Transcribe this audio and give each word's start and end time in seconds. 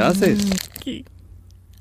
Haces? 0.00 0.46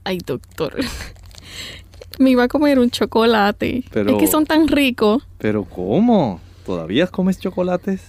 Ay, 0.04 0.18
doctor. 0.26 0.76
Me 2.20 2.32
iba 2.32 2.44
a 2.44 2.48
comer 2.48 2.80
un 2.80 2.90
chocolate. 2.90 3.84
es 3.94 4.16
que 4.18 4.28
son 4.28 4.46
tan 4.46 4.68
ricos. 4.68 5.24
¿Pero 5.38 5.64
cómo? 5.64 6.42
¿Todavía 6.66 7.08
comes 7.08 7.40
chocolates? 7.40 8.02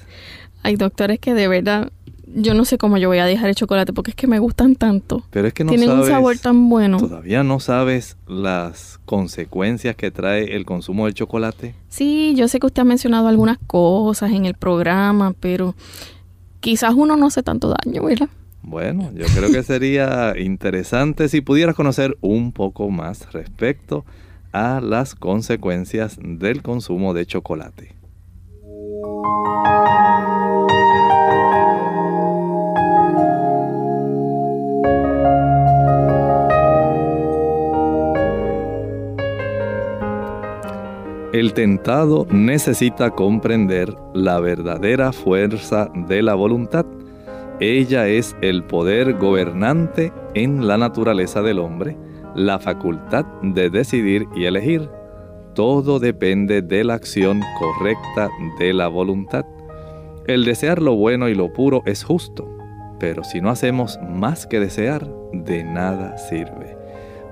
Ay, 0.62 0.77
doctor, 0.77 1.11
es 1.11 1.20
que 1.20 1.33
de 1.34 1.48
verdad 1.48 1.92
yo 2.34 2.55
no 2.55 2.64
sé 2.64 2.78
cómo 2.78 2.97
yo 2.97 3.08
voy 3.08 3.19
a 3.19 3.27
dejar 3.27 3.48
el 3.48 3.55
chocolate 3.55 3.92
porque 3.92 4.11
es 4.11 4.14
que 4.16 4.27
me 4.27 4.38
gustan 4.38 4.77
tanto. 4.77 5.25
Pero 5.31 5.48
es 5.48 5.55
que 5.55 5.64
no 5.64 5.70
Tienen 5.70 5.91
un 5.91 6.06
sabor 6.06 6.38
tan 6.38 6.69
bueno. 6.69 6.98
¿Todavía 6.98 7.42
no 7.42 7.61
sabes 7.61 8.16
las 8.27 9.00
consecuencias 9.05 9.97
que 9.97 10.11
trae 10.11 10.56
el 10.56 10.64
consumo 10.64 11.06
del 11.06 11.14
chocolate? 11.14 11.75
Sí, 11.88 12.34
yo 12.36 12.48
sé 12.48 12.61
que 12.61 12.66
usted 12.66 12.83
ha 12.83 12.84
mencionado 12.84 13.28
algunas 13.28 13.58
cosas 13.66 14.33
en 14.33 14.47
el 14.47 14.55
programa, 14.55 15.34
pero 15.41 15.75
quizás 16.61 16.94
uno 16.94 17.16
no 17.16 17.27
hace 17.27 17.42
tanto 17.42 17.75
daño, 17.84 18.05
¿verdad? 18.05 18.28
Bueno, 18.62 19.11
yo 19.14 19.25
creo 19.34 19.50
que 19.50 19.62
sería 19.62 20.34
interesante 20.39 21.28
si 21.28 21.41
pudieras 21.41 21.75
conocer 21.75 22.16
un 22.20 22.53
poco 22.53 22.91
más 22.91 23.33
respecto 23.33 24.05
a 24.53 24.80
las 24.80 25.14
consecuencias 25.14 26.19
del 26.20 26.62
consumo 26.62 27.14
de 27.14 27.27
chocolate. 27.27 27.94
El 41.33 41.55
tentado 41.55 42.27
necesita 42.31 43.12
comprender 43.12 43.94
la 44.14 44.41
verdadera 44.41 45.12
fuerza 45.12 45.88
de 45.94 46.22
la 46.22 46.34
voluntad 46.34 46.84
ella 47.61 48.08
es 48.08 48.34
el 48.41 48.64
poder 48.64 49.19
gobernante 49.19 50.14
en 50.33 50.66
la 50.66 50.78
naturaleza 50.78 51.42
del 51.42 51.58
hombre, 51.58 51.94
la 52.34 52.58
facultad 52.58 53.27
de 53.42 53.69
decidir 53.69 54.27
y 54.34 54.47
elegir. 54.47 54.89
Todo 55.55 55.98
depende 55.98 56.62
de 56.62 56.84
la 56.84 56.94
acción 56.94 57.43
correcta 57.59 58.31
de 58.59 58.72
la 58.72 58.88
voluntad. 58.88 59.44
El 60.26 60.47
desear 60.47 60.81
lo 60.81 60.97
bueno 60.97 61.28
y 61.28 61.34
lo 61.34 61.53
puro 61.53 61.82
es 61.84 62.03
justo, 62.03 62.48
pero 62.98 63.25
si 63.25 63.43
no 63.43 63.50
hacemos 63.50 63.98
más 64.09 64.47
que 64.47 64.59
desear, 64.59 65.06
de 65.34 65.62
nada 65.62 66.16
sirve. 66.16 66.78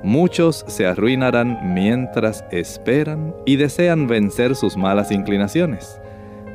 Muchos 0.02 0.62
se 0.68 0.86
arruinarán 0.86 1.72
mientras 1.72 2.44
esperan 2.50 3.34
y 3.46 3.56
desean 3.56 4.06
vencer 4.06 4.56
sus 4.56 4.76
malas 4.76 5.10
inclinaciones. 5.10 5.98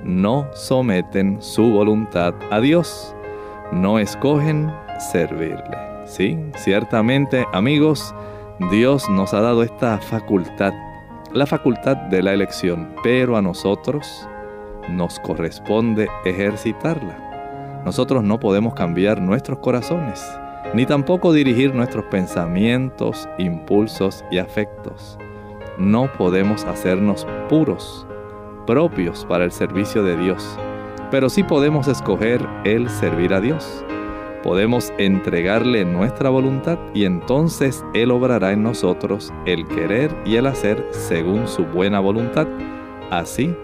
No 0.04 0.48
someten 0.54 1.42
su 1.42 1.72
voluntad 1.72 2.36
a 2.52 2.60
Dios 2.60 3.16
no 3.74 4.00
escogen 4.00 4.72
servirle. 5.00 5.78
Sí, 6.06 6.38
ciertamente 6.56 7.46
amigos, 7.54 8.14
Dios 8.72 9.10
nos 9.10 9.34
ha 9.34 9.42
dado 9.42 9.64
esta 9.64 9.98
facultad, 9.98 10.74
la 11.32 11.46
facultad 11.46 11.98
de 11.98 12.22
la 12.22 12.34
elección, 12.34 12.96
pero 13.04 13.36
a 13.38 13.42
nosotros 13.42 14.28
nos 14.90 15.20
corresponde 15.20 16.08
ejercitarla. 16.26 17.82
Nosotros 17.86 18.24
no 18.24 18.40
podemos 18.40 18.74
cambiar 18.74 19.22
nuestros 19.22 19.60
corazones, 19.60 20.24
ni 20.74 20.86
tampoco 20.86 21.34
dirigir 21.34 21.74
nuestros 21.74 22.06
pensamientos, 22.06 23.28
impulsos 23.38 24.24
y 24.30 24.38
afectos. 24.38 25.18
No 25.78 26.12
podemos 26.14 26.66
hacernos 26.66 27.26
puros, 27.50 28.06
propios 28.68 29.26
para 29.26 29.44
el 29.44 29.52
servicio 29.52 30.04
de 30.04 30.18
Dios 30.18 30.58
pero 31.14 31.30
sí 31.30 31.44
podemos 31.44 31.88
escoger 31.88 32.44
el 32.64 32.90
servir 32.90 33.36
a 33.36 33.40
Dios. 33.40 33.86
Podemos 34.42 34.92
entregarle 34.98 35.86
nuestra 35.86 36.32
voluntad 36.32 36.80
y 36.96 37.06
entonces 37.06 37.86
Él 37.94 38.10
obrará 38.10 38.52
en 38.52 38.64
nosotros 38.64 39.32
el 39.46 39.68
querer 39.68 40.10
y 40.26 40.38
el 40.38 40.48
hacer 40.48 40.84
según 40.90 41.48
su 41.48 41.66
buena 41.66 42.00
voluntad. 42.00 42.48
Así, 43.12 43.56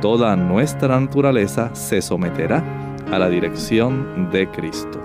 toda 0.00 0.34
nuestra 0.34 0.98
naturaleza 0.98 1.74
se 1.74 2.00
someterá 2.00 2.64
a 3.12 3.18
la 3.18 3.28
dirección 3.28 4.30
de 4.32 4.50
Cristo. 4.50 4.98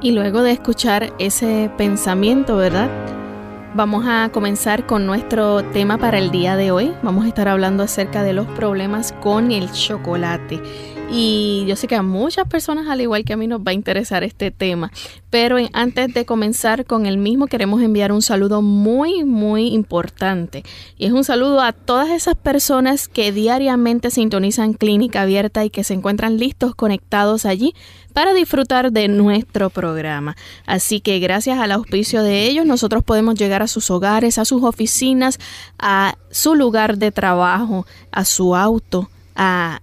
Y 0.00 0.10
luego 0.10 0.42
de 0.42 0.50
escuchar 0.50 1.12
ese 1.20 1.70
pensamiento, 1.78 2.56
¿verdad? 2.56 2.90
Vamos 3.74 4.04
a 4.06 4.28
comenzar 4.30 4.84
con 4.84 5.06
nuestro 5.06 5.64
tema 5.64 5.96
para 5.96 6.18
el 6.18 6.30
día 6.30 6.56
de 6.56 6.70
hoy. 6.70 6.92
Vamos 7.02 7.24
a 7.24 7.28
estar 7.28 7.48
hablando 7.48 7.82
acerca 7.82 8.22
de 8.22 8.34
los 8.34 8.46
problemas 8.48 9.12
con 9.12 9.50
el 9.50 9.72
chocolate. 9.72 10.60
Y 11.10 11.64
yo 11.66 11.76
sé 11.76 11.88
que 11.88 11.94
a 11.94 12.02
muchas 12.02 12.48
personas, 12.48 12.88
al 12.88 13.00
igual 13.02 13.24
que 13.24 13.34
a 13.34 13.36
mí, 13.36 13.46
nos 13.46 13.60
va 13.60 13.72
a 13.72 13.74
interesar 13.74 14.24
este 14.24 14.50
tema. 14.50 14.90
Pero 15.28 15.58
antes 15.74 16.14
de 16.14 16.24
comenzar 16.24 16.86
con 16.86 17.04
el 17.04 17.18
mismo, 17.18 17.48
queremos 17.48 17.82
enviar 17.82 18.12
un 18.12 18.22
saludo 18.22 18.62
muy, 18.62 19.22
muy 19.24 19.68
importante. 19.68 20.64
Y 20.96 21.04
es 21.04 21.12
un 21.12 21.24
saludo 21.24 21.60
a 21.60 21.72
todas 21.72 22.08
esas 22.08 22.34
personas 22.34 23.08
que 23.08 23.30
diariamente 23.30 24.10
sintonizan 24.10 24.72
Clínica 24.72 25.22
Abierta 25.22 25.64
y 25.64 25.70
que 25.70 25.84
se 25.84 25.92
encuentran 25.92 26.38
listos, 26.38 26.74
conectados 26.74 27.44
allí 27.44 27.74
para 28.14 28.32
disfrutar 28.32 28.90
de 28.90 29.08
nuestro 29.08 29.68
programa. 29.68 30.34
Así 30.64 31.00
que 31.00 31.18
gracias 31.18 31.58
al 31.58 31.72
auspicio 31.72 32.22
de 32.22 32.46
ellos, 32.46 32.64
nosotros 32.64 33.04
podemos 33.04 33.34
llegar 33.34 33.60
a 33.60 33.68
sus 33.68 33.90
hogares, 33.90 34.38
a 34.38 34.46
sus 34.46 34.62
oficinas, 34.62 35.38
a 35.78 36.16
su 36.30 36.54
lugar 36.54 36.96
de 36.96 37.12
trabajo, 37.12 37.86
a 38.12 38.24
su 38.24 38.56
auto, 38.56 39.10
a 39.36 39.81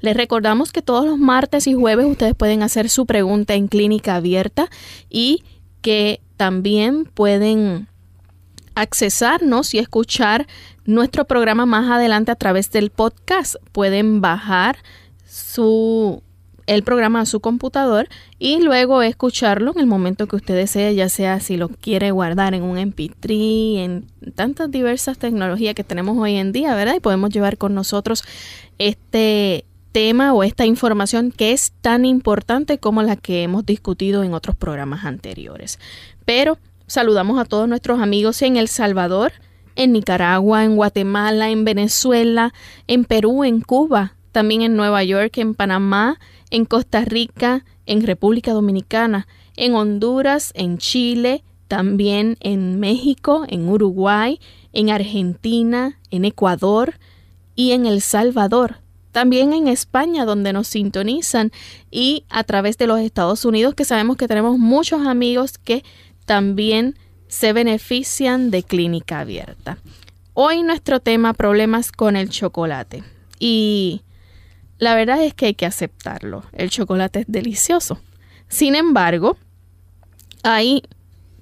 Les 0.00 0.16
recordamos 0.16 0.72
que 0.72 0.80
todos 0.82 1.04
los 1.04 1.18
martes 1.18 1.66
y 1.66 1.74
jueves 1.74 2.06
ustedes 2.06 2.34
pueden 2.34 2.62
hacer 2.62 2.88
su 2.88 3.04
pregunta 3.04 3.52
en 3.54 3.68
clínica 3.68 4.16
abierta 4.16 4.70
y 5.10 5.44
que 5.82 6.20
también 6.36 7.04
pueden 7.04 7.88
accesarnos 8.74 9.74
y 9.74 9.78
escuchar 9.78 10.46
nuestro 10.84 11.26
programa 11.26 11.66
más 11.66 11.90
adelante 11.90 12.30
a 12.32 12.36
través 12.36 12.70
del 12.70 12.90
podcast. 12.90 13.56
Pueden 13.72 14.20
bajar 14.20 14.78
su 15.26 16.22
el 16.66 16.84
programa 16.84 17.20
a 17.20 17.26
su 17.26 17.40
computador 17.40 18.08
y 18.38 18.60
luego 18.60 19.02
escucharlo 19.02 19.72
en 19.72 19.80
el 19.80 19.86
momento 19.86 20.26
que 20.26 20.36
usted 20.36 20.54
desee, 20.54 20.94
ya 20.94 21.08
sea 21.08 21.40
si 21.40 21.56
lo 21.56 21.68
quiere 21.68 22.12
guardar 22.12 22.54
en 22.54 22.62
un 22.62 22.76
MP3, 22.76 23.78
en 23.78 24.06
tantas 24.34 24.70
diversas 24.70 25.18
tecnologías 25.18 25.74
que 25.74 25.84
tenemos 25.84 26.16
hoy 26.18 26.36
en 26.36 26.52
día, 26.52 26.74
¿verdad? 26.74 26.94
Y 26.96 27.00
podemos 27.00 27.30
llevar 27.30 27.58
con 27.58 27.74
nosotros 27.74 28.22
este 28.78 29.64
tema 29.92 30.32
o 30.32 30.42
esta 30.42 30.66
información 30.66 31.30
que 31.30 31.52
es 31.52 31.72
tan 31.80 32.04
importante 32.04 32.78
como 32.78 33.02
la 33.02 33.16
que 33.16 33.42
hemos 33.42 33.64
discutido 33.64 34.24
en 34.24 34.34
otros 34.34 34.56
programas 34.56 35.04
anteriores. 35.04 35.78
Pero 36.24 36.58
saludamos 36.86 37.38
a 37.38 37.44
todos 37.44 37.68
nuestros 37.68 38.00
amigos 38.00 38.42
en 38.42 38.56
El 38.56 38.68
Salvador, 38.68 39.32
en 39.76 39.92
Nicaragua, 39.92 40.64
en 40.64 40.76
Guatemala, 40.76 41.50
en 41.50 41.64
Venezuela, 41.64 42.52
en 42.86 43.04
Perú, 43.04 43.44
en 43.44 43.60
Cuba, 43.60 44.16
también 44.32 44.62
en 44.62 44.76
Nueva 44.76 45.04
York, 45.04 45.38
en 45.38 45.54
Panamá, 45.54 46.18
en 46.50 46.64
Costa 46.64 47.04
Rica, 47.04 47.64
en 47.86 48.06
República 48.06 48.52
Dominicana, 48.52 49.26
en 49.56 49.74
Honduras, 49.74 50.52
en 50.54 50.78
Chile, 50.78 51.44
también 51.68 52.36
en 52.40 52.80
México, 52.80 53.46
en 53.48 53.68
Uruguay, 53.68 54.40
en 54.72 54.90
Argentina, 54.90 55.98
en 56.10 56.24
Ecuador 56.24 56.98
y 57.54 57.72
en 57.72 57.86
El 57.86 58.02
Salvador. 58.02 58.81
También 59.12 59.52
en 59.52 59.68
España, 59.68 60.24
donde 60.24 60.52
nos 60.52 60.68
sintonizan, 60.68 61.52
y 61.90 62.24
a 62.28 62.44
través 62.44 62.78
de 62.78 62.86
los 62.86 62.98
Estados 62.98 63.44
Unidos, 63.44 63.74
que 63.74 63.84
sabemos 63.84 64.16
que 64.16 64.26
tenemos 64.26 64.58
muchos 64.58 65.06
amigos 65.06 65.58
que 65.58 65.84
también 66.24 66.96
se 67.28 67.52
benefician 67.52 68.50
de 68.50 68.62
clínica 68.62 69.20
abierta. 69.20 69.78
Hoy 70.34 70.62
nuestro 70.62 71.00
tema 71.00 71.34
problemas 71.34 71.92
con 71.92 72.16
el 72.16 72.30
chocolate. 72.30 73.04
Y 73.38 74.02
la 74.78 74.94
verdad 74.94 75.22
es 75.22 75.34
que 75.34 75.46
hay 75.46 75.54
que 75.54 75.66
aceptarlo. 75.66 76.44
El 76.52 76.70
chocolate 76.70 77.20
es 77.20 77.26
delicioso. 77.28 78.00
Sin 78.48 78.74
embargo, 78.74 79.36
hay, 80.42 80.82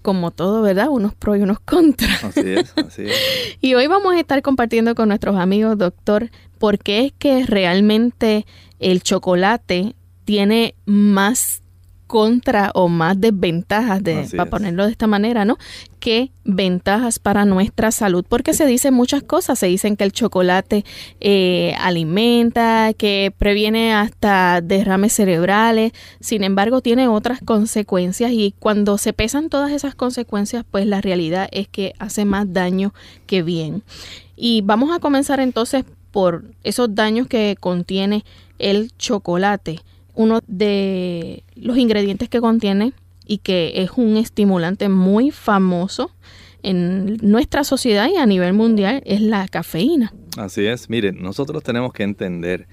como 0.02 0.30
todo, 0.30 0.62
¿verdad? 0.62 0.88
Unos 0.90 1.14
pros 1.14 1.38
y 1.38 1.40
unos 1.40 1.60
contras. 1.64 2.22
Así 2.22 2.50
es, 2.50 2.72
así 2.76 3.02
es. 3.02 3.16
y 3.60 3.74
hoy 3.74 3.86
vamos 3.86 4.14
a 4.14 4.20
estar 4.20 4.42
compartiendo 4.42 4.94
con 4.94 5.08
nuestros 5.08 5.36
amigos, 5.36 5.78
doctor, 5.78 6.30
por 6.60 6.78
qué 6.78 7.06
es 7.06 7.12
que 7.18 7.46
realmente 7.46 8.46
el 8.80 9.02
chocolate 9.02 9.96
tiene 10.26 10.74
más 10.84 11.62
contra 12.06 12.70
o 12.74 12.88
más 12.88 13.18
desventajas, 13.18 14.02
de, 14.02 14.28
para 14.36 14.50
ponerlo 14.50 14.84
de 14.84 14.90
esta 14.90 15.06
manera, 15.06 15.44
¿no? 15.44 15.56
Que 16.00 16.32
ventajas 16.44 17.18
para 17.18 17.44
nuestra 17.44 17.92
salud, 17.92 18.26
porque 18.28 18.52
se 18.52 18.66
dicen 18.66 18.92
muchas 18.92 19.22
cosas, 19.22 19.58
se 19.58 19.68
dicen 19.68 19.96
que 19.96 20.04
el 20.04 20.12
chocolate 20.12 20.84
eh, 21.20 21.72
alimenta, 21.78 22.92
que 22.94 23.32
previene 23.38 23.94
hasta 23.94 24.60
derrames 24.60 25.14
cerebrales, 25.14 25.92
sin 26.18 26.44
embargo 26.44 26.82
tiene 26.82 27.08
otras 27.08 27.40
consecuencias 27.42 28.32
y 28.32 28.54
cuando 28.58 28.98
se 28.98 29.12
pesan 29.12 29.48
todas 29.48 29.70
esas 29.70 29.94
consecuencias, 29.94 30.64
pues 30.70 30.86
la 30.86 31.00
realidad 31.00 31.48
es 31.52 31.68
que 31.68 31.94
hace 32.00 32.26
más 32.26 32.52
daño 32.52 32.92
que 33.26 33.42
bien. 33.42 33.82
Y 34.36 34.62
vamos 34.62 34.90
a 34.90 34.98
comenzar 34.98 35.38
entonces 35.38 35.84
por 36.10 36.44
esos 36.64 36.94
daños 36.94 37.26
que 37.26 37.56
contiene 37.58 38.24
el 38.58 38.90
chocolate 38.98 39.80
uno 40.14 40.40
de 40.46 41.44
los 41.54 41.78
ingredientes 41.78 42.28
que 42.28 42.40
contiene 42.40 42.92
y 43.26 43.38
que 43.38 43.82
es 43.82 43.92
un 43.96 44.16
estimulante 44.16 44.88
muy 44.88 45.30
famoso 45.30 46.10
en 46.62 47.16
nuestra 47.22 47.64
sociedad 47.64 48.08
y 48.12 48.16
a 48.16 48.26
nivel 48.26 48.52
mundial 48.52 49.02
es 49.06 49.22
la 49.22 49.48
cafeína. 49.48 50.12
Así 50.36 50.66
es, 50.66 50.90
miren, 50.90 51.22
nosotros 51.22 51.62
tenemos 51.62 51.92
que 51.92 52.02
entender 52.02 52.68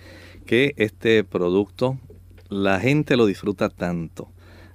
que 0.45 0.73
este 0.77 1.23
producto 1.23 1.97
la 2.49 2.79
gente 2.79 3.15
lo 3.15 3.25
disfruta 3.25 3.69
tanto. 3.69 4.29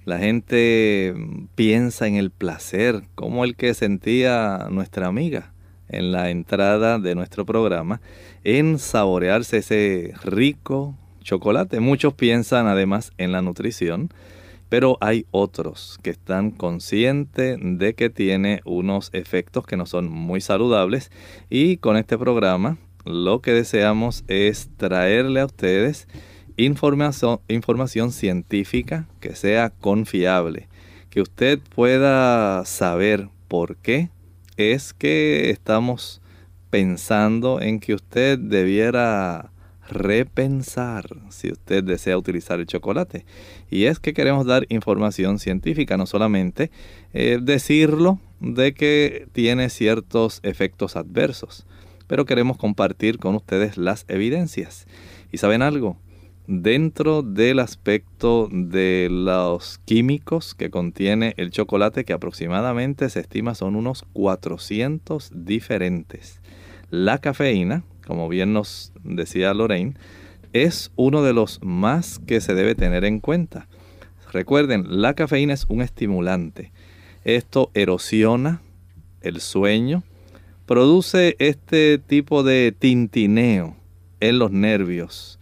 La 0.05 0.19
gente 0.19 1.15
piensa 1.55 2.09
en 2.09 2.17
el 2.17 2.31
placer, 2.31 3.03
como 3.15 3.45
el 3.45 3.55
que 3.55 3.75
sentía 3.75 4.67
nuestra 4.71 5.07
amiga 5.07 5.52
en 5.93 6.13
la 6.13 6.31
entrada 6.31 6.99
de 6.99 7.15
nuestro 7.15 7.47
programa, 7.47 8.01
en 8.45 8.79
saborearse 8.79 9.59
ese 9.59 10.15
rico, 10.25 10.97
chocolate. 11.23 11.81
Muchos 11.81 12.15
piensan 12.15 12.67
además 12.67 13.13
en 13.19 13.33
la 13.33 13.43
nutrición, 13.43 14.11
pero 14.69 14.99
hay 15.01 15.27
otros 15.31 15.99
que 16.03 16.11
están 16.11 16.51
conscientes 16.51 17.59
de 17.61 17.95
que 17.95 18.11
tiene 18.11 18.61
unos 18.65 19.11
efectos 19.13 19.67
que 19.67 19.77
no 19.77 19.87
son 19.87 20.09
muy 20.09 20.41
saludables 20.41 21.11
y 21.51 21.77
con 21.77 21.97
este 21.97 22.19
programa 22.19 22.79
lo 23.05 23.41
que 23.41 23.53
deseamos 23.53 24.25
es 24.29 24.71
traerle 24.77 25.41
a 25.41 25.47
ustedes 25.47 26.09
información, 26.57 27.41
información 27.49 28.13
científica 28.13 29.09
que 29.21 29.35
sea 29.35 29.71
confiable, 29.71 30.69
que 31.11 31.21
usted 31.21 31.59
pueda 31.75 32.65
saber 32.65 33.29
por 33.49 33.77
qué 33.77 34.11
es 34.57 34.93
que 34.93 35.51
estamos 35.51 36.21
pensando 36.71 37.61
en 37.61 37.81
que 37.81 37.95
usted 37.95 38.39
debiera 38.39 39.53
repensar 39.89 41.05
si 41.31 41.53
usted 41.53 41.85
desea 41.85 42.17
utilizar 42.17 42.61
el 42.61 42.67
chocolate. 42.67 43.25
Y 43.71 43.85
es 43.85 43.99
que 43.99 44.15
queremos 44.15 44.47
dar 44.47 44.67
información 44.69 45.39
científica, 45.39 45.97
no 45.97 46.07
solamente 46.07 46.71
eh, 47.13 47.39
decirlo 47.43 48.19
de 48.41 48.75
que 48.75 49.29
tiene 49.33 49.71
ciertos 49.71 50.41
efectos 50.43 50.97
adversos, 50.97 51.67
pero 52.07 52.25
queremos 52.25 52.57
compartir 52.57 53.19
con 53.19 53.35
ustedes 53.35 53.77
las 53.77 54.05
evidencias. 54.09 54.87
¿Y 55.31 55.39
saben 55.39 55.63
algo? 55.63 55.97
Dentro 56.49 57.23
del 57.23 57.61
aspecto 57.61 58.49
de 58.51 59.09
los 59.11 59.79
químicos 59.85 60.55
que 60.57 60.71
contiene 60.71 61.35
el 61.37 61.53
chocolate, 61.53 62.05
que 62.05 62.13
aproximadamente 62.13 63.09
se 63.11 63.21
estima 63.21 63.55
son 63.55 63.77
unos 63.77 64.05
400 64.13 65.31
diferentes, 65.33 66.41
la 66.91 67.19
cafeína, 67.19 67.85
como 68.07 68.29
bien 68.29 68.53
nos 68.53 68.93
decía 69.05 69.55
Lorraine, 69.55 69.95
es 70.53 70.91
uno 70.97 71.23
de 71.23 71.33
los 71.33 71.61
más 71.63 72.19
que 72.19 72.41
se 72.41 72.55
debe 72.55 72.75
tener 72.75 73.05
en 73.05 73.21
cuenta. 73.21 73.67
Recuerden, 74.33 75.01
la 75.01 75.15
cafeína 75.15 75.55
es 75.55 75.65
un 75.69 75.81
estimulante. 75.81 76.73
Esto 77.25 77.71
erosiona 77.73 78.61
el 79.21 79.41
sueño, 79.41 80.03
produce 80.67 81.37
este 81.39 81.99
tipo 81.99 82.43
de 82.43 82.75
tintineo 82.79 83.77
en 84.21 84.39
los 84.39 84.51
nervios, 84.51 85.39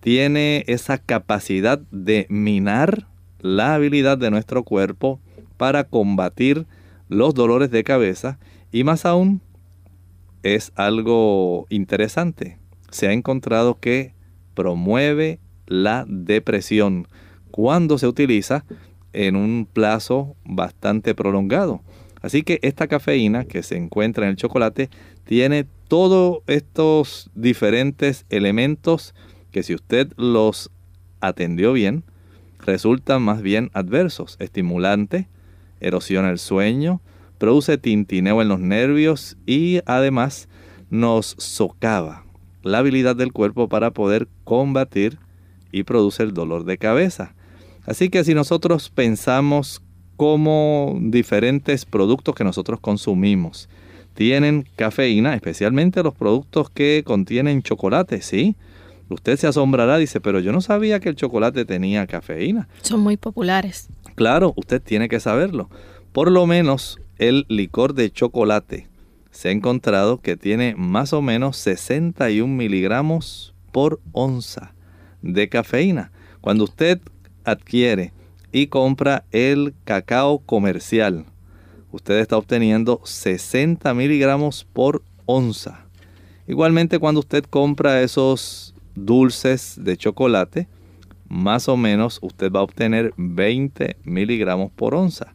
tiene 0.00 0.64
esa 0.66 0.98
capacidad 0.98 1.78
de 1.90 2.26
minar 2.28 3.06
la 3.40 3.74
habilidad 3.74 4.18
de 4.18 4.30
nuestro 4.30 4.62
cuerpo 4.62 5.20
para 5.56 5.84
combatir 5.84 6.66
los 7.08 7.34
dolores 7.34 7.70
de 7.70 7.84
cabeza 7.84 8.38
y 8.72 8.84
más 8.84 9.04
aún 9.04 9.40
es 10.42 10.72
algo 10.76 11.66
interesante. 11.70 12.58
Se 12.90 13.08
ha 13.08 13.12
encontrado 13.12 13.78
que 13.80 14.14
promueve 14.54 15.40
la 15.66 16.04
depresión 16.08 17.08
cuando 17.50 17.98
se 17.98 18.06
utiliza 18.06 18.64
en 19.12 19.34
un 19.34 19.66
plazo 19.70 20.36
bastante 20.44 21.14
prolongado. 21.14 21.80
Así 22.22 22.42
que 22.42 22.58
esta 22.62 22.86
cafeína 22.86 23.44
que 23.44 23.62
se 23.62 23.76
encuentra 23.76 24.24
en 24.24 24.30
el 24.30 24.36
chocolate 24.36 24.90
tiene 25.24 25.66
todos 25.88 26.42
estos 26.46 27.30
diferentes 27.34 28.26
elementos 28.30 29.14
que 29.56 29.62
si 29.62 29.72
usted 29.72 30.12
los 30.18 30.70
atendió 31.22 31.72
bien, 31.72 32.04
resultan 32.58 33.22
más 33.22 33.40
bien 33.40 33.70
adversos. 33.72 34.36
Estimulante, 34.38 35.28
erosiona 35.80 36.28
el 36.28 36.38
sueño, 36.38 37.00
produce 37.38 37.78
tintineo 37.78 38.42
en 38.42 38.48
los 38.48 38.60
nervios 38.60 39.38
y 39.46 39.80
además 39.86 40.50
nos 40.90 41.36
socava 41.38 42.26
la 42.64 42.80
habilidad 42.80 43.16
del 43.16 43.32
cuerpo 43.32 43.66
para 43.66 43.92
poder 43.92 44.28
combatir 44.44 45.18
y 45.72 45.84
produce 45.84 46.22
el 46.22 46.34
dolor 46.34 46.66
de 46.66 46.76
cabeza. 46.76 47.34
Así 47.86 48.10
que 48.10 48.24
si 48.24 48.34
nosotros 48.34 48.90
pensamos 48.90 49.80
como 50.18 50.98
diferentes 51.00 51.86
productos 51.86 52.34
que 52.34 52.44
nosotros 52.44 52.78
consumimos 52.78 53.70
tienen 54.12 54.66
cafeína, 54.76 55.34
especialmente 55.34 56.02
los 56.02 56.14
productos 56.14 56.68
que 56.68 57.02
contienen 57.06 57.62
chocolate, 57.62 58.20
¿sí? 58.20 58.54
Usted 59.08 59.36
se 59.36 59.46
asombrará, 59.46 59.98
dice, 59.98 60.20
pero 60.20 60.40
yo 60.40 60.52
no 60.52 60.60
sabía 60.60 60.98
que 60.98 61.08
el 61.08 61.16
chocolate 61.16 61.64
tenía 61.64 62.06
cafeína. 62.06 62.68
Son 62.82 63.00
muy 63.00 63.16
populares. 63.16 63.88
Claro, 64.16 64.52
usted 64.56 64.82
tiene 64.82 65.08
que 65.08 65.20
saberlo. 65.20 65.70
Por 66.12 66.30
lo 66.30 66.46
menos 66.46 66.98
el 67.18 67.46
licor 67.48 67.94
de 67.94 68.10
chocolate 68.10 68.88
se 69.30 69.48
ha 69.48 69.52
encontrado 69.52 70.20
que 70.20 70.36
tiene 70.36 70.74
más 70.76 71.12
o 71.12 71.22
menos 71.22 71.56
61 71.58 72.52
miligramos 72.52 73.54
por 73.70 74.00
onza 74.12 74.72
de 75.22 75.48
cafeína. 75.48 76.10
Cuando 76.40 76.64
usted 76.64 77.00
adquiere 77.44 78.12
y 78.50 78.68
compra 78.68 79.24
el 79.30 79.74
cacao 79.84 80.38
comercial, 80.38 81.26
usted 81.92 82.18
está 82.18 82.38
obteniendo 82.38 83.00
60 83.04 83.92
miligramos 83.94 84.66
por 84.72 85.02
onza. 85.26 85.84
Igualmente 86.48 86.98
cuando 86.98 87.20
usted 87.20 87.44
compra 87.44 88.00
esos 88.02 88.74
dulces 88.96 89.78
de 89.80 89.96
chocolate, 89.96 90.68
más 91.28 91.68
o 91.68 91.76
menos 91.76 92.18
usted 92.22 92.50
va 92.50 92.60
a 92.60 92.64
obtener 92.64 93.12
20 93.16 93.96
miligramos 94.04 94.70
por 94.72 94.94
onza. 94.94 95.34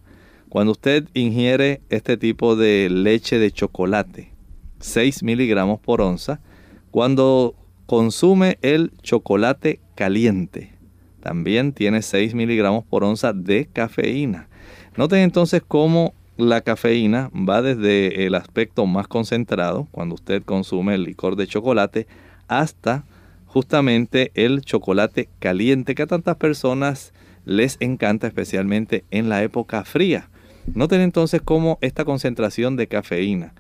Cuando 0.50 0.74
usted 0.74 1.08
ingiere 1.14 1.82
este 1.90 2.18
tipo 2.18 2.56
de 2.56 2.90
leche 2.90 3.40
de 3.40 3.52
chocolate, 3.52 4.34
6 4.80 5.24
miligramos 5.24 5.80
por 5.80 6.02
onza, 6.02 6.42
cuando 6.92 7.56
consume 7.86 8.58
el 8.62 8.92
chocolate 9.02 9.80
caliente, 9.96 10.74
también 11.22 11.72
tiene 11.72 12.02
6 12.02 12.34
miligramos 12.34 12.84
por 12.84 13.04
onza 13.04 13.32
de 13.32 13.68
cafeína. 13.72 14.50
Noten 14.98 15.20
entonces 15.20 15.62
cómo 15.66 16.14
la 16.38 16.62
cafeína 16.62 17.30
va 17.34 17.62
desde 17.62 18.26
el 18.26 18.36
aspecto 18.36 18.86
más 18.86 19.08
concentrado, 19.08 19.88
cuando 19.92 20.16
usted 20.16 20.44
consume 20.44 20.96
el 20.96 21.04
licor 21.04 21.36
de 21.36 21.48
chocolate, 21.48 22.08
hasta 22.48 23.06
justamente 23.52 24.32
el 24.34 24.62
chocolate 24.62 25.28
caliente 25.40 25.94
que 25.94 26.04
a 26.04 26.08
tantas 26.08 26.38
personas 26.38 27.12
les 27.44 27.76
encanta, 27.82 28.28
especialmente 28.28 29.04
en 29.12 29.28
la 29.28 29.44
época 29.44 29.84
fría. 29.84 30.30
Noten 30.74 31.02
entonces 31.02 31.42
cómo 31.42 31.78
esta 31.82 32.06
concentración 32.06 32.78
de 32.78 32.88
cafeína 32.88 33.54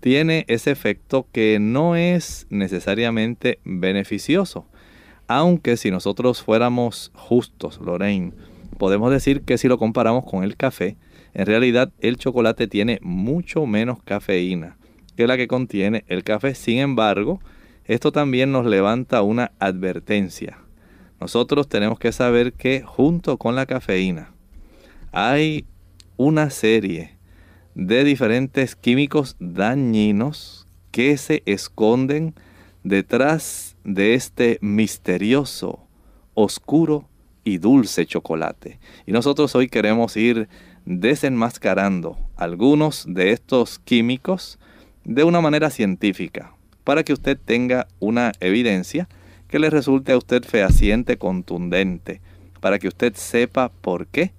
tiene 0.00 0.46
ese 0.48 0.70
efecto 0.70 1.26
que 1.30 1.58
no 1.60 1.94
es 1.94 2.46
necesariamente 2.48 3.58
beneficioso. 3.64 4.64
Aunque 5.28 5.76
si 5.76 5.90
nosotros 5.90 6.42
fuéramos 6.42 7.10
justos, 7.14 7.78
Lorraine, 7.84 8.32
podemos 8.78 9.10
decir 9.10 9.42
que 9.42 9.58
si 9.58 9.68
lo 9.68 9.76
comparamos 9.76 10.24
con 10.24 10.42
el 10.42 10.56
café, 10.56 10.96
en 11.34 11.44
realidad 11.44 11.92
el 12.00 12.16
chocolate 12.16 12.66
tiene 12.66 12.98
mucho 13.02 13.66
menos 13.66 14.02
cafeína 14.04 14.78
que 15.18 15.26
la 15.26 15.36
que 15.36 15.48
contiene 15.48 16.04
el 16.08 16.24
café. 16.24 16.54
Sin 16.54 16.78
embargo, 16.78 17.40
esto 17.86 18.12
también 18.12 18.50
nos 18.50 18.64
levanta 18.64 19.22
una 19.22 19.52
advertencia. 19.58 20.58
Nosotros 21.20 21.68
tenemos 21.68 21.98
que 21.98 22.12
saber 22.12 22.54
que 22.54 22.82
junto 22.82 23.36
con 23.36 23.54
la 23.54 23.66
cafeína 23.66 24.32
hay 25.12 25.66
una 26.16 26.50
serie 26.50 27.18
de 27.74 28.04
diferentes 28.04 28.74
químicos 28.74 29.36
dañinos 29.38 30.66
que 30.92 31.16
se 31.18 31.42
esconden 31.44 32.34
detrás 32.84 33.76
de 33.84 34.14
este 34.14 34.58
misterioso, 34.62 35.86
oscuro 36.34 37.08
y 37.42 37.58
dulce 37.58 38.06
chocolate. 38.06 38.78
Y 39.06 39.12
nosotros 39.12 39.54
hoy 39.54 39.68
queremos 39.68 40.16
ir 40.16 40.48
desenmascarando 40.86 42.16
algunos 42.36 43.04
de 43.06 43.32
estos 43.32 43.78
químicos 43.78 44.58
de 45.04 45.24
una 45.24 45.40
manera 45.40 45.68
científica 45.68 46.53
para 46.84 47.02
que 47.02 47.12
usted 47.12 47.38
tenga 47.42 47.88
una 47.98 48.32
evidencia 48.40 49.08
que 49.48 49.58
le 49.58 49.70
resulte 49.70 50.12
a 50.12 50.18
usted 50.18 50.44
fehaciente, 50.44 51.16
contundente, 51.16 52.20
para 52.60 52.78
que 52.78 52.88
usted 52.88 53.14
sepa 53.14 53.70
por 53.70 54.06
qué 54.06 54.32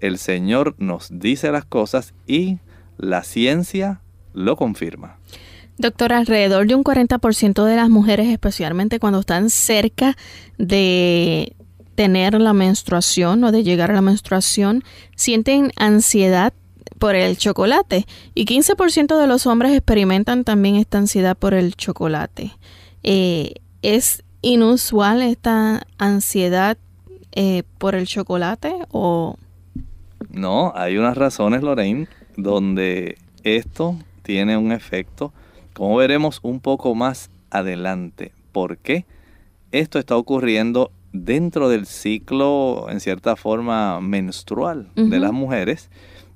el 0.00 0.18
Señor 0.18 0.74
nos 0.78 1.08
dice 1.10 1.50
las 1.50 1.64
cosas 1.64 2.14
y 2.26 2.58
la 2.98 3.22
ciencia 3.24 4.00
lo 4.32 4.56
confirma. 4.56 5.18
Doctor, 5.76 6.12
alrededor 6.12 6.66
de 6.66 6.74
un 6.74 6.84
40% 6.84 7.64
de 7.64 7.76
las 7.76 7.88
mujeres, 7.88 8.28
especialmente 8.28 9.00
cuando 9.00 9.20
están 9.20 9.50
cerca 9.50 10.16
de 10.56 11.56
tener 11.96 12.40
la 12.40 12.52
menstruación 12.52 13.42
o 13.44 13.52
de 13.52 13.64
llegar 13.64 13.90
a 13.90 13.94
la 13.94 14.02
menstruación, 14.02 14.84
sienten 15.16 15.72
ansiedad 15.76 16.52
por 16.98 17.14
el 17.14 17.36
chocolate 17.36 18.06
y 18.34 18.46
15% 18.46 19.18
de 19.18 19.26
los 19.26 19.46
hombres 19.46 19.72
experimentan 19.72 20.44
también 20.44 20.76
esta 20.76 20.98
ansiedad 20.98 21.36
por 21.36 21.54
el 21.54 21.74
chocolate. 21.76 22.52
Eh, 23.02 23.54
¿Es 23.82 24.24
inusual 24.40 25.22
esta 25.22 25.86
ansiedad 25.98 26.78
eh, 27.32 27.62
por 27.78 27.94
el 27.94 28.06
chocolate 28.06 28.74
o...? 28.90 29.36
No, 30.30 30.72
hay 30.74 30.96
unas 30.96 31.16
razones, 31.16 31.62
Lorraine, 31.62 32.08
donde 32.36 33.18
esto 33.44 33.96
tiene 34.22 34.56
un 34.56 34.72
efecto, 34.72 35.32
como 35.74 35.96
veremos 35.96 36.40
un 36.42 36.60
poco 36.60 36.94
más 36.94 37.30
adelante. 37.50 38.32
¿Por 38.52 38.78
qué? 38.78 39.04
Esto 39.70 39.98
está 39.98 40.16
ocurriendo 40.16 40.90
dentro 41.12 41.68
del 41.68 41.86
ciclo, 41.86 42.86
en 42.88 43.00
cierta 43.00 43.36
forma, 43.36 44.00
menstrual 44.00 44.88
de 44.96 45.20
las 45.20 45.32
mujeres 45.32 45.90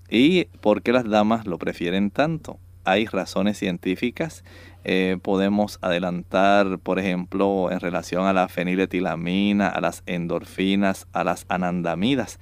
y 0.08 0.46
por 0.60 0.82
qué 0.82 0.92
las 0.92 1.08
damas 1.08 1.46
lo 1.46 1.58
prefieren 1.58 2.10
tanto. 2.10 2.58
Hay 2.84 3.06
razones 3.06 3.58
científicas. 3.58 4.44
Eh, 4.84 5.18
podemos 5.20 5.78
adelantar, 5.82 6.78
por 6.78 6.98
ejemplo, 6.98 7.70
en 7.70 7.80
relación 7.80 8.24
a 8.26 8.32
la 8.32 8.48
feniletilamina, 8.48 9.68
a 9.68 9.80
las 9.80 10.02
endorfinas, 10.06 11.06
a 11.12 11.24
las 11.24 11.44
anandamidas 11.48 12.38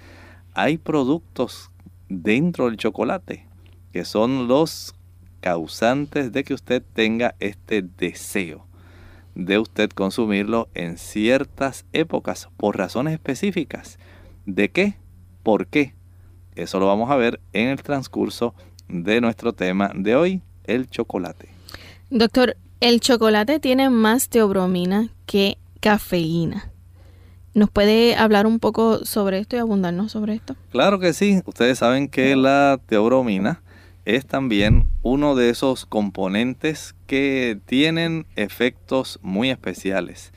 hay 0.59 0.79
productos 0.79 1.71
dentro 2.09 2.65
del 2.65 2.79
chocolate 2.79 3.47
que 3.93 4.07
son 4.07 4.49
los 4.49 4.95
causantes 5.41 6.33
de 6.33 6.45
que 6.45 6.55
usted 6.55 6.83
tenga 6.95 7.35
este 7.41 7.83
deseo 7.83 8.67
de 9.35 9.59
usted 9.59 9.91
consumirlo 9.91 10.71
en 10.73 10.97
ciertas 10.97 11.85
épocas 11.93 12.49
por 12.57 12.79
razones 12.79 13.13
específicas. 13.13 13.99
¿De 14.47 14.71
qué? 14.71 14.97
¿Por 15.43 15.67
qué? 15.67 15.96
Eso 16.57 16.81
lo 16.81 16.87
vamos 16.87 17.11
a 17.11 17.17
ver 17.17 17.41
en 17.53 17.69
el 17.69 17.83
transcurso 17.83 18.55
de 18.89 19.21
nuestro 19.21 19.53
tema 19.53 19.93
de 19.95 20.17
hoy, 20.17 20.43
el 20.65 20.89
chocolate. 20.89 21.49
Doctor, 22.11 22.57
el 22.81 23.01
chocolate 23.01 23.61
tiene 23.61 23.91
más 23.91 24.29
teobromina 24.29 25.09
que 25.27 25.59
cafeína. 25.81 26.71
¿Nos 27.55 27.71
puede 27.71 28.17
hablar 28.17 28.47
un 28.47 28.59
poco 28.59 29.05
sobre 29.05 29.39
esto 29.39 29.57
y 29.57 29.61
abundarnos 29.61 30.13
sobre 30.13 30.35
esto? 30.35 30.57
Claro 30.71 30.99
que 30.99 31.13
sí. 31.13 31.41
Ustedes 31.47 31.79
saben 31.79 32.09
que 32.09 32.37
la 32.37 32.79
teobromina 32.87 33.63
es 34.05 34.27
también 34.27 34.87
uno 35.03 35.35
de 35.35 35.51
esos 35.51 35.87
componentes 35.87 36.95
que 37.07 37.59
tienen 37.67 38.27
efectos 38.37 39.19
muy 39.23 39.51
especiales. 39.51 40.33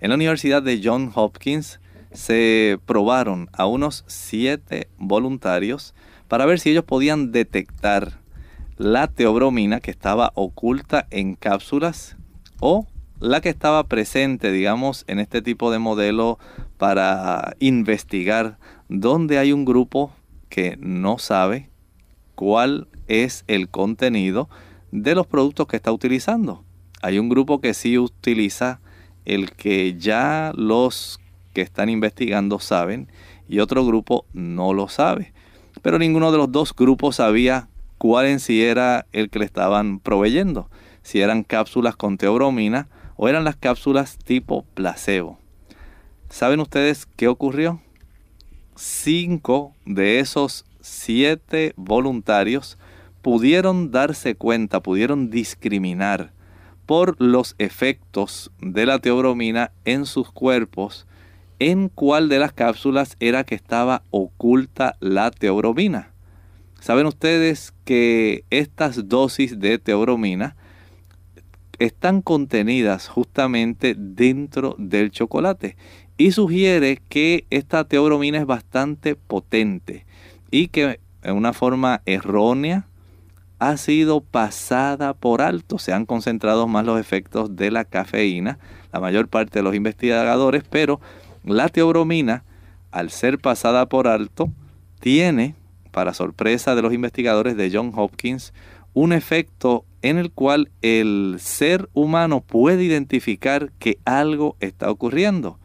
En 0.00 0.08
la 0.08 0.16
Universidad 0.16 0.62
de 0.62 0.80
Johns 0.82 1.12
Hopkins 1.14 1.78
se 2.14 2.78
probaron 2.86 3.48
a 3.52 3.66
unos 3.66 4.04
siete 4.06 4.88
voluntarios 4.98 5.94
para 6.28 6.46
ver 6.46 6.60
si 6.60 6.70
ellos 6.70 6.84
podían 6.84 7.32
detectar 7.32 8.20
la 8.76 9.06
teobromina 9.06 9.80
que 9.80 9.90
estaba 9.90 10.32
oculta 10.34 11.06
en 11.10 11.34
cápsulas 11.34 12.16
o 12.60 12.86
la 13.20 13.40
que 13.40 13.48
estaba 13.48 13.84
presente, 13.84 14.50
digamos, 14.50 15.04
en 15.06 15.20
este 15.20 15.42
tipo 15.42 15.70
de 15.70 15.78
modelo 15.78 16.38
para 16.78 17.54
investigar 17.60 18.58
dónde 18.88 19.38
hay 19.38 19.52
un 19.52 19.64
grupo 19.64 20.12
que 20.48 20.76
no 20.80 21.18
sabe 21.18 21.70
cuál 22.34 22.88
es 23.06 23.44
el 23.46 23.68
contenido 23.68 24.48
de 24.90 25.14
los 25.14 25.26
productos 25.26 25.68
que 25.68 25.76
está 25.76 25.92
utilizando. 25.92 26.64
Hay 27.00 27.18
un 27.18 27.28
grupo 27.28 27.60
que 27.60 27.74
sí 27.74 27.96
utiliza 27.98 28.80
el 29.24 29.52
que 29.52 29.96
ya 29.98 30.52
los 30.56 31.20
que 31.52 31.62
están 31.62 31.88
investigando 31.88 32.58
saben 32.58 33.08
y 33.48 33.60
otro 33.60 33.84
grupo 33.84 34.24
no 34.32 34.72
lo 34.72 34.88
sabe. 34.88 35.32
Pero 35.82 35.98
ninguno 35.98 36.32
de 36.32 36.38
los 36.38 36.52
dos 36.52 36.74
grupos 36.74 37.16
sabía 37.16 37.68
cuál 37.98 38.26
en 38.26 38.40
sí 38.40 38.62
era 38.62 39.06
el 39.12 39.30
que 39.30 39.38
le 39.38 39.44
estaban 39.44 39.98
proveyendo. 39.98 40.70
Si 41.02 41.20
eran 41.20 41.44
cápsulas 41.44 41.96
con 41.96 42.18
teobromina 42.18 42.88
o 43.16 43.28
eran 43.28 43.44
las 43.44 43.56
cápsulas 43.56 44.18
tipo 44.18 44.64
placebo. 44.74 45.38
¿Saben 46.28 46.60
ustedes 46.60 47.06
qué 47.16 47.28
ocurrió? 47.28 47.80
Cinco 48.74 49.74
de 49.84 50.18
esos 50.18 50.64
siete 50.80 51.74
voluntarios 51.76 52.78
pudieron 53.20 53.90
darse 53.90 54.34
cuenta, 54.34 54.80
pudieron 54.80 55.30
discriminar 55.30 56.32
por 56.86 57.20
los 57.20 57.54
efectos 57.58 58.50
de 58.60 58.86
la 58.86 58.98
teobromina 58.98 59.72
en 59.84 60.06
sus 60.06 60.30
cuerpos 60.32 61.06
en 61.70 61.88
cuál 61.88 62.28
de 62.28 62.40
las 62.40 62.52
cápsulas 62.52 63.16
era 63.20 63.44
que 63.44 63.54
estaba 63.54 64.02
oculta 64.10 64.96
la 64.98 65.30
teobromina. 65.30 66.10
Saben 66.80 67.06
ustedes 67.06 67.72
que 67.84 68.44
estas 68.50 69.08
dosis 69.08 69.60
de 69.60 69.78
teobromina 69.78 70.56
están 71.78 72.20
contenidas 72.20 73.06
justamente 73.06 73.94
dentro 73.96 74.74
del 74.76 75.12
chocolate 75.12 75.76
y 76.18 76.32
sugiere 76.32 77.00
que 77.08 77.46
esta 77.50 77.84
teobromina 77.84 78.38
es 78.38 78.46
bastante 78.46 79.14
potente 79.14 80.04
y 80.50 80.66
que 80.66 80.98
en 81.22 81.36
una 81.36 81.52
forma 81.52 82.02
errónea 82.06 82.88
ha 83.60 83.76
sido 83.76 84.20
pasada 84.20 85.14
por 85.14 85.40
alto. 85.42 85.78
Se 85.78 85.92
han 85.92 86.06
concentrado 86.06 86.66
más 86.66 86.84
los 86.84 86.98
efectos 86.98 87.54
de 87.54 87.70
la 87.70 87.84
cafeína, 87.84 88.58
la 88.92 88.98
mayor 88.98 89.28
parte 89.28 89.60
de 89.60 89.62
los 89.62 89.76
investigadores, 89.76 90.64
pero 90.68 91.00
la 91.44 91.68
teobromina, 91.68 92.44
al 92.90 93.10
ser 93.10 93.38
pasada 93.38 93.86
por 93.88 94.08
alto, 94.08 94.50
tiene, 95.00 95.54
para 95.90 96.14
sorpresa 96.14 96.74
de 96.74 96.82
los 96.82 96.92
investigadores 96.92 97.56
de 97.56 97.70
John 97.72 97.92
Hopkins, 97.94 98.52
un 98.94 99.12
efecto 99.12 99.84
en 100.02 100.18
el 100.18 100.30
cual 100.30 100.70
el 100.82 101.36
ser 101.38 101.88
humano 101.94 102.40
puede 102.40 102.84
identificar 102.84 103.72
que 103.78 103.98
algo 104.04 104.56
está 104.60 104.90
ocurriendo. 104.90 105.58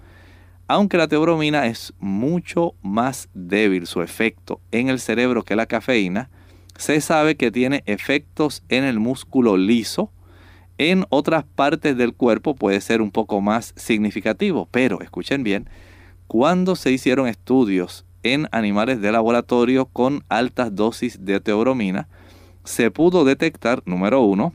Aunque 0.67 0.97
la 0.97 1.07
teobromina 1.07 1.65
es 1.67 1.93
mucho 1.99 2.73
más 2.81 3.29
débil 3.33 3.87
su 3.87 4.01
efecto 4.01 4.59
en 4.71 4.89
el 4.89 4.99
cerebro 4.99 5.43
que 5.43 5.55
la 5.55 5.65
cafeína, 5.65 6.29
se 6.77 7.01
sabe 7.01 7.35
que 7.35 7.51
tiene 7.51 7.83
efectos 7.85 8.63
en 8.69 8.83
el 8.83 8.99
músculo 8.99 9.57
liso. 9.57 10.11
En 10.77 11.05
otras 11.09 11.43
partes 11.43 11.97
del 11.97 12.13
cuerpo 12.13 12.55
puede 12.55 12.81
ser 12.81 13.01
un 13.01 13.11
poco 13.11 13.41
más 13.41 13.73
significativo, 13.75 14.67
pero 14.69 15.01
escuchen 15.01 15.43
bien, 15.43 15.69
cuando 16.27 16.75
se 16.75 16.91
hicieron 16.91 17.27
estudios 17.27 18.05
en 18.21 18.47
animales 18.51 19.01
de 19.01 19.11
laboratorio 19.11 19.85
con 19.85 20.23
altas 20.29 20.75
dosis 20.75 21.25
de 21.25 21.39
teobromina, 21.39 22.07
se 22.63 22.91
pudo 22.91 23.25
detectar, 23.25 23.81
número 23.85 24.21
uno, 24.21 24.53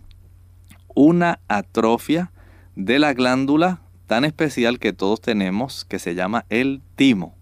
una 0.95 1.41
atrofia 1.49 2.31
de 2.77 2.99
la 2.99 3.15
glándula 3.15 3.81
tan 4.07 4.25
especial 4.25 4.79
que 4.79 4.93
todos 4.93 5.21
tenemos 5.21 5.85
que 5.87 5.99
se 5.99 6.15
llama 6.15 6.45
el 6.51 6.83
timo. 6.97 7.35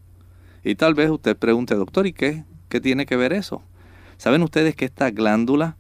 Y 0.62 0.76
tal 0.76 0.94
vez 0.94 1.10
usted 1.10 1.37
pregunte, 1.37 1.75
doctor, 1.75 2.06
¿y 2.06 2.12
qué, 2.12 2.44
qué 2.68 2.80
tiene 2.80 3.06
que 3.06 3.16
ver 3.16 3.32
eso? 3.32 3.62
¿Saben 4.16 4.42
ustedes 4.42 4.76
que 4.76 4.84
esta 4.84 5.10
glándula 5.10 5.76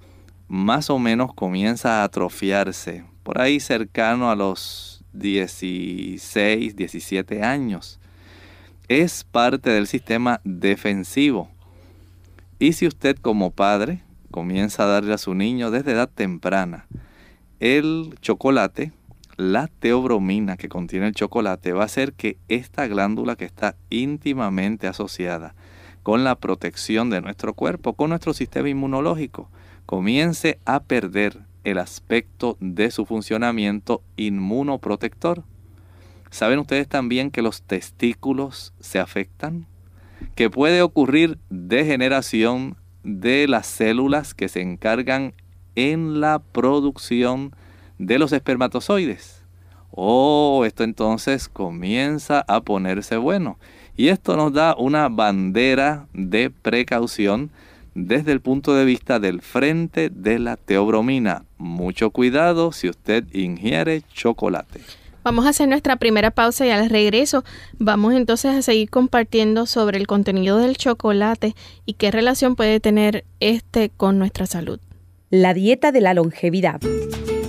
más 0.50 0.90
o 0.90 0.98
menos 0.98 1.32
comienza 1.32 2.00
a 2.00 2.04
atrofiarse 2.04 3.04
por 3.22 3.40
ahí 3.40 3.60
cercano 3.60 4.32
a 4.32 4.34
los 4.34 5.04
16, 5.12 6.74
17 6.74 7.44
años? 7.44 8.00
Es 8.88 9.22
parte 9.22 9.70
del 9.70 9.86
sistema 9.86 10.40
defensivo. 10.42 11.48
Y 12.58 12.72
si 12.72 12.88
usted 12.88 13.16
como 13.16 13.52
padre 13.52 14.02
comienza 14.32 14.82
a 14.82 14.86
darle 14.86 15.14
a 15.14 15.18
su 15.18 15.36
niño 15.36 15.70
desde 15.70 15.92
edad 15.92 16.10
temprana 16.12 16.88
el 17.60 18.16
chocolate, 18.20 18.92
la 19.36 19.68
teobromina 19.68 20.56
que 20.56 20.68
contiene 20.68 21.06
el 21.06 21.14
chocolate 21.14 21.72
va 21.72 21.82
a 21.82 21.86
hacer 21.86 22.12
que 22.12 22.38
esta 22.48 22.88
glándula 22.88 23.36
que 23.36 23.44
está 23.44 23.76
íntimamente 23.88 24.88
asociada 24.88 25.54
con 26.02 26.24
la 26.24 26.34
protección 26.34 27.08
de 27.08 27.20
nuestro 27.20 27.54
cuerpo, 27.54 27.92
con 27.92 28.10
nuestro 28.10 28.34
sistema 28.34 28.68
inmunológico, 28.68 29.48
comience 29.90 30.60
a 30.66 30.84
perder 30.84 31.40
el 31.64 31.76
aspecto 31.78 32.56
de 32.60 32.92
su 32.92 33.06
funcionamiento 33.06 34.04
inmunoprotector. 34.16 35.42
¿Saben 36.30 36.60
ustedes 36.60 36.86
también 36.86 37.32
que 37.32 37.42
los 37.42 37.62
testículos 37.62 38.72
se 38.78 39.00
afectan? 39.00 39.66
Que 40.36 40.48
puede 40.48 40.80
ocurrir 40.82 41.38
degeneración 41.48 42.76
de 43.02 43.48
las 43.48 43.66
células 43.66 44.32
que 44.32 44.48
se 44.48 44.60
encargan 44.60 45.34
en 45.74 46.20
la 46.20 46.38
producción 46.38 47.52
de 47.98 48.20
los 48.20 48.32
espermatozoides. 48.32 49.42
Oh, 49.90 50.62
esto 50.64 50.84
entonces 50.84 51.48
comienza 51.48 52.44
a 52.46 52.60
ponerse 52.60 53.16
bueno. 53.16 53.58
Y 53.96 54.06
esto 54.06 54.36
nos 54.36 54.52
da 54.52 54.76
una 54.76 55.08
bandera 55.08 56.06
de 56.12 56.48
precaución 56.50 57.50
desde 58.06 58.32
el 58.32 58.40
punto 58.40 58.74
de 58.74 58.84
vista 58.84 59.18
del 59.18 59.42
frente 59.42 60.10
de 60.10 60.38
la 60.38 60.56
teobromina. 60.56 61.44
Mucho 61.58 62.10
cuidado 62.10 62.72
si 62.72 62.88
usted 62.88 63.24
ingiere 63.32 64.02
chocolate. 64.12 64.80
Vamos 65.22 65.44
a 65.44 65.50
hacer 65.50 65.68
nuestra 65.68 65.96
primera 65.96 66.30
pausa 66.30 66.66
y 66.66 66.70
al 66.70 66.88
regreso 66.88 67.44
vamos 67.78 68.14
entonces 68.14 68.56
a 68.56 68.62
seguir 68.62 68.88
compartiendo 68.88 69.66
sobre 69.66 69.98
el 69.98 70.06
contenido 70.06 70.58
del 70.58 70.76
chocolate 70.76 71.54
y 71.84 71.94
qué 71.94 72.10
relación 72.10 72.56
puede 72.56 72.80
tener 72.80 73.24
este 73.38 73.90
con 73.90 74.18
nuestra 74.18 74.46
salud. 74.46 74.80
La 75.28 75.52
dieta 75.52 75.92
de 75.92 76.00
la 76.00 76.14
longevidad. 76.14 76.80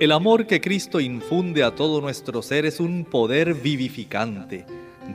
El 0.00 0.12
amor 0.12 0.46
que 0.46 0.60
Cristo 0.62 1.00
infunde 1.00 1.62
a 1.62 1.74
todo 1.74 2.00
nuestro 2.00 2.40
ser 2.40 2.64
es 2.64 2.80
un 2.80 3.04
poder 3.04 3.52
vivificante 3.52 4.64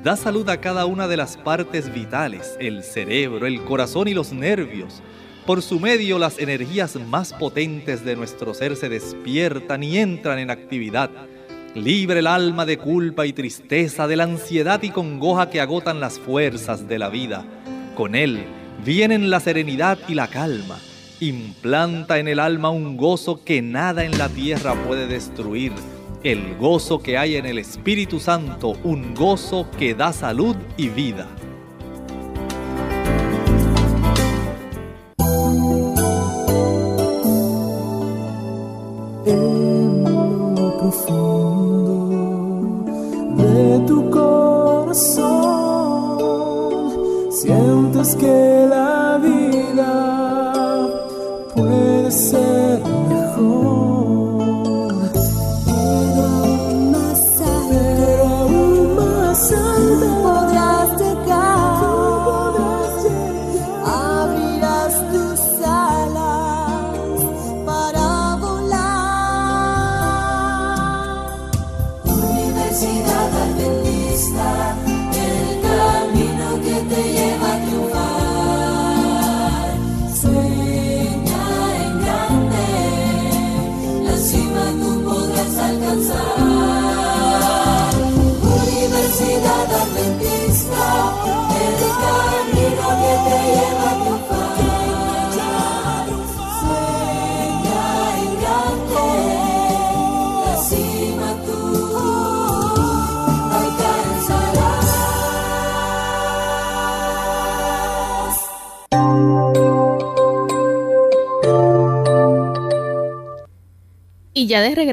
Da 0.01 0.15
salud 0.15 0.49
a 0.49 0.59
cada 0.59 0.85
una 0.87 1.07
de 1.07 1.17
las 1.17 1.37
partes 1.37 1.93
vitales, 1.93 2.57
el 2.59 2.83
cerebro, 2.83 3.45
el 3.45 3.63
corazón 3.63 4.07
y 4.07 4.13
los 4.13 4.33
nervios. 4.33 5.03
Por 5.45 5.61
su 5.61 5.79
medio 5.79 6.17
las 6.17 6.39
energías 6.39 6.95
más 6.95 7.31
potentes 7.31 8.03
de 8.03 8.15
nuestro 8.15 8.53
ser 8.53 8.75
se 8.75 8.89
despiertan 8.89 9.83
y 9.83 9.99
entran 9.99 10.39
en 10.39 10.49
actividad. 10.49 11.11
Libre 11.75 12.19
el 12.19 12.27
alma 12.27 12.65
de 12.65 12.77
culpa 12.77 13.27
y 13.27 13.33
tristeza, 13.33 14.07
de 14.07 14.15
la 14.15 14.23
ansiedad 14.23 14.81
y 14.81 14.89
congoja 14.89 15.49
que 15.49 15.61
agotan 15.61 15.99
las 15.99 16.19
fuerzas 16.19 16.87
de 16.87 16.99
la 16.99 17.09
vida. 17.09 17.45
Con 17.95 18.15
él 18.15 18.45
vienen 18.83 19.29
la 19.29 19.39
serenidad 19.39 19.99
y 20.07 20.15
la 20.15 20.27
calma. 20.27 20.79
Implanta 21.19 22.17
en 22.17 22.27
el 22.27 22.39
alma 22.39 22.71
un 22.71 22.97
gozo 22.97 23.43
que 23.45 23.61
nada 23.61 24.03
en 24.03 24.17
la 24.17 24.27
tierra 24.27 24.73
puede 24.87 25.07
destruir 25.07 25.71
el 26.23 26.55
gozo 26.55 26.99
que 26.99 27.17
hay 27.17 27.35
en 27.35 27.45
el 27.45 27.57
Espíritu 27.57 28.19
Santo, 28.19 28.77
un 28.83 29.13
gozo 29.13 29.67
que 29.77 29.93
da 29.93 30.13
salud 30.13 30.55
y 30.77 30.87
vida. 30.87 31.27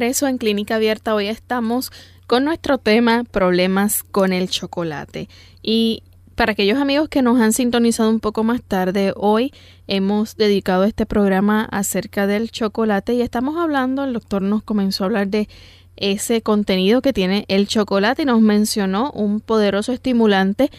Regreso 0.00 0.28
en 0.28 0.38
Clínica 0.38 0.76
Abierta, 0.76 1.14
hoy 1.14 1.26
estamos 1.26 1.92
con 2.26 2.42
nuestro 2.46 2.78
tema 2.78 3.22
problemas 3.24 4.02
con 4.02 4.32
el 4.32 4.48
chocolate. 4.48 5.28
Y 5.62 6.04
para 6.36 6.52
aquellos 6.52 6.78
amigos 6.78 7.10
que 7.10 7.20
nos 7.20 7.38
han 7.38 7.52
sintonizado 7.52 8.08
un 8.08 8.18
poco 8.18 8.42
más 8.42 8.62
tarde, 8.62 9.12
hoy 9.14 9.52
hemos 9.88 10.38
dedicado 10.38 10.84
este 10.84 11.04
programa 11.04 11.68
acerca 11.70 12.26
del 12.26 12.50
chocolate 12.50 13.12
y 13.12 13.20
estamos 13.20 13.58
hablando, 13.58 14.02
el 14.02 14.14
doctor 14.14 14.40
nos 14.40 14.62
comenzó 14.62 15.04
a 15.04 15.08
hablar 15.08 15.28
de 15.28 15.50
ese 15.96 16.40
contenido 16.40 17.02
que 17.02 17.12
tiene 17.12 17.44
el 17.48 17.68
chocolate 17.68 18.22
y 18.22 18.24
nos 18.24 18.40
mencionó 18.40 19.10
un 19.10 19.40
poderoso 19.40 19.92
estimulante 19.92 20.70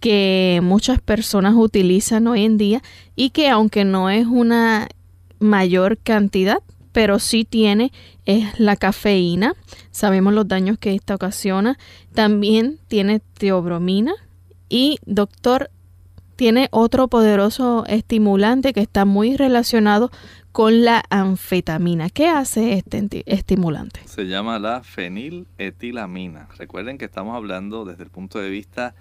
que 0.00 0.60
muchas 0.62 1.02
personas 1.02 1.52
utilizan 1.54 2.26
hoy 2.28 2.46
en 2.46 2.56
día 2.56 2.82
y 3.14 3.28
que 3.28 3.50
aunque 3.50 3.84
no 3.84 4.08
es 4.08 4.26
una 4.26 4.88
mayor 5.38 5.98
cantidad, 5.98 6.62
pero 6.92 7.18
sí 7.18 7.44
tiene 7.44 7.92
es 8.26 8.58
la 8.58 8.76
cafeína. 8.76 9.54
Sabemos 9.90 10.34
los 10.34 10.48
daños 10.48 10.78
que 10.78 10.94
esta 10.94 11.14
ocasiona. 11.14 11.78
También 12.14 12.78
tiene 12.88 13.20
teobromina 13.20 14.12
y 14.68 14.98
doctor 15.06 15.70
tiene 16.36 16.68
otro 16.70 17.08
poderoso 17.08 17.84
estimulante 17.86 18.72
que 18.72 18.80
está 18.80 19.04
muy 19.04 19.36
relacionado 19.36 20.10
con 20.52 20.84
la 20.84 21.04
anfetamina. 21.10 22.08
¿Qué 22.08 22.28
hace 22.28 22.72
este 22.72 23.22
estimulante? 23.26 24.00
Se 24.06 24.26
llama 24.26 24.58
la 24.58 24.82
feniletilamina. 24.82 26.48
Recuerden 26.56 26.98
que 26.98 27.04
estamos 27.04 27.36
hablando 27.36 27.84
desde 27.84 28.04
el 28.04 28.10
punto 28.10 28.38
de 28.38 28.48
vista 28.48 28.94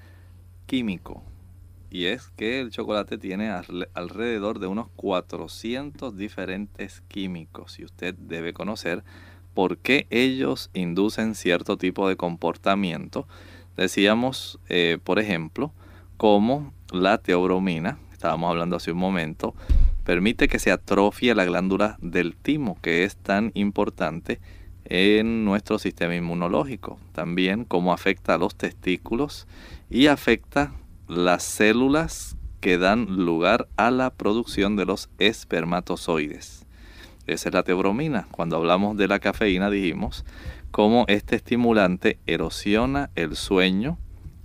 químico 0.65 1.23
y 1.91 2.06
es 2.06 2.30
que 2.36 2.60
el 2.60 2.71
chocolate 2.71 3.17
tiene 3.17 3.49
alrededor 3.93 4.60
de 4.60 4.67
unos 4.67 4.89
400 4.95 6.15
diferentes 6.15 7.02
químicos 7.08 7.80
y 7.80 7.86
usted 7.86 8.15
debe 8.15 8.54
conocer 8.54 9.04
por 9.54 9.78
qué 9.78 10.08
ellos 10.10 10.69
inducen 10.73 11.36
cierto 11.36 11.78
tipo 11.78 12.08
de 12.08 12.15
comportamiento. 12.15 13.28
Decíamos, 13.75 14.60
eh, 14.69 14.99
por 15.04 15.19
ejemplo, 15.19 15.73
como 16.17 16.73
la 16.91 17.17
teobromina, 17.17 17.97
estábamos 18.12 18.49
hablando 18.52 18.75
hace 18.75 18.91
un 18.91 18.99
momento, 18.99 19.56
permite 20.04 20.47
que 20.47 20.60
se 20.60 20.71
atrofie 20.71 21.34
la 21.34 21.45
glándula 21.45 21.97
del 22.02 22.36
timo, 22.36 22.78
que 22.82 23.04
es 23.04 23.15
tan 23.15 23.52
importante 23.56 24.39
en 24.86 25.45
nuestro 25.45 25.80
sistema 25.80 26.15
inmunológico. 26.15 26.99
También 27.13 27.63
cómo 27.63 27.93
afecta 27.93 28.36
a 28.36 28.38
los 28.38 28.56
testículos 28.56 29.47
y 29.89 30.08
afecta 30.08 30.73
las 31.10 31.43
células 31.43 32.38
que 32.62 32.78
dan 32.78 33.06
lugar 33.26 33.67
a 33.78 33.89
la 33.89 34.12
producción 34.12 34.76
de 34.76 34.86
los 34.86 35.10
espermatozoides. 35.17 36.65
Esa 37.26 37.50
es 37.50 37.56
la 37.56 37.63
teobromina. 37.63 38.28
Cuando 38.32 38.58
hablamos 38.58 38.95
de 38.95 39.08
la 39.08 39.19
cafeína 39.19 39.69
dijimos 39.69 40.24
cómo 40.72 41.06
este 41.08 41.36
estimulante 41.36 42.19
erosiona 42.28 43.10
el 43.15 43.36
sueño, 43.36 43.98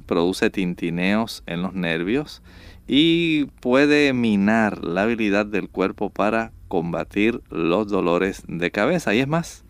produce 0.06 0.50
tintineos 0.50 1.42
en 1.46 1.62
los 1.62 1.74
nervios 1.74 2.42
y 2.86 3.46
puede 3.60 4.12
minar 4.12 4.84
la 4.84 5.02
habilidad 5.02 5.46
del 5.46 5.68
cuerpo 5.68 6.10
para 6.10 6.52
combatir 6.68 7.42
los 7.50 7.88
dolores 7.88 8.42
de 8.48 8.70
cabeza. 8.70 9.14
Y 9.14 9.20
es 9.20 9.28
más, 9.28 9.64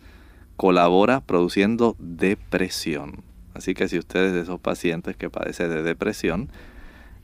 colabora 0.55 1.21
produciendo 1.21 1.95
depresión. 1.99 3.23
Así 3.53 3.73
que 3.73 3.87
si 3.87 3.97
usted 3.97 4.25
es 4.25 4.33
de 4.33 4.41
esos 4.41 4.59
pacientes 4.59 5.15
que 5.15 5.29
padece 5.29 5.67
de 5.67 5.83
depresión, 5.83 6.49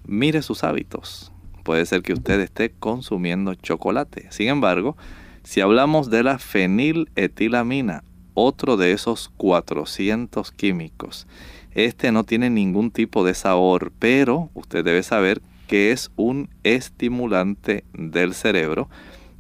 mire 0.05 0.41
sus 0.41 0.63
hábitos. 0.63 1.31
Puede 1.63 1.85
ser 1.85 2.01
que 2.01 2.13
usted 2.13 2.39
esté 2.39 2.71
consumiendo 2.71 3.53
chocolate. 3.55 4.27
Sin 4.31 4.47
embargo, 4.47 4.97
si 5.43 5.61
hablamos 5.61 6.09
de 6.09 6.23
la 6.23 6.39
feniletilamina, 6.39 8.03
otro 8.33 8.77
de 8.77 8.91
esos 8.91 9.29
400 9.37 10.51
químicos, 10.51 11.27
este 11.73 12.11
no 12.11 12.23
tiene 12.23 12.49
ningún 12.49 12.91
tipo 12.91 13.23
de 13.23 13.33
sabor, 13.33 13.91
pero 13.99 14.49
usted 14.53 14.83
debe 14.83 15.03
saber 15.03 15.41
que 15.67 15.91
es 15.91 16.11
un 16.15 16.49
estimulante 16.63 17.85
del 17.93 18.33
cerebro 18.33 18.89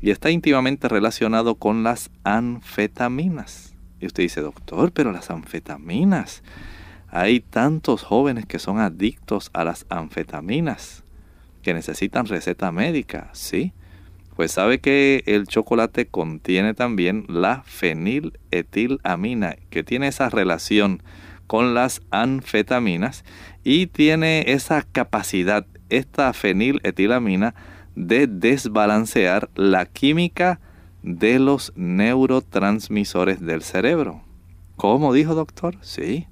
y 0.01 0.11
está 0.11 0.31
íntimamente 0.31 0.87
relacionado 0.87 1.55
con 1.55 1.83
las 1.83 2.09
anfetaminas. 2.23 3.73
Y 3.99 4.07
usted 4.07 4.23
dice, 4.23 4.41
doctor, 4.41 4.91
pero 4.91 5.11
las 5.11 5.29
anfetaminas, 5.29 6.41
hay 7.11 7.41
tantos 7.41 8.03
jóvenes 8.03 8.45
que 8.45 8.57
son 8.57 8.79
adictos 8.79 9.51
a 9.53 9.65
las 9.65 9.85
anfetaminas, 9.89 11.03
que 11.61 11.73
necesitan 11.73 12.25
receta 12.25 12.71
médica, 12.71 13.29
¿sí? 13.33 13.73
Pues 14.35 14.53
sabe 14.53 14.79
que 14.79 15.23
el 15.25 15.45
chocolate 15.45 16.07
contiene 16.07 16.73
también 16.73 17.25
la 17.27 17.63
feniletilamina, 17.65 19.57
que 19.69 19.83
tiene 19.83 20.07
esa 20.07 20.29
relación 20.29 21.03
con 21.47 21.73
las 21.73 22.01
anfetaminas 22.11 23.25
y 23.65 23.87
tiene 23.87 24.45
esa 24.47 24.83
capacidad, 24.83 25.67
esta 25.89 26.31
feniletilamina, 26.31 27.53
de 27.95 28.25
desbalancear 28.25 29.49
la 29.55 29.85
química 29.85 30.61
de 31.03 31.39
los 31.39 31.73
neurotransmisores 31.75 33.41
del 33.41 33.63
cerebro. 33.63 34.23
¿Cómo 34.77 35.11
dijo 35.13 35.35
doctor? 35.35 35.75
Sí, 35.81 36.25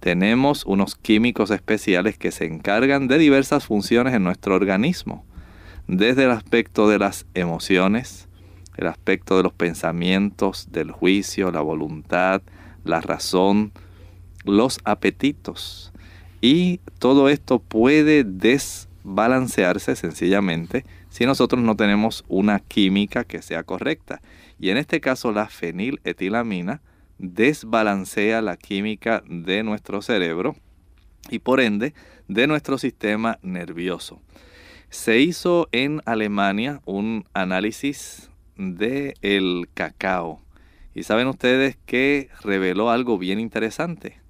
tenemos 0.00 0.64
unos 0.64 0.94
químicos 0.94 1.50
especiales 1.50 2.16
que 2.18 2.30
se 2.30 2.44
encargan 2.44 3.08
de 3.08 3.18
diversas 3.18 3.66
funciones 3.66 4.14
en 4.14 4.24
nuestro 4.24 4.54
organismo, 4.54 5.24
desde 5.86 6.24
el 6.24 6.30
aspecto 6.30 6.88
de 6.88 6.98
las 6.98 7.26
emociones, 7.34 8.28
el 8.76 8.86
aspecto 8.86 9.36
de 9.36 9.42
los 9.42 9.52
pensamientos, 9.52 10.68
del 10.70 10.92
juicio, 10.92 11.50
la 11.50 11.60
voluntad, 11.60 12.42
la 12.84 13.00
razón, 13.00 13.72
los 14.44 14.78
apetitos. 14.84 15.92
Y 16.40 16.78
todo 17.00 17.28
esto 17.28 17.58
puede 17.58 18.22
desbalancearse 18.22 19.96
sencillamente 19.96 20.84
si 21.08 21.26
nosotros 21.26 21.60
no 21.62 21.74
tenemos 21.74 22.24
una 22.28 22.60
química 22.60 23.24
que 23.24 23.42
sea 23.42 23.64
correcta. 23.64 24.20
Y 24.60 24.70
en 24.70 24.76
este 24.76 25.00
caso 25.00 25.32
la 25.32 25.48
feniletilamina 25.48 26.80
desbalancea 27.18 28.42
la 28.42 28.56
química 28.56 29.22
de 29.28 29.62
nuestro 29.62 30.02
cerebro 30.02 30.56
y 31.30 31.40
por 31.40 31.60
ende 31.60 31.94
de 32.28 32.46
nuestro 32.46 32.78
sistema 32.78 33.38
nervioso. 33.42 34.20
Se 34.90 35.18
hizo 35.18 35.68
en 35.72 36.00
Alemania 36.06 36.80
un 36.86 37.24
análisis 37.34 38.30
del 38.56 39.14
el 39.20 39.68
cacao 39.74 40.40
y 40.94 41.02
saben 41.02 41.28
ustedes 41.28 41.76
que 41.86 42.30
reveló 42.42 42.90
algo 42.90 43.18
bien 43.18 43.38
interesante. 43.38 44.20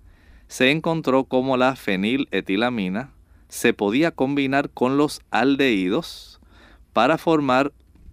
Se 0.48 0.70
encontró 0.70 1.24
cómo 1.24 1.56
la 1.56 1.76
feniletilamina 1.76 3.12
se 3.48 3.72
podía 3.72 4.10
combinar 4.10 4.70
con 4.70 4.96
los 4.96 5.22
aldehídos 5.30 6.40
para 6.92 7.18
formar 7.18 7.72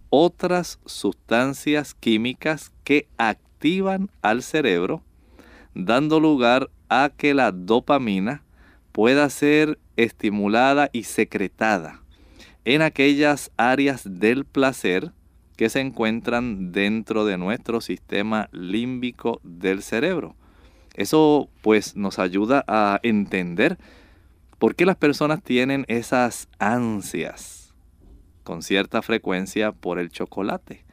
otras 0.10 0.80
sustancias 0.86 1.94
químicas 1.96 2.72
que 2.84 3.08
activan 3.18 3.45
al 4.22 4.44
cerebro, 4.44 5.02
dando 5.74 6.20
lugar 6.20 6.70
a 6.88 7.12
que 7.18 7.34
la 7.34 7.52
dopamina 7.52 8.44
pueda 8.92 9.28
ser 9.32 9.80
estimulada 9.98 10.92
y 10.94 11.04
secretada 11.04 12.02
en 12.64 12.84
aquellas 12.84 13.52
áreas 13.58 14.04
del 14.06 14.46
placer 14.46 15.12
que 15.58 15.70
se 15.70 15.80
encuentran 15.80 16.72
dentro 16.72 17.26
de 17.26 17.38
nuestro 17.38 17.82
sistema 17.82 18.50
límbico 18.52 19.40
del 19.44 19.82
cerebro. 19.82 20.36
Eso 20.94 21.50
pues 21.64 21.96
nos 21.96 22.20
ayuda 22.20 22.64
a 22.68 23.00
entender 23.02 23.80
por 24.60 24.76
qué 24.76 24.86
las 24.86 24.96
personas 24.96 25.42
tienen 25.42 25.86
esas 25.88 26.50
ansias 26.60 27.74
con 28.44 28.62
cierta 28.62 29.02
frecuencia 29.02 29.72
por 29.72 29.98
el 29.98 30.10
chocolate 30.10 30.85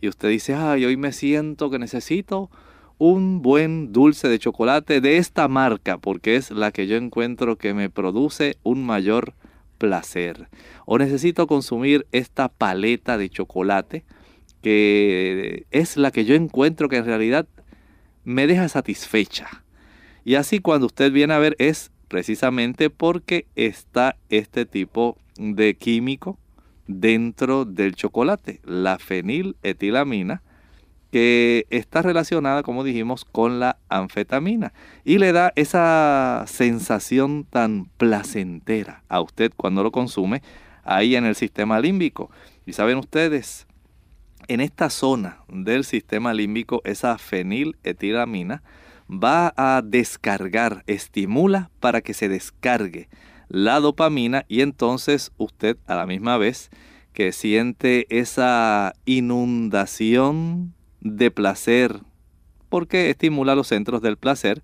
y 0.00 0.08
usted 0.08 0.28
dice, 0.28 0.54
ay, 0.54 0.84
hoy 0.84 0.96
me 0.96 1.12
siento 1.12 1.70
que 1.70 1.78
necesito 1.78 2.50
un 2.98 3.42
buen 3.42 3.92
dulce 3.92 4.28
de 4.28 4.38
chocolate 4.38 5.00
de 5.00 5.18
esta 5.18 5.48
marca 5.48 5.98
porque 5.98 6.36
es 6.36 6.50
la 6.50 6.70
que 6.70 6.86
yo 6.86 6.96
encuentro 6.96 7.56
que 7.56 7.74
me 7.74 7.90
produce 7.90 8.56
un 8.62 8.84
mayor 8.84 9.34
placer. 9.78 10.48
O 10.86 10.98
necesito 10.98 11.46
consumir 11.46 12.06
esta 12.12 12.48
paleta 12.48 13.18
de 13.18 13.28
chocolate 13.28 14.04
que 14.62 15.66
es 15.70 15.96
la 15.96 16.10
que 16.10 16.24
yo 16.24 16.34
encuentro 16.34 16.88
que 16.88 16.96
en 16.96 17.04
realidad 17.04 17.46
me 18.24 18.46
deja 18.46 18.68
satisfecha. 18.68 19.64
Y 20.24 20.34
así 20.34 20.60
cuando 20.60 20.86
usted 20.86 21.12
viene 21.12 21.34
a 21.34 21.38
ver 21.38 21.54
es 21.58 21.92
precisamente 22.08 22.90
porque 22.90 23.46
está 23.54 24.16
este 24.28 24.64
tipo 24.64 25.18
de 25.38 25.76
químico 25.76 26.38
dentro 26.86 27.64
del 27.64 27.94
chocolate, 27.94 28.60
la 28.64 28.98
feniletilamina, 28.98 30.42
que 31.10 31.66
está 31.70 32.02
relacionada, 32.02 32.62
como 32.62 32.84
dijimos, 32.84 33.24
con 33.24 33.60
la 33.60 33.78
anfetamina 33.88 34.72
y 35.04 35.18
le 35.18 35.32
da 35.32 35.52
esa 35.56 36.44
sensación 36.46 37.44
tan 37.44 37.86
placentera 37.96 39.02
a 39.08 39.20
usted 39.20 39.52
cuando 39.56 39.82
lo 39.82 39.92
consume 39.92 40.42
ahí 40.84 41.16
en 41.16 41.24
el 41.24 41.34
sistema 41.34 41.80
límbico. 41.80 42.30
Y 42.66 42.72
saben 42.72 42.98
ustedes, 42.98 43.66
en 44.48 44.60
esta 44.60 44.90
zona 44.90 45.38
del 45.48 45.84
sistema 45.84 46.34
límbico, 46.34 46.82
esa 46.84 47.18
feniletilamina 47.18 48.62
va 49.08 49.54
a 49.56 49.82
descargar, 49.82 50.82
estimula 50.86 51.70
para 51.80 52.00
que 52.00 52.14
se 52.14 52.28
descargue 52.28 53.08
la 53.48 53.80
dopamina 53.80 54.44
y 54.48 54.60
entonces 54.60 55.32
usted 55.36 55.76
a 55.86 55.94
la 55.94 56.06
misma 56.06 56.38
vez 56.38 56.70
que 57.12 57.32
siente 57.32 58.06
esa 58.10 58.92
inundación 59.06 60.74
de 61.00 61.30
placer, 61.30 62.00
porque 62.68 63.08
estimula 63.08 63.54
los 63.54 63.68
centros 63.68 64.02
del 64.02 64.18
placer, 64.18 64.62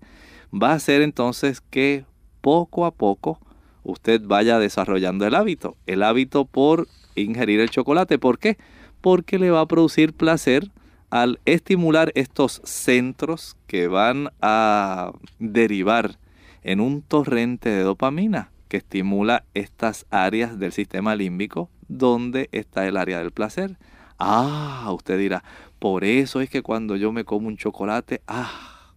va 0.53 0.71
a 0.71 0.75
hacer 0.75 1.01
entonces 1.01 1.61
que 1.61 2.05
poco 2.41 2.85
a 2.85 2.91
poco 2.91 3.39
usted 3.83 4.21
vaya 4.23 4.59
desarrollando 4.59 5.25
el 5.25 5.33
hábito, 5.33 5.77
el 5.87 6.03
hábito 6.03 6.45
por 6.45 6.87
ingerir 7.15 7.59
el 7.59 7.71
chocolate. 7.71 8.19
¿Por 8.19 8.37
qué? 8.37 8.57
Porque 9.01 9.39
le 9.39 9.49
va 9.49 9.61
a 9.61 9.67
producir 9.67 10.13
placer 10.13 10.69
al 11.09 11.39
estimular 11.45 12.11
estos 12.13 12.61
centros 12.63 13.57
que 13.65 13.87
van 13.87 14.29
a 14.41 15.11
derivar 15.39 16.19
en 16.61 16.79
un 16.79 17.01
torrente 17.01 17.69
de 17.69 17.81
dopamina 17.81 18.52
que 18.73 18.77
estimula 18.77 19.45
estas 19.53 20.07
áreas 20.09 20.57
del 20.57 20.71
sistema 20.71 21.15
límbico 21.15 21.69
donde 21.89 22.49
está 22.51 22.87
el 22.87 22.97
área 22.97 23.19
del 23.19 23.29
placer. 23.29 23.77
Ah, 24.17 24.89
usted 24.95 25.19
dirá, 25.19 25.43
por 25.77 26.03
eso 26.03 26.41
es 26.41 26.49
que 26.49 26.63
cuando 26.63 26.95
yo 26.95 27.11
me 27.11 27.23
como 27.23 27.49
un 27.49 27.55
chocolate, 27.55 28.21
ah, 28.25 28.95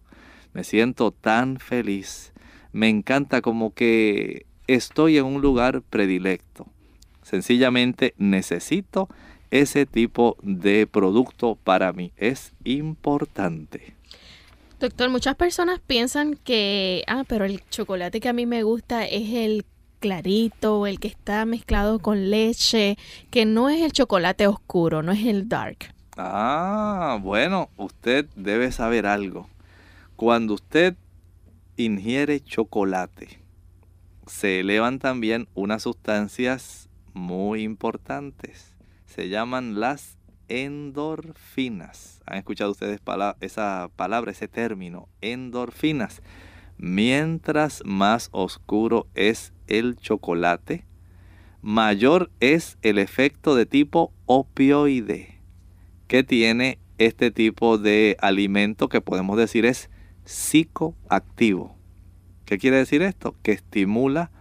me 0.51 0.63
siento 0.63 1.11
tan 1.11 1.59
feliz. 1.59 2.33
Me 2.71 2.89
encanta 2.89 3.43
como 3.43 3.71
que 3.71 4.47
estoy 4.65 5.19
en 5.19 5.25
un 5.25 5.43
lugar 5.43 5.83
predilecto. 5.83 6.65
Sencillamente 7.21 8.15
necesito 8.17 9.09
ese 9.51 9.85
tipo 9.85 10.37
de 10.41 10.87
producto 10.87 11.55
para 11.63 11.93
mí. 11.93 12.13
Es 12.17 12.51
importante. 12.63 13.96
Doctor, 14.79 15.09
muchas 15.09 15.35
personas 15.35 15.79
piensan 15.79 16.35
que, 16.35 17.03
ah, 17.07 17.23
pero 17.27 17.45
el 17.45 17.67
chocolate 17.69 18.19
que 18.19 18.29
a 18.29 18.33
mí 18.33 18.45
me 18.45 18.61
gusta 18.61 19.05
es 19.05 19.33
el 19.33 19.65
clarito, 19.99 20.85
el 20.85 20.99
que 20.99 21.07
está 21.07 21.45
mezclado 21.45 21.97
con 21.97 22.29
leche, 22.29 22.95
que 23.31 23.45
no 23.45 23.69
es 23.69 23.81
el 23.81 23.91
chocolate 23.91 24.45
oscuro, 24.45 25.01
no 25.01 25.11
es 25.11 25.25
el 25.25 25.49
dark. 25.49 25.95
Ah, 26.15 27.17
bueno, 27.21 27.69
usted 27.77 28.27
debe 28.35 28.71
saber 28.71 29.07
algo. 29.07 29.49
Cuando 30.15 30.53
usted 30.53 30.95
ingiere 31.75 32.39
chocolate, 32.39 33.39
se 34.27 34.59
elevan 34.59 34.99
también 34.99 35.47
unas 35.55 35.83
sustancias 35.83 36.87
muy 37.13 37.63
importantes. 37.63 38.75
Se 39.05 39.29
llaman 39.29 39.79
las 39.79 40.16
endorfinas. 40.47 42.21
¿Han 42.25 42.37
escuchado 42.37 42.71
ustedes 42.71 42.99
esa 43.41 43.89
palabra, 43.95 44.31
ese 44.31 44.47
término? 44.47 45.07
Endorfinas. 45.21 46.21
Mientras 46.77 47.81
más 47.85 48.29
oscuro 48.31 49.07
es 49.15 49.53
el 49.67 49.95
chocolate, 49.95 50.85
mayor 51.61 52.29
es 52.39 52.77
el 52.81 52.99
efecto 52.99 53.55
de 53.55 53.65
tipo 53.65 54.13
opioide 54.25 55.41
que 56.07 56.23
tiene 56.23 56.79
este 56.97 57.31
tipo 57.31 57.77
de 57.77 58.17
alimento 58.19 58.89
que 58.89 59.01
podemos 59.01 59.37
decir 59.37 59.65
es 59.65 59.89
psicoactivo. 60.25 61.75
¿Qué 62.45 62.57
quiere 62.57 62.77
decir 62.77 63.01
esto? 63.01 63.35
Que 63.43 63.51
estimula 63.51 64.31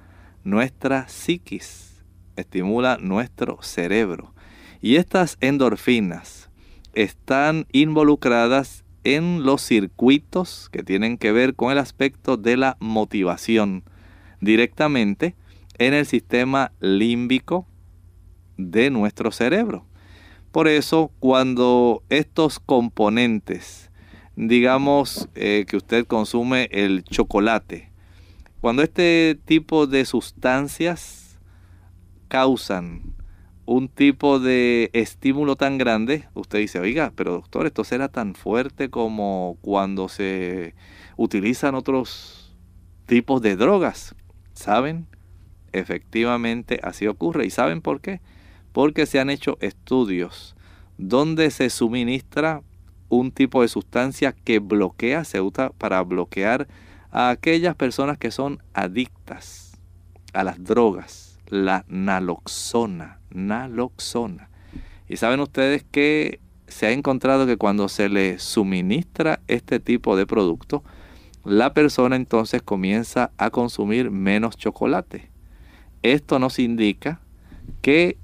nuestra 0.45 1.09
psiquis, 1.09 2.05
estimula 2.37 2.99
nuestro 3.01 3.59
cerebro. 3.62 4.33
Y 4.81 4.97
estas 4.97 5.39
endorfinas 5.41 6.51
están 6.95 7.67
involucradas 7.73 8.85
en 9.05 9.45
los 9.45 9.62
circuitos 9.62 10.69
que 10.73 10.83
tienen 10.83 11.19
que 11.19 11.31
ver 11.31 11.55
con 11.55 11.71
el 11.71 11.79
aspecto 11.79 12.37
de 12.37 12.57
la 12.57 12.77
motivación 12.81 13.85
directamente 14.41 15.37
en 15.79 15.95
el 15.95 16.07
sistema 16.07 16.73
límbico 16.81 17.67
de 18.57 18.91
nuestro 18.91 19.31
cerebro. 19.31 19.87
Por 20.51 20.69
eso, 20.69 21.12
cuando 21.21 22.03
estos 22.09 22.59
componentes, 22.59 23.91
digamos 24.37 25.29
eh, 25.35 25.67
que 25.69 25.77
usted 25.77 26.07
consume 26.07 26.69
el 26.73 27.05
chocolate, 27.05 27.93
cuando 28.61 28.83
este 28.83 29.39
tipo 29.45 29.87
de 29.87 30.05
sustancias 30.05 31.39
causan 32.29 33.16
un 33.67 33.89
tipo 33.89 34.39
de 34.39 34.91
estímulo 34.93 35.57
tan 35.57 35.77
grande, 35.77 36.29
usted 36.35 36.61
dice, 36.61 36.79
oiga, 36.79 37.13
pero 37.15 37.33
doctor, 37.33 37.67
esto 37.67 37.83
será 37.85 38.09
tan 38.09 38.35
fuerte 38.35 38.89
como 38.91 39.59
cuando 39.61 40.09
se 40.09 40.75
utilizan 41.17 41.75
otros 41.75 42.57
tipos 43.07 43.43
de 43.43 43.57
drogas. 43.57 44.15
¿Saben? 44.55 45.07
Efectivamente 45.73 46.81
así 46.83 47.07
ocurre. 47.07 47.45
¿Y 47.45 47.51
saben 47.51 47.83
por 47.83 48.01
qué? 48.01 48.21
Porque 48.73 49.05
se 49.05 49.19
han 49.19 49.31
hecho 49.31 49.59
estudios 49.61 50.57
donde 50.97 51.51
se 51.51 51.69
suministra 51.69 52.63
un 53.09 53.31
tipo 53.33 53.63
de 53.63 53.69
sustancia 53.69 54.33
que 54.33 54.61
bloquea, 54.61 55.25
se 55.25 55.41
usa 55.41 55.71
para 55.71 56.03
bloquear 56.03 56.69
a 57.11 57.31
aquellas 57.31 57.75
personas 57.75 58.19
que 58.19 58.31
son 58.31 58.63
adictas 58.75 59.79
a 60.33 60.45
las 60.45 60.63
drogas, 60.63 61.26
la 61.49 61.85
naloxona 61.89 63.17
naloxona. 63.37 64.49
Y 65.09 65.19
saben 65.19 65.41
ustedes 65.41 65.85
que 65.85 66.41
se 66.67 66.87
ha 66.87 66.91
encontrado 66.91 67.47
que 67.47 67.57
cuando 67.57 67.89
se 67.89 68.09
le 68.09 68.39
suministra 68.39 69.41
este 69.47 69.79
tipo 69.79 70.17
de 70.17 70.27
producto, 70.27 70.83
la 71.45 71.73
persona 71.75 72.17
entonces 72.17 72.63
comienza 72.63 73.31
a 73.39 73.51
consumir 73.51 74.11
menos 74.11 74.57
chocolate. 74.57 75.31
Esto 76.03 76.39
nos 76.41 76.59
indica 76.59 77.21
que 77.83 78.19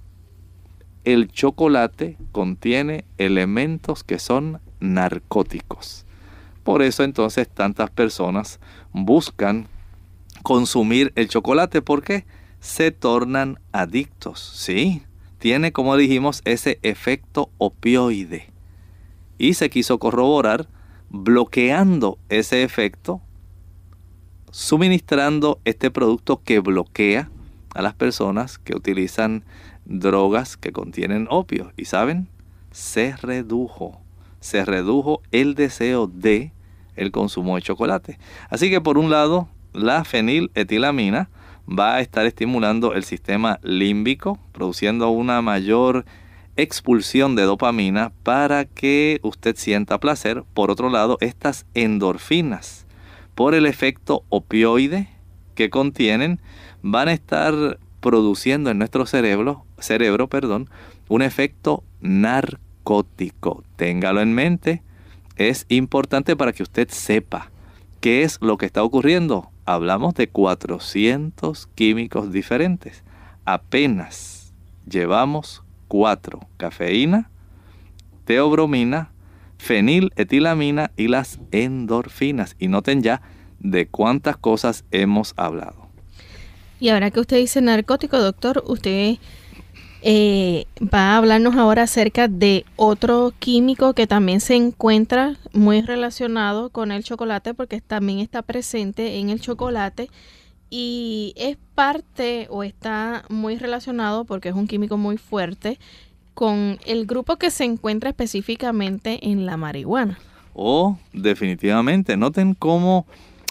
el 1.05 1.29
chocolate 1.31 2.17
contiene 2.33 3.05
elementos 3.19 4.03
que 4.03 4.19
son 4.19 4.61
narcóticos. 4.81 6.05
Por 6.65 6.83
eso 6.83 7.05
entonces 7.05 7.49
tantas 7.49 7.91
personas 7.91 8.61
buscan 8.93 9.67
consumir 10.43 11.13
el 11.15 11.29
chocolate. 11.29 11.83
¿Por 11.83 12.03
qué? 12.03 12.25
Se 12.63 12.93
tornan 12.93 13.59
adictos. 13.73 14.39
Sí, 14.55 15.03
tiene, 15.39 15.73
como 15.73 15.97
dijimos, 15.97 16.43
ese 16.45 16.79
efecto 16.83 17.51
opioide. 17.59 18.51
Y 19.37 19.55
se 19.55 19.69
quiso 19.69 19.99
corroborar 19.99 20.69
bloqueando 21.11 22.19
ese 22.29 22.63
efecto, 22.63 23.21
suministrando 24.53 25.61
este 25.65 25.91
producto 25.91 26.41
que 26.45 26.61
bloquea 26.61 27.31
a 27.75 27.83
las 27.83 27.95
personas 27.95 28.59
que 28.59 28.77
utilizan 28.77 29.45
drogas 29.85 30.57
que 30.57 30.71
contienen 30.71 31.27
opio. 31.31 31.73
Y 31.77 31.87
saben, 31.87 32.29
se 32.71 33.17
redujo, 33.17 34.01
se 34.39 34.65
redujo 34.65 35.21
el 35.33 35.57
deseo 35.57 36.07
de 36.07 36.53
el 36.95 37.11
consumo 37.11 37.57
de 37.57 37.63
chocolate. 37.63 38.21
Así 38.51 38.71
que 38.71 38.81
por 38.81 38.99
un 38.99 39.11
lado, 39.11 39.49
la 39.73 40.05
feniletilamina 40.05 41.29
va 41.69 41.97
a 41.97 42.01
estar 42.01 42.27
estimulando 42.27 42.95
el 42.95 43.05
sistema 43.05 43.59
límbico, 43.63 44.39
produciendo 44.53 45.11
una 45.11 45.43
mayor 45.43 46.05
expulsión 46.57 47.35
de 47.35 47.43
dopamina 47.43 48.13
para 48.23 48.65
que 48.65 49.21
usted 49.23 49.57
sienta 49.57 50.01
placer. 50.01 50.45
Por 50.55 50.71
otro 50.71 50.91
lado, 50.91 51.19
estas 51.21 51.67
endorfinas, 51.75 52.87
por 53.35 53.55
el 53.55 53.67
efecto 53.67 54.25
opioide 54.29 55.09
que 55.55 55.71
contienen, 55.71 56.41
van 56.83 57.09
a 57.09 57.13
estar 57.13 57.79
produciendo 58.01 58.71
en 58.71 58.79
nuestro 58.79 59.07
cerebro, 59.07 59.65
cerebro, 59.79 60.29
perdón, 60.29 60.69
un 61.09 61.23
efecto 61.23 61.85
narcótico. 62.01 63.65
Téngalo 63.77 64.21
en 64.21 64.35
mente. 64.35 64.83
Es 65.37 65.65
importante 65.69 66.37
para 66.37 66.53
que 66.53 66.63
usted 66.63 66.89
sepa 66.91 67.51
qué 68.01 68.23
es 68.23 68.39
lo 68.41 68.59
que 68.59 68.67
está 68.67 68.83
ocurriendo 68.83 69.52
hablamos 69.65 70.15
de 70.15 70.29
400 70.29 71.69
químicos 71.75 72.33
diferentes. 72.33 73.03
Apenas 73.45 74.53
llevamos 74.89 75.63
cuatro, 75.89 76.41
cafeína, 76.57 77.31
teobromina, 78.25 79.11
feniletilamina 79.59 80.91
y 80.97 81.09
las 81.09 81.39
endorfinas. 81.51 82.57
Y 82.59 82.69
noten 82.69 83.03
ya 83.03 83.23
de 83.61 83.87
cuántas 83.87 84.37
cosas 84.37 84.85
hemos 84.91 85.35
hablado. 85.37 85.89
Y 86.81 86.89
ahora 86.89 87.11
que 87.11 87.21
usted 87.21 87.37
dice 87.37 87.61
narcótico, 87.61 88.19
doctor, 88.19 88.63
usted 88.67 89.17
eh, 90.03 90.67
va 90.83 91.13
a 91.13 91.17
hablarnos 91.17 91.55
ahora 91.55 91.85
acerca 91.85 92.27
de 92.27 92.65
otro 92.77 93.33
químico 93.39 93.95
que 93.95 94.07
también 94.09 94.41
se 94.41 94.57
encuentra 94.57 95.37
muy 95.53 95.81
relacionado 95.81 96.71
con 96.71 96.91
el 96.91 97.05
chocolate 97.05 97.55
porque 97.55 97.81
también 97.81 98.19
está 98.19 98.43
presente 98.43 99.19
en 99.19 99.31
el 99.31 99.41
chocolate 99.41 100.11
y 100.71 101.35
es 101.37 101.57
parte 101.75 102.49
o 102.51 102.65
está 102.65 103.25
muy 103.29 103.57
relacionado 103.57 104.25
porque 104.25 104.49
es 104.49 104.55
un 104.55 104.67
químico 104.67 104.97
muy 104.97 105.19
fuerte 105.19 105.79
con 106.35 106.79
el 106.85 107.07
grupo 107.07 107.37
que 107.37 107.51
se 107.51 107.65
encuentra 107.65 108.11
específicamente 108.11 109.29
en 109.31 109.47
la 109.47 109.57
marihuana. 109.57 110.19
Oh, 110.55 110.99
definitivamente. 111.13 112.17
Noten 112.17 112.55
cómo 112.55 113.07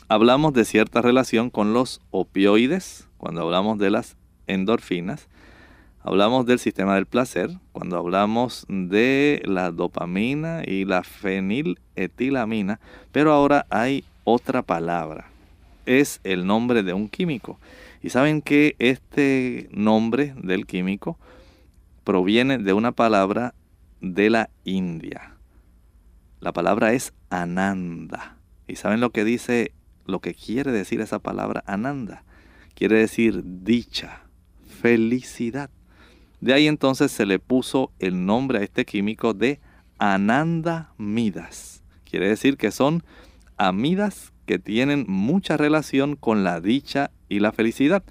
hablamos 0.07 0.53
de 0.53 0.65
cierta 0.65 1.01
relación 1.01 1.49
con 1.49 1.73
los 1.73 2.01
opioides, 2.11 3.07
cuando 3.17 3.41
hablamos 3.41 3.77
de 3.77 3.91
las 3.91 4.17
endorfinas. 4.47 5.29
Hablamos 6.03 6.47
del 6.47 6.57
sistema 6.57 6.95
del 6.95 7.05
placer, 7.05 7.51
cuando 7.73 7.97
hablamos 7.97 8.65
de 8.67 9.41
la 9.45 9.69
dopamina 9.69 10.63
y 10.65 10.83
la 10.85 11.03
feniletilamina, 11.03 12.79
pero 13.11 13.31
ahora 13.33 13.67
hay 13.69 14.03
otra 14.23 14.63
palabra. 14.63 15.27
Es 15.85 16.19
el 16.23 16.47
nombre 16.47 16.81
de 16.81 16.93
un 16.93 17.07
químico. 17.07 17.59
Y 18.01 18.09
saben 18.09 18.41
que 18.41 18.75
este 18.79 19.69
nombre 19.71 20.33
del 20.41 20.65
químico 20.65 21.19
proviene 22.03 22.57
de 22.57 22.73
una 22.73 22.91
palabra 22.93 23.53
de 24.01 24.31
la 24.31 24.49
India. 24.63 25.35
La 26.39 26.51
palabra 26.51 26.93
es 26.93 27.13
ananda. 27.29 28.37
¿Y 28.67 28.77
saben 28.77 29.01
lo 29.01 29.11
que 29.11 29.23
dice, 29.23 29.71
lo 30.07 30.19
que 30.19 30.33
quiere 30.33 30.71
decir 30.71 30.99
esa 30.99 31.19
palabra 31.19 31.63
ananda? 31.67 32.23
Quiere 32.73 32.97
decir 32.97 33.43
dicha, 33.45 34.23
felicidad. 34.81 35.69
De 36.41 36.53
ahí 36.53 36.67
entonces 36.67 37.11
se 37.11 37.25
le 37.27 37.37
puso 37.39 37.91
el 37.99 38.25
nombre 38.25 38.59
a 38.59 38.63
este 38.63 38.83
químico 38.83 39.33
de 39.35 39.59
anandamidas. 39.99 41.83
Quiere 42.03 42.27
decir 42.27 42.57
que 42.57 42.71
son 42.71 43.03
amidas 43.57 44.33
que 44.47 44.57
tienen 44.57 45.05
mucha 45.07 45.55
relación 45.55 46.15
con 46.15 46.43
la 46.43 46.59
dicha 46.59 47.11
y 47.29 47.39
la 47.39 47.51
felicidad. 47.51 48.03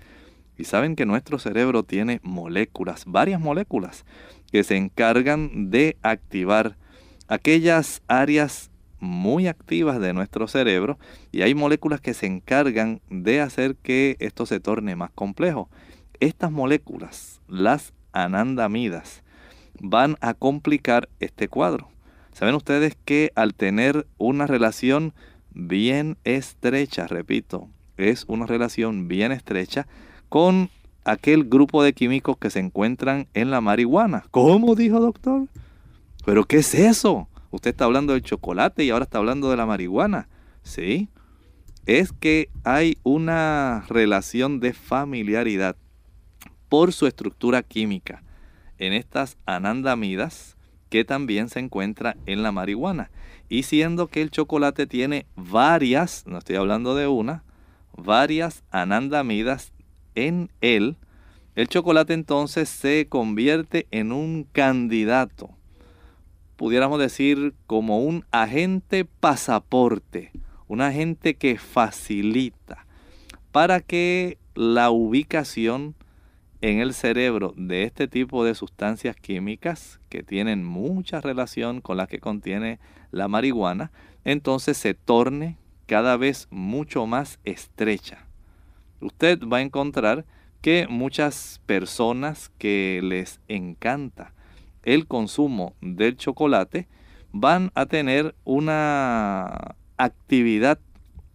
Y 0.57 0.65
saben 0.65 0.95
que 0.95 1.07
nuestro 1.07 1.41
cerebro 1.41 1.83
tiene 1.83 2.21
moléculas, 2.23 3.05
varias 3.05 3.41
moléculas, 3.41 4.05
que 4.53 4.63
se 4.63 4.77
encargan 4.77 5.71
de 5.71 5.97
activar 6.03 6.77
aquellas 7.27 8.03
áreas 8.07 8.71
muy 9.01 9.49
activas 9.49 9.99
de 9.99 10.13
nuestro 10.13 10.47
cerebro 10.47 10.99
y 11.33 11.43
hay 11.43 11.55
moléculas 11.55 12.01
que 12.01 12.15
se 12.15 12.27
encargan 12.27 13.01
de 13.11 13.41
hacer 13.41 13.75
que 13.77 14.17
esto 14.21 14.47
se 14.47 14.61
torne 14.61 14.95
más 14.95 15.11
complejo. 15.11 15.69
Estas 16.21 16.53
moléculas, 16.53 17.41
las 17.49 17.93
anandamidas, 18.13 19.23
van 19.81 20.17
a 20.21 20.35
complicar 20.35 21.09
este 21.21 21.49
cuadro. 21.49 21.89
Saben 22.33 22.55
ustedes 22.55 22.97
que 23.05 23.33
al 23.35 23.55
tener 23.55 24.07
una 24.19 24.47
relación 24.47 25.13
bien 25.53 26.17
estrecha, 26.25 27.07
repito, 27.07 27.69
es 27.97 28.25
una 28.29 28.47
relación 28.47 29.09
bien 29.09 29.33
estrecha 29.33 29.87
con 30.29 30.71
aquel 31.05 31.45
grupo 31.45 31.83
de 31.83 31.93
químicos 31.93 32.39
que 32.39 32.51
se 32.51 32.61
encuentran 32.61 33.27
en 33.35 33.51
la 33.51 33.61
marihuana. 33.61 34.25
¿Cómo 34.31 34.75
dijo 34.75 35.01
doctor? 35.01 35.49
¿Pero 36.25 36.45
qué 36.45 36.59
es 36.59 36.75
eso? 36.75 37.29
Usted 37.51 37.71
está 37.71 37.85
hablando 37.85 38.13
del 38.13 38.23
chocolate 38.23 38.85
y 38.85 38.91
ahora 38.91 39.05
está 39.05 39.19
hablando 39.19 39.51
de 39.51 39.57
la 39.57 39.67
marihuana. 39.67 40.29
Sí, 40.63 41.09
es 41.87 42.13
que 42.13 42.49
hay 42.65 42.99
una 43.03 43.85
relación 43.89 44.61
de 44.61 44.73
familiaridad 44.73 45.77
por 46.71 46.95
su 46.95 47.07
estructura 47.07 47.63
química 47.63 48.23
en 48.79 48.95
estas 48.95 49.37
anandamidas 49.45 50.57
que 50.89 51.05
también 51.05 51.51
se 51.51 51.61
encuentra 51.61 52.17
en 52.25 52.43
la 52.43 52.53
marihuana. 52.53 53.11
Y 53.51 53.65
siendo 53.65 54.07
que 54.07 54.23
el 54.23 54.31
chocolate 54.31 54.87
tiene 54.87 55.27
varias, 55.37 56.25
no 56.27 56.39
estoy 56.39 56.57
hablando 56.57 56.95
de 56.95 57.07
una, 57.07 57.45
varias 57.95 58.63
anandamidas 58.71 59.73
en 60.15 60.51
él, 60.63 60.97
el 61.57 61.69
chocolate 61.69 62.15
entonces 62.15 62.69
se 62.69 63.07
convierte 63.09 63.87
en 63.91 64.13
un 64.13 64.45
candidato, 64.45 65.51
pudiéramos 66.57 67.01
decir 67.01 67.55
como 67.67 68.01
un 68.05 68.25
agente 68.31 69.05
pasaporte, 69.05 70.31
un 70.69 70.81
agente 70.81 71.35
que 71.35 71.59
facilita 71.59 72.87
para 73.51 73.81
que 73.81 74.39
la 74.55 74.91
ubicación 74.91 75.97
en 76.63 76.81
el 76.81 76.93
cerebro 76.93 77.55
de 77.57 77.85
este 77.85 78.07
tipo 78.07 78.45
de 78.45 78.55
sustancias 78.55 79.17
químicas 79.17 80.01
que 80.09 80.23
tienen 80.23 80.65
mucha 80.65 81.21
relación 81.21 81.81
con 81.81 81.97
las 81.97 82.09
que 82.09 82.19
contiene 82.19 82.79
la 83.11 83.29
marihuana, 83.29 83.91
entonces 84.25 84.77
se 84.77 84.95
torne 84.95 85.57
cada 85.87 86.17
vez 86.17 86.49
mucho 86.51 87.07
más 87.07 87.39
estrecha. 87.45 88.27
Usted 89.01 89.41
va 89.41 89.59
a 89.59 89.63
encontrar 89.63 90.27
que 90.61 90.87
muchas 90.89 91.61
personas 91.65 92.51
que 92.59 93.01
les 93.03 93.41
encanta 93.49 94.35
el 94.83 95.07
consumo 95.07 95.75
del 95.81 96.17
chocolate 96.17 96.89
van 97.33 97.71
a 97.75 97.87
tener 97.87 98.35
una 98.45 99.77
actividad 99.97 100.79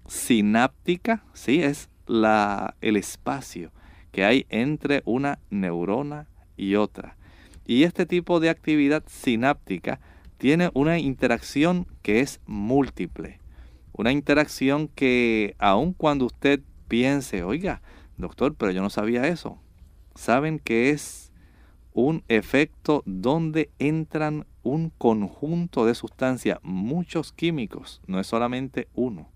sináptica, 0.08 1.24
sí, 1.34 1.64
es 1.64 1.90
la, 2.06 2.76
el 2.82 2.96
espacio 2.96 3.72
que 4.16 4.24
hay 4.24 4.46
entre 4.48 5.02
una 5.04 5.40
neurona 5.50 6.30
y 6.56 6.76
otra. 6.76 7.18
Y 7.66 7.84
este 7.84 8.06
tipo 8.06 8.40
de 8.40 8.50
actividad 8.50 9.04
sináptica 9.08 10.00
tiene 10.38 10.72
una 10.74 11.00
interacción 11.00 11.86
que 12.02 12.22
es 12.22 12.40
múltiple. 12.46 13.42
Una 13.92 14.14
interacción 14.14 14.88
que 14.88 15.58
aun 15.60 15.92
cuando 15.92 16.28
usted 16.28 16.62
piense, 16.88 17.44
oiga, 17.44 17.82
doctor, 18.16 18.56
pero 18.56 18.72
yo 18.72 18.82
no 18.82 18.90
sabía 18.90 19.28
eso. 19.28 19.60
Saben 20.16 20.60
que 20.60 20.92
es 20.92 21.34
un 21.92 22.24
efecto 22.30 23.04
donde 23.06 23.70
entran 23.80 24.46
un 24.64 24.92
conjunto 24.92 25.86
de 25.86 25.94
sustancias, 25.94 26.60
muchos 26.64 27.34
químicos, 27.34 28.02
no 28.08 28.22
es 28.22 28.28
solamente 28.28 28.88
uno. 28.94 29.28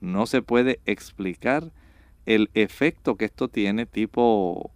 No 0.00 0.26
se 0.26 0.40
puede 0.40 0.78
explicar 0.86 1.72
el 2.26 2.50
efecto 2.54 3.16
que 3.16 3.26
esto 3.26 3.48
tiene, 3.48 3.86
tipo 3.86 4.70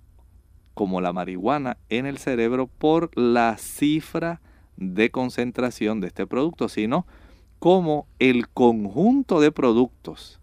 como 0.74 1.00
la 1.00 1.12
marihuana, 1.12 1.76
en 1.88 2.06
el 2.06 2.18
cerebro 2.18 2.66
por 2.66 3.10
la 3.16 3.56
cifra 3.58 4.40
de 4.76 5.10
concentración 5.10 6.00
de 6.00 6.06
este 6.06 6.26
producto, 6.26 6.68
sino 6.68 7.06
como 7.58 8.06
el 8.18 8.48
conjunto 8.48 9.40
de 9.40 9.50
productos 9.50 10.40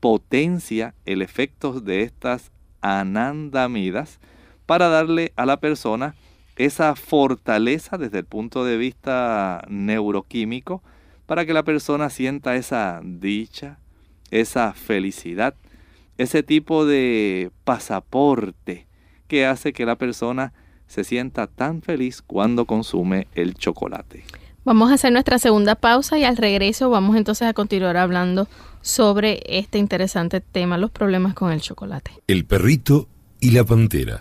potencia 0.00 0.94
el 1.06 1.22
efecto 1.22 1.80
de 1.80 2.02
estas 2.02 2.52
anandamidas 2.82 4.20
para 4.66 4.88
darle 4.88 5.32
a 5.36 5.46
la 5.46 5.56
persona 5.58 6.14
esa 6.56 6.94
fortaleza 6.94 7.96
desde 7.96 8.18
el 8.18 8.26
punto 8.26 8.66
de 8.66 8.76
vista 8.76 9.64
neuroquímico 9.68 10.82
para 11.24 11.46
que 11.46 11.54
la 11.54 11.62
persona 11.62 12.10
sienta 12.10 12.54
esa 12.54 13.00
dicha, 13.02 13.78
esa 14.30 14.74
felicidad 14.74 15.54
ese 16.18 16.42
tipo 16.42 16.86
de 16.86 17.50
pasaporte 17.64 18.86
que 19.28 19.46
hace 19.46 19.72
que 19.72 19.86
la 19.86 19.96
persona 19.96 20.52
se 20.86 21.04
sienta 21.04 21.46
tan 21.46 21.82
feliz 21.82 22.22
cuando 22.22 22.66
consume 22.66 23.26
el 23.34 23.54
chocolate. 23.54 24.24
Vamos 24.64 24.90
a 24.90 24.94
hacer 24.94 25.12
nuestra 25.12 25.38
segunda 25.38 25.74
pausa 25.74 26.18
y 26.18 26.24
al 26.24 26.36
regreso 26.36 26.88
vamos 26.88 27.16
entonces 27.16 27.46
a 27.46 27.52
continuar 27.52 27.96
hablando 27.96 28.48
sobre 28.80 29.42
este 29.46 29.78
interesante 29.78 30.40
tema, 30.40 30.78
los 30.78 30.90
problemas 30.90 31.34
con 31.34 31.52
el 31.52 31.60
chocolate. 31.60 32.12
El 32.26 32.46
perrito 32.46 33.08
y 33.40 33.50
la 33.50 33.64
pantera. 33.64 34.20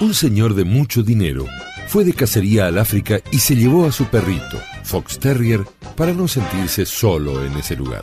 Un 0.00 0.12
señor 0.12 0.54
de 0.54 0.64
mucho 0.64 1.02
dinero 1.02 1.46
fue 1.86 2.04
de 2.04 2.12
cacería 2.12 2.66
al 2.66 2.78
África 2.78 3.20
y 3.30 3.38
se 3.38 3.56
llevó 3.56 3.86
a 3.86 3.92
su 3.92 4.04
perrito, 4.06 4.60
Fox 4.84 5.18
Terrier, 5.18 5.64
para 5.96 6.12
no 6.12 6.28
sentirse 6.28 6.86
solo 6.86 7.44
en 7.44 7.56
ese 7.56 7.74
lugar. 7.74 8.02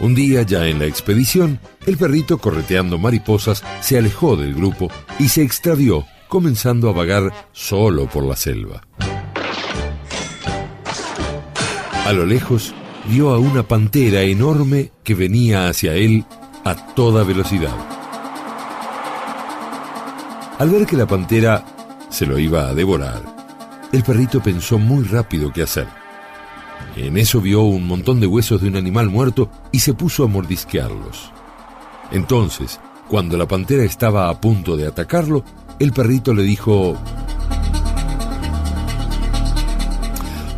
Un 0.00 0.14
día 0.14 0.42
ya 0.42 0.66
en 0.66 0.78
la 0.78 0.86
expedición, 0.86 1.60
el 1.86 1.96
perrito 1.96 2.38
correteando 2.38 2.98
mariposas 2.98 3.62
se 3.80 3.98
alejó 3.98 4.36
del 4.36 4.54
grupo 4.54 4.88
y 5.18 5.28
se 5.28 5.42
extravió, 5.42 6.06
comenzando 6.28 6.88
a 6.88 6.92
vagar 6.92 7.32
solo 7.52 8.08
por 8.08 8.24
la 8.24 8.36
selva. 8.36 8.82
A 12.04 12.12
lo 12.12 12.24
lejos, 12.24 12.74
vio 13.06 13.30
a 13.30 13.38
una 13.38 13.62
pantera 13.62 14.22
enorme 14.22 14.92
que 15.02 15.14
venía 15.14 15.68
hacia 15.68 15.94
él 15.94 16.24
a 16.64 16.94
toda 16.94 17.24
velocidad. 17.24 17.74
Al 20.58 20.70
ver 20.70 20.86
que 20.86 20.96
la 20.96 21.06
pantera 21.06 21.64
se 22.08 22.26
lo 22.26 22.38
iba 22.38 22.68
a 22.68 22.74
devorar, 22.74 23.37
el 23.92 24.02
perrito 24.02 24.42
pensó 24.42 24.78
muy 24.78 25.04
rápido 25.04 25.52
qué 25.52 25.62
hacer. 25.62 25.86
En 26.96 27.16
eso 27.16 27.40
vio 27.40 27.62
un 27.62 27.86
montón 27.86 28.20
de 28.20 28.26
huesos 28.26 28.60
de 28.60 28.68
un 28.68 28.76
animal 28.76 29.08
muerto 29.08 29.50
y 29.72 29.80
se 29.80 29.94
puso 29.94 30.24
a 30.24 30.28
mordisquearlos. 30.28 31.32
Entonces, 32.10 32.80
cuando 33.08 33.36
la 33.36 33.46
pantera 33.46 33.84
estaba 33.84 34.28
a 34.28 34.40
punto 34.40 34.76
de 34.76 34.86
atacarlo, 34.86 35.44
el 35.78 35.92
perrito 35.92 36.34
le 36.34 36.42
dijo... 36.42 36.96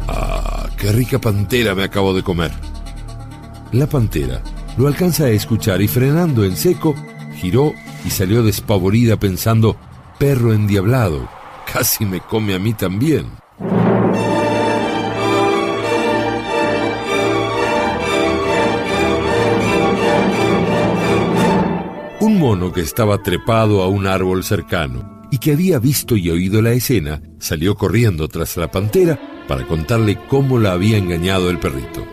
¡Ah, 0.09 0.69
qué 0.77 0.93
rica 0.93 1.19
pantera 1.19 1.75
me 1.75 1.85
acabo 1.85 2.15
de 2.15 2.23
comer! 2.23 2.53
La 3.73 3.87
pantera 3.87 4.43
lo 4.77 4.89
alcanza 4.89 5.25
a 5.25 5.31
escuchar 5.31 5.81
y 5.83 5.89
frenando 5.89 6.45
en 6.45 6.57
seco, 6.57 6.95
giró 7.37 7.73
y 8.05 8.11
salió 8.11 8.43
despavorida 8.43 9.17
pensando, 9.19 9.77
perro 10.19 10.53
endiablado, 10.53 11.29
casi 11.73 12.05
me 12.05 12.21
come 12.21 12.55
a 12.55 12.59
mí 12.59 12.75
también. 12.75 13.27
Un 22.21 22.39
mono 22.39 22.73
que 22.73 22.81
estaba 22.81 23.23
trepado 23.23 23.83
a 23.83 23.89
un 23.89 24.07
árbol 24.07 24.45
cercano 24.45 25.21
y 25.31 25.39
que 25.39 25.53
había 25.53 25.79
visto 25.79 26.17
y 26.17 26.29
oído 26.31 26.61
la 26.61 26.73
escena, 26.73 27.23
salió 27.39 27.77
corriendo 27.77 28.29
tras 28.29 28.57
la 28.57 28.71
pantera 28.71 29.19
para 29.47 29.67
contarle 29.67 30.19
cómo 30.29 30.59
la 30.59 30.73
había 30.73 30.99
engañado 30.99 31.51
el 31.51 31.59
perrito. 31.59 32.05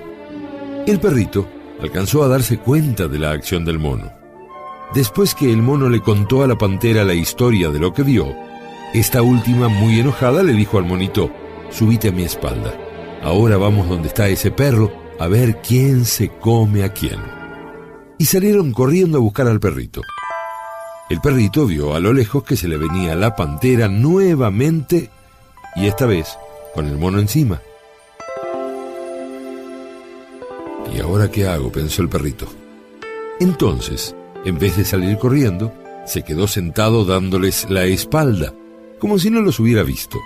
El 0.86 0.99
perrito 0.99 1.47
alcanzó 1.82 2.24
a 2.24 2.28
darse 2.28 2.60
cuenta 2.60 3.08
de 3.08 3.20
la 3.20 3.32
acción 3.32 3.66
del 3.66 3.80
mono. 3.80 4.12
Después 4.93 5.36
que 5.36 5.51
el 5.51 5.62
mono 5.62 5.89
le 5.89 5.99
contó 5.99 6.43
a 6.43 6.47
la 6.47 6.58
pantera 6.58 7.03
la 7.03 7.14
historia 7.14 7.70
de 7.70 7.80
lo 7.80 7.93
que 7.93 8.03
vio, 8.03 8.34
esta 8.94 9.22
última, 9.22 9.68
muy 9.68 10.00
enojada, 10.00 10.44
le 10.44 10.54
dijo 10.54 10.78
al 10.78 10.86
monito, 10.86 11.32
subite 11.70 12.10
a 12.10 12.12
mi 12.12 12.24
espalda. 12.24 12.74
Ahora 13.22 13.58
vamos 13.58 13.90
donde 13.90 14.08
está 14.08 14.28
ese 14.28 14.52
perro 14.52 14.92
a 15.20 15.28
ver 15.28 15.62
quién 15.62 16.06
se 16.06 16.30
come 16.30 16.84
a 16.84 16.94
quién. 16.94 17.20
Y 18.18 18.26
salieron 18.26 18.72
corriendo 18.72 19.18
a 19.18 19.22
buscar 19.22 19.48
al 19.48 19.60
perrito. 19.60 20.02
El 21.10 21.22
perrito 21.22 21.66
vio 21.66 21.96
a 21.96 22.00
lo 22.00 22.14
lejos 22.14 22.44
que 22.44 22.56
se 22.56 22.68
le 22.68 22.78
venía 22.78 23.16
la 23.16 23.36
pantera 23.36 23.88
nuevamente 23.88 25.10
y 25.76 25.88
esta 25.88 26.06
vez 26.06 26.38
con 26.74 26.88
el 26.88 26.98
mono 26.98 27.20
encima. 27.20 27.62
¿Y 30.94 31.00
ahora 31.00 31.30
qué 31.30 31.48
hago? 31.48 31.72
pensó 31.72 32.02
el 32.02 32.10
perrito. 32.10 32.48
Entonces, 33.40 34.16
en 34.46 34.58
vez 34.58 34.78
de 34.78 34.86
salir 34.86 35.18
corriendo, 35.18 35.74
se 36.06 36.24
quedó 36.24 36.48
sentado 36.48 37.06
dándoles 37.06 37.70
la 37.70 37.86
espalda, 37.86 38.54
como 39.00 39.20
si 39.20 39.30
no 39.30 39.41
los 39.41 39.60
hubiera 39.60 39.84
visto. 39.84 40.20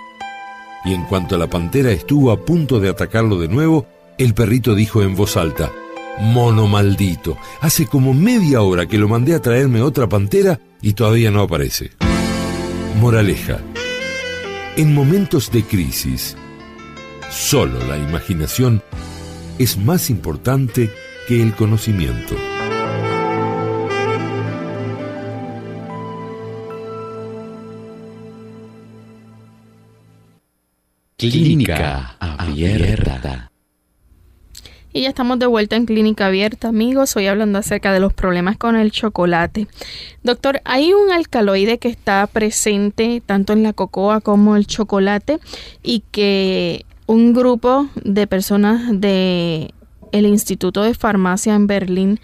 Y 0.84 0.94
en 0.94 1.04
cuanto 1.04 1.38
la 1.38 1.48
pantera 1.48 1.90
estuvo 1.90 2.30
a 2.32 2.44
punto 2.44 2.80
de 2.80 2.88
atacarlo 2.88 3.38
de 3.38 3.48
nuevo, 3.48 3.86
el 4.18 4.34
perrito 4.34 4.74
dijo 4.74 5.02
en 5.02 5.14
voz 5.14 5.36
alta, 5.36 5.70
Mono 6.20 6.66
maldito, 6.66 7.36
hace 7.60 7.86
como 7.86 8.12
media 8.12 8.62
hora 8.62 8.86
que 8.86 8.98
lo 8.98 9.08
mandé 9.08 9.34
a 9.34 9.40
traerme 9.40 9.80
otra 9.80 10.08
pantera 10.08 10.60
y 10.80 10.92
todavía 10.92 11.30
no 11.30 11.40
aparece. 11.42 11.92
Moraleja. 13.00 13.60
En 14.76 14.94
momentos 14.94 15.50
de 15.50 15.64
crisis, 15.64 16.36
solo 17.30 17.78
la 17.86 17.98
imaginación 17.98 18.82
es 19.58 19.76
más 19.76 20.10
importante 20.10 20.90
que 21.28 21.42
el 21.42 21.54
conocimiento. 21.54 22.34
Clínica 31.30 32.16
Abierta. 32.18 33.52
Y 34.92 35.02
ya 35.02 35.08
estamos 35.08 35.38
de 35.38 35.46
vuelta 35.46 35.76
en 35.76 35.86
Clínica 35.86 36.26
Abierta, 36.26 36.66
amigos. 36.66 37.14
Hoy 37.14 37.28
hablando 37.28 37.60
acerca 37.60 37.92
de 37.92 38.00
los 38.00 38.12
problemas 38.12 38.56
con 38.56 38.74
el 38.74 38.90
chocolate. 38.90 39.68
Doctor, 40.24 40.60
hay 40.64 40.92
un 40.92 41.12
alcaloide 41.12 41.78
que 41.78 41.86
está 41.86 42.26
presente 42.26 43.22
tanto 43.24 43.52
en 43.52 43.62
la 43.62 43.72
cocoa 43.72 44.20
como 44.20 44.56
el 44.56 44.66
chocolate 44.66 45.38
y 45.84 46.02
que 46.10 46.86
un 47.06 47.34
grupo 47.34 47.86
de 48.02 48.26
personas 48.26 49.00
de 49.00 49.72
el 50.10 50.26
Instituto 50.26 50.82
de 50.82 50.94
Farmacia 50.94 51.54
en 51.54 51.68
Berlín 51.68 52.18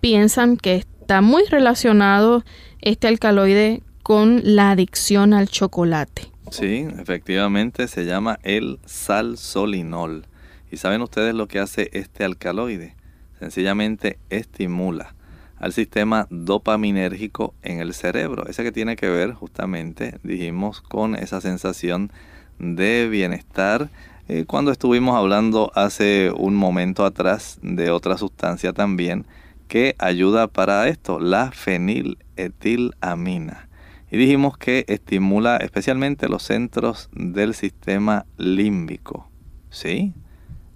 piensan 0.00 0.58
que 0.58 0.76
está 0.76 1.22
muy 1.22 1.42
relacionado 1.46 2.44
este 2.82 3.08
alcaloide 3.08 3.82
con 4.04 4.42
la 4.44 4.70
adicción 4.70 5.34
al 5.34 5.48
chocolate. 5.48 6.30
Sí, 6.50 6.86
efectivamente 6.98 7.88
se 7.88 8.04
llama 8.04 8.38
el 8.42 8.78
salsolinol. 8.84 10.26
¿Y 10.70 10.76
saben 10.76 11.02
ustedes 11.02 11.34
lo 11.34 11.48
que 11.48 11.58
hace 11.58 11.90
este 11.92 12.24
alcaloide? 12.24 12.94
Sencillamente 13.38 14.18
estimula 14.30 15.14
al 15.58 15.72
sistema 15.72 16.26
dopaminérgico 16.30 17.54
en 17.62 17.80
el 17.80 17.94
cerebro. 17.94 18.46
Ese 18.46 18.62
que 18.62 18.72
tiene 18.72 18.96
que 18.96 19.08
ver 19.08 19.32
justamente, 19.32 20.18
dijimos, 20.22 20.80
con 20.80 21.14
esa 21.14 21.40
sensación 21.40 22.10
de 22.58 23.08
bienestar. 23.08 23.90
Eh, 24.28 24.44
cuando 24.46 24.72
estuvimos 24.72 25.16
hablando 25.16 25.72
hace 25.74 26.32
un 26.36 26.54
momento 26.54 27.04
atrás 27.04 27.58
de 27.62 27.90
otra 27.90 28.18
sustancia 28.18 28.72
también 28.72 29.26
que 29.68 29.94
ayuda 29.98 30.48
para 30.48 30.88
esto, 30.88 31.20
la 31.20 31.52
feniletilamina. 31.52 33.67
Y 34.10 34.16
dijimos 34.16 34.56
que 34.56 34.84
estimula 34.88 35.58
especialmente 35.58 36.28
los 36.28 36.42
centros 36.42 37.10
del 37.12 37.54
sistema 37.54 38.26
límbico. 38.36 39.28
¿Sí? 39.70 40.14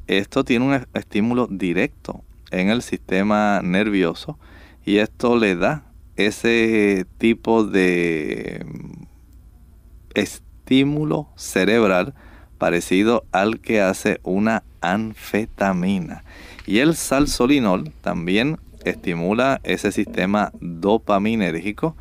Esto 0.07 0.45
tiene 0.45 0.67
un 0.67 0.87
estímulo 0.93 1.47
directo 1.51 2.23
en 2.51 2.69
el 2.69 2.83
sistema 2.83 3.61
nervioso 3.63 4.39
y 4.85 4.99
esto 4.99 5.37
le 5.37 5.57
da 5.57 5.85
ese 6.17 7.07
tipo 7.19 7.65
de 7.65 8.67
estímulo 10.15 11.29
cerebral 11.37 12.15
parecido 12.59 13.25
al 13.33 13.61
que 13.61 13.81
hace 13.81 14.21
una 14.23 14.63
anfetamina. 14.81 16.25
Y 16.67 16.79
el 16.79 16.95
salsolinol 16.95 17.93
también 18.03 18.59
estimula 18.85 19.61
ese 19.65 19.93
sistema 19.93 20.53
dopaminérgico 20.61 21.97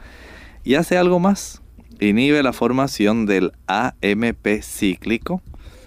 y 0.64 0.76
hace 0.76 0.98
algo 0.98 1.20
más. 1.20 1.62
Inhibe 2.00 2.42
la 2.44 2.54
formación 2.54 3.26
del 3.26 3.52
AMP 3.68 4.62
cíclico, 4.62 5.42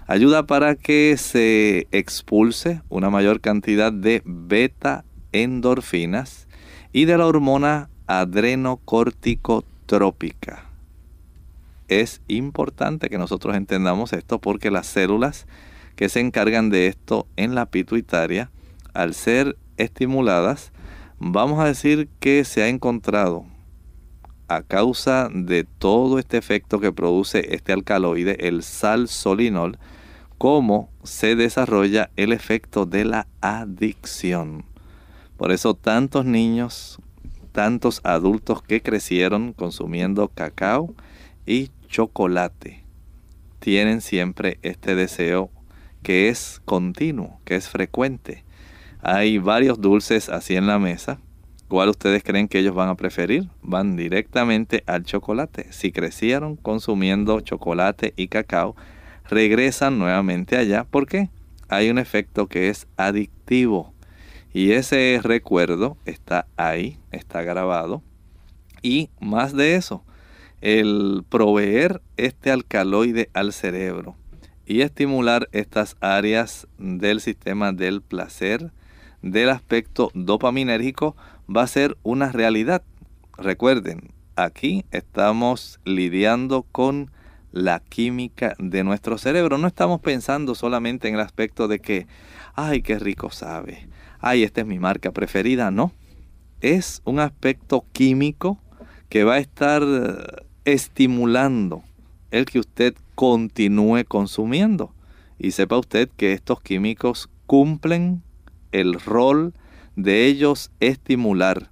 ayuda 0.07 0.45
para 0.47 0.75
que 0.75 1.15
se 1.17 1.87
expulse 1.91 2.81
una 2.89 3.09
mayor 3.09 3.41
cantidad 3.41 3.91
de 3.91 4.21
beta 4.25 5.03
endorfinas 5.31 6.47
y 6.93 7.05
de 7.05 7.17
la 7.17 7.25
hormona 7.27 7.89
adrenocorticotrópica. 8.07 10.65
Es 11.87 12.21
importante 12.27 13.09
que 13.09 13.17
nosotros 13.17 13.55
entendamos 13.55 14.13
esto 14.13 14.39
porque 14.39 14.71
las 14.71 14.87
células 14.87 15.47
que 15.95 16.09
se 16.09 16.19
encargan 16.19 16.69
de 16.69 16.87
esto 16.87 17.27
en 17.35 17.55
la 17.55 17.65
pituitaria, 17.67 18.51
al 18.93 19.13
ser 19.13 19.57
estimuladas, 19.77 20.71
vamos 21.19 21.59
a 21.59 21.65
decir 21.65 22.09
que 22.19 22.43
se 22.45 22.63
ha 22.63 22.69
encontrado 22.69 23.45
a 24.47 24.61
causa 24.61 25.29
de 25.33 25.63
todo 25.63 26.19
este 26.19 26.37
efecto 26.37 26.79
que 26.79 26.91
produce 26.91 27.55
este 27.55 27.73
alcaloide, 27.73 28.47
el 28.47 28.63
salsolinol, 28.63 29.77
cómo 30.37 30.89
se 31.03 31.35
desarrolla 31.35 32.09
el 32.15 32.33
efecto 32.33 32.85
de 32.85 33.05
la 33.05 33.27
adicción. 33.41 34.65
Por 35.37 35.51
eso 35.51 35.73
tantos 35.73 36.25
niños, 36.25 36.99
tantos 37.51 38.01
adultos 38.03 38.61
que 38.61 38.81
crecieron 38.81 39.53
consumiendo 39.53 40.27
cacao 40.29 40.93
y 41.45 41.71
chocolate 41.87 42.85
tienen 43.65 44.01
siempre 44.01 44.59
este 44.61 44.93
deseo 44.93 45.49
que 46.03 46.29
es 46.29 46.61
continuo, 46.65 47.39
que 47.45 47.55
es 47.55 47.67
frecuente. 47.67 48.43
Hay 49.01 49.39
varios 49.39 49.81
dulces 49.81 50.29
así 50.29 50.55
en 50.55 50.67
la 50.67 50.77
mesa. 50.77 51.19
¿Cuál 51.67 51.89
ustedes 51.89 52.23
creen 52.23 52.47
que 52.47 52.59
ellos 52.59 52.75
van 52.75 52.89
a 52.89 52.95
preferir? 52.95 53.49
Van 53.63 53.95
directamente 53.95 54.83
al 54.85 55.03
chocolate. 55.03 55.71
Si 55.71 55.91
crecieron 55.91 56.55
consumiendo 56.57 57.41
chocolate 57.41 58.13
y 58.15 58.27
cacao, 58.27 58.75
regresan 59.27 59.97
nuevamente 59.97 60.57
allá. 60.57 60.83
¿Por 60.83 61.07
qué? 61.07 61.29
Hay 61.67 61.89
un 61.89 61.97
efecto 61.97 62.45
que 62.45 62.69
es 62.69 62.85
adictivo. 62.97 63.93
Y 64.53 64.73
ese 64.73 65.19
recuerdo 65.23 65.97
está 66.05 66.45
ahí, 66.55 66.99
está 67.11 67.41
grabado. 67.41 68.03
Y 68.83 69.09
más 69.19 69.55
de 69.55 69.75
eso, 69.75 70.03
el 70.61 71.23
proveer 71.27 72.01
este 72.15 72.51
alcaloide 72.51 73.29
al 73.33 73.53
cerebro 73.53 74.15
y 74.67 74.81
estimular 74.81 75.49
estas 75.51 75.97
áreas 75.99 76.67
del 76.77 77.21
sistema 77.21 77.71
del 77.71 78.01
placer, 78.01 78.71
del 79.23 79.49
aspecto 79.49 80.11
dopaminérgico, 80.13 81.15
va 81.53 81.63
a 81.63 81.67
ser 81.67 81.97
una 82.03 82.31
realidad. 82.31 82.83
Recuerden, 83.37 84.11
aquí 84.35 84.85
estamos 84.91 85.79
lidiando 85.85 86.63
con 86.71 87.11
la 87.51 87.79
química 87.79 88.55
de 88.59 88.83
nuestro 88.83 89.17
cerebro. 89.17 89.57
No 89.57 89.67
estamos 89.67 90.01
pensando 90.01 90.55
solamente 90.55 91.07
en 91.07 91.15
el 91.15 91.21
aspecto 91.21 91.67
de 91.67 91.79
que, 91.79 92.07
ay, 92.53 92.81
qué 92.81 92.99
rico 92.99 93.31
sabe, 93.31 93.87
ay, 94.19 94.43
esta 94.43 94.61
es 94.61 94.67
mi 94.67 94.79
marca 94.79 95.11
preferida. 95.11 95.71
No, 95.71 95.91
es 96.61 97.01
un 97.05 97.19
aspecto 97.19 97.85
químico 97.93 98.59
que 99.09 99.23
va 99.23 99.35
a 99.35 99.39
estar 99.39 99.83
estimulando 100.65 101.83
el 102.31 102.45
que 102.45 102.59
usted 102.59 102.95
continúe 103.15 104.03
consumiendo. 104.07 104.93
Y 105.37 105.51
sepa 105.51 105.77
usted 105.77 106.09
que 106.17 106.33
estos 106.33 106.61
químicos 106.61 107.29
cumplen 107.45 108.23
el 108.71 108.99
rol 108.99 109.53
de 109.95 110.25
ellos 110.25 110.71
estimular 110.79 111.71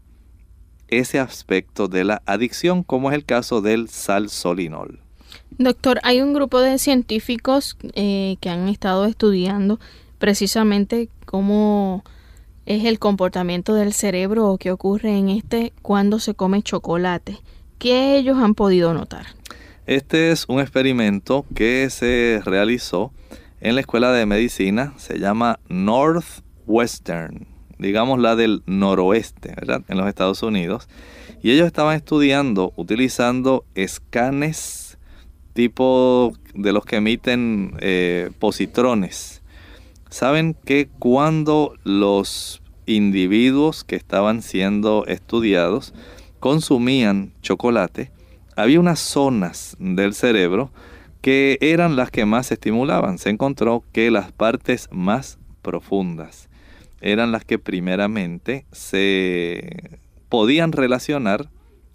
ese 0.88 1.20
aspecto 1.20 1.88
de 1.88 2.04
la 2.04 2.22
adicción, 2.26 2.84
como 2.84 3.10
es 3.10 3.16
el 3.16 3.26
caso 3.26 3.62
del 3.62 3.90
salsolinol. 3.90 5.00
Doctor, 5.58 6.00
hay 6.04 6.22
un 6.22 6.34
grupo 6.34 6.60
de 6.60 6.78
científicos 6.78 7.78
eh, 7.94 8.38
que 8.40 8.50
han 8.50 8.68
estado 8.68 9.06
estudiando 9.06 9.80
precisamente 10.18 11.10
cómo 11.26 12.04
es 12.66 12.86
el 12.86 13.00
comportamiento 13.00 13.74
del 13.76 13.94
cerebro 13.94 14.48
o 14.48 14.58
qué 14.58 14.72
ocurre 14.72 15.18
en 15.18 15.30
este 15.30 15.74
cuando 15.82 16.20
se 16.20 16.34
come 16.34 16.62
chocolate. 16.62 17.40
¿Qué 17.78 18.18
ellos 18.18 18.38
han 18.38 18.56
podido 18.56 18.94
notar? 18.94 19.28
Este 19.86 20.32
es 20.32 20.46
un 20.48 20.62
experimento 20.62 21.46
que 21.54 21.90
se 21.90 22.42
realizó 22.46 23.12
en 23.60 23.76
la 23.76 23.82
escuela 23.82 24.12
de 24.12 24.26
medicina, 24.26 24.94
se 24.98 25.20
llama 25.20 25.60
Northwestern, 25.68 27.48
digamos 27.84 28.20
la 28.20 28.36
del 28.36 28.64
noroeste, 28.66 29.50
¿verdad? 29.50 29.84
En 29.88 29.98
los 29.98 30.08
Estados 30.08 30.42
Unidos. 30.42 30.90
Y 31.44 31.52
ellos 31.52 31.68
estaban 31.68 31.96
estudiando 31.96 32.74
utilizando 32.76 33.66
escanes 33.76 34.98
tipo 35.54 36.34
de 36.56 36.74
los 36.74 36.84
que 36.86 36.96
emiten 36.96 37.76
eh, 37.80 38.32
positrones 38.40 39.44
Saben 40.14 40.54
que 40.54 40.90
cuando 41.00 41.74
los 41.84 42.62
individuos 42.86 43.84
que 43.84 43.96
estaban 43.96 44.44
siendo 44.44 45.08
estudiados 45.08 45.96
consumían 46.40 47.34
chocolate, 47.42 48.12
había 48.56 48.80
unas 48.80 49.00
zonas 49.00 49.76
del 49.80 50.14
cerebro 50.14 50.70
que 51.22 51.58
eran 51.62 51.96
las 51.96 52.12
que 52.12 52.26
más 52.26 52.52
estimulaban. 52.52 53.18
Se 53.18 53.32
encontró 53.32 53.84
que 53.92 54.12
las 54.12 54.32
partes 54.32 54.88
más 54.92 55.40
profundas 55.64 56.48
eran 57.04 57.32
las 57.32 57.44
que 57.44 57.60
primeramente 57.60 58.66
se 58.72 60.00
podían 60.30 60.72
relacionar 60.72 61.50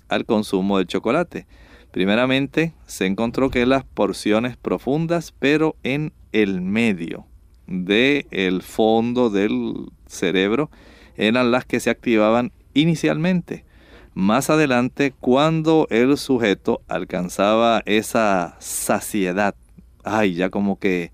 al 0.09 0.27
consumo 0.27 0.79
del 0.79 0.87
chocolate. 0.87 1.47
Primeramente 1.91 2.75
se 2.87 3.07
encontró 3.07 3.51
que 3.51 3.65
las 3.67 3.85
porciones 3.85 4.57
profundas, 4.57 5.33
pero 5.39 5.77
en 5.83 6.13
el 6.33 6.61
medio 6.61 7.27
del 7.67 8.27
el 8.31 8.63
fondo 8.63 9.31
del 9.31 9.87
cerebro 10.07 10.71
eran 11.17 11.51
las 11.51 11.65
que 11.65 11.81
se 11.81 11.91
activaban 11.91 12.53
inicialmente. 12.75 13.65
Más 14.15 14.51
adelante, 14.51 15.15
cuando 15.19 15.87
el 15.91 16.19
sujeto 16.19 16.83
alcanzaba 16.87 17.83
esa 17.87 18.57
saciedad, 18.59 19.55
ay, 20.05 20.35
ya 20.35 20.51
como 20.51 20.79
que, 20.79 21.13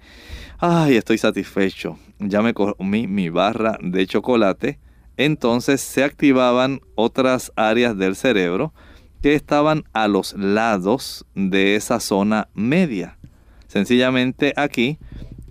ay, 0.66 0.96
estoy 0.96 1.18
satisfecho, 1.18 1.98
ya 2.18 2.40
me 2.40 2.54
comí 2.54 3.06
mi 3.06 3.28
barra 3.28 3.76
de 3.82 4.06
chocolate, 4.06 4.78
entonces 5.18 5.82
se 5.82 6.02
activaban 6.02 6.80
otras 6.94 7.52
áreas 7.54 7.98
del 7.98 8.16
cerebro 8.16 8.72
que 9.20 9.34
estaban 9.34 9.84
a 9.92 10.08
los 10.08 10.32
lados 10.32 11.26
de 11.34 11.76
esa 11.76 12.00
zona 12.00 12.48
media. 12.54 13.18
Sencillamente 13.66 14.54
aquí 14.56 14.98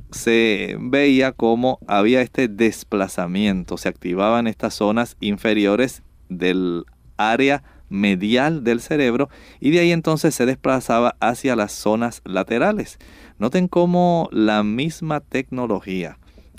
se 0.10 0.78
veía 0.80 1.32
como 1.32 1.78
había 1.86 2.22
este 2.24 2.48
desplazamiento, 2.48 3.78
se 3.78 3.90
activaban 3.90 4.48
estas 4.48 4.74
zonas 4.74 5.16
inferiores 5.20 6.02
del 6.30 6.86
área 7.18 7.62
medial 7.94 8.64
del 8.64 8.82
cerebro 8.82 9.30
y 9.60 9.70
de 9.70 9.80
ahí 9.80 9.92
entonces 9.92 10.34
se 10.34 10.48
desplazaba 10.48 11.16
hacia 11.20 11.56
las 11.56 11.72
zonas 11.72 12.24
laterales. 12.26 12.98
Noten 13.40 13.68
cómo 13.68 14.30
la 14.32 14.64
misma 14.64 15.20
tecnología 15.20 16.18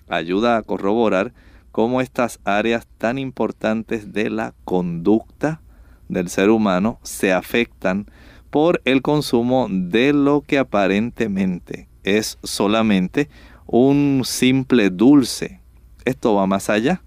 ayuda 0.08 0.56
a 0.56 0.62
corroborar 0.62 1.32
cómo 1.72 2.00
estas 2.00 2.40
áreas 2.44 2.86
tan 2.98 3.18
importantes 3.18 4.12
de 4.12 4.30
la 4.30 4.54
conducta 4.64 5.60
del 6.08 6.28
ser 6.28 6.50
humano 6.50 6.98
se 7.02 7.32
afectan 7.32 8.06
por 8.50 8.80
el 8.84 9.02
consumo 9.02 9.66
de 9.70 10.12
lo 10.12 10.42
que 10.42 10.58
aparentemente 10.58 11.88
es 12.04 12.38
solamente 12.42 13.28
un 13.66 14.22
simple 14.24 14.90
dulce. 14.90 15.60
Esto 16.04 16.34
va 16.34 16.46
más 16.46 16.70
allá. 16.70 17.02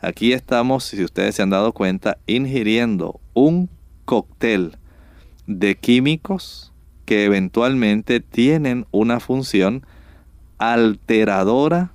Aquí 0.00 0.32
estamos, 0.32 0.84
si 0.84 1.02
ustedes 1.04 1.36
se 1.36 1.42
han 1.42 1.50
dado 1.50 1.72
cuenta, 1.72 2.18
ingiriendo 2.26 3.20
un 3.32 3.70
cóctel 4.04 4.76
de 5.46 5.76
químicos 5.76 6.69
que 7.10 7.24
eventualmente 7.24 8.20
tienen 8.20 8.86
una 8.92 9.18
función 9.18 9.84
alteradora 10.58 11.92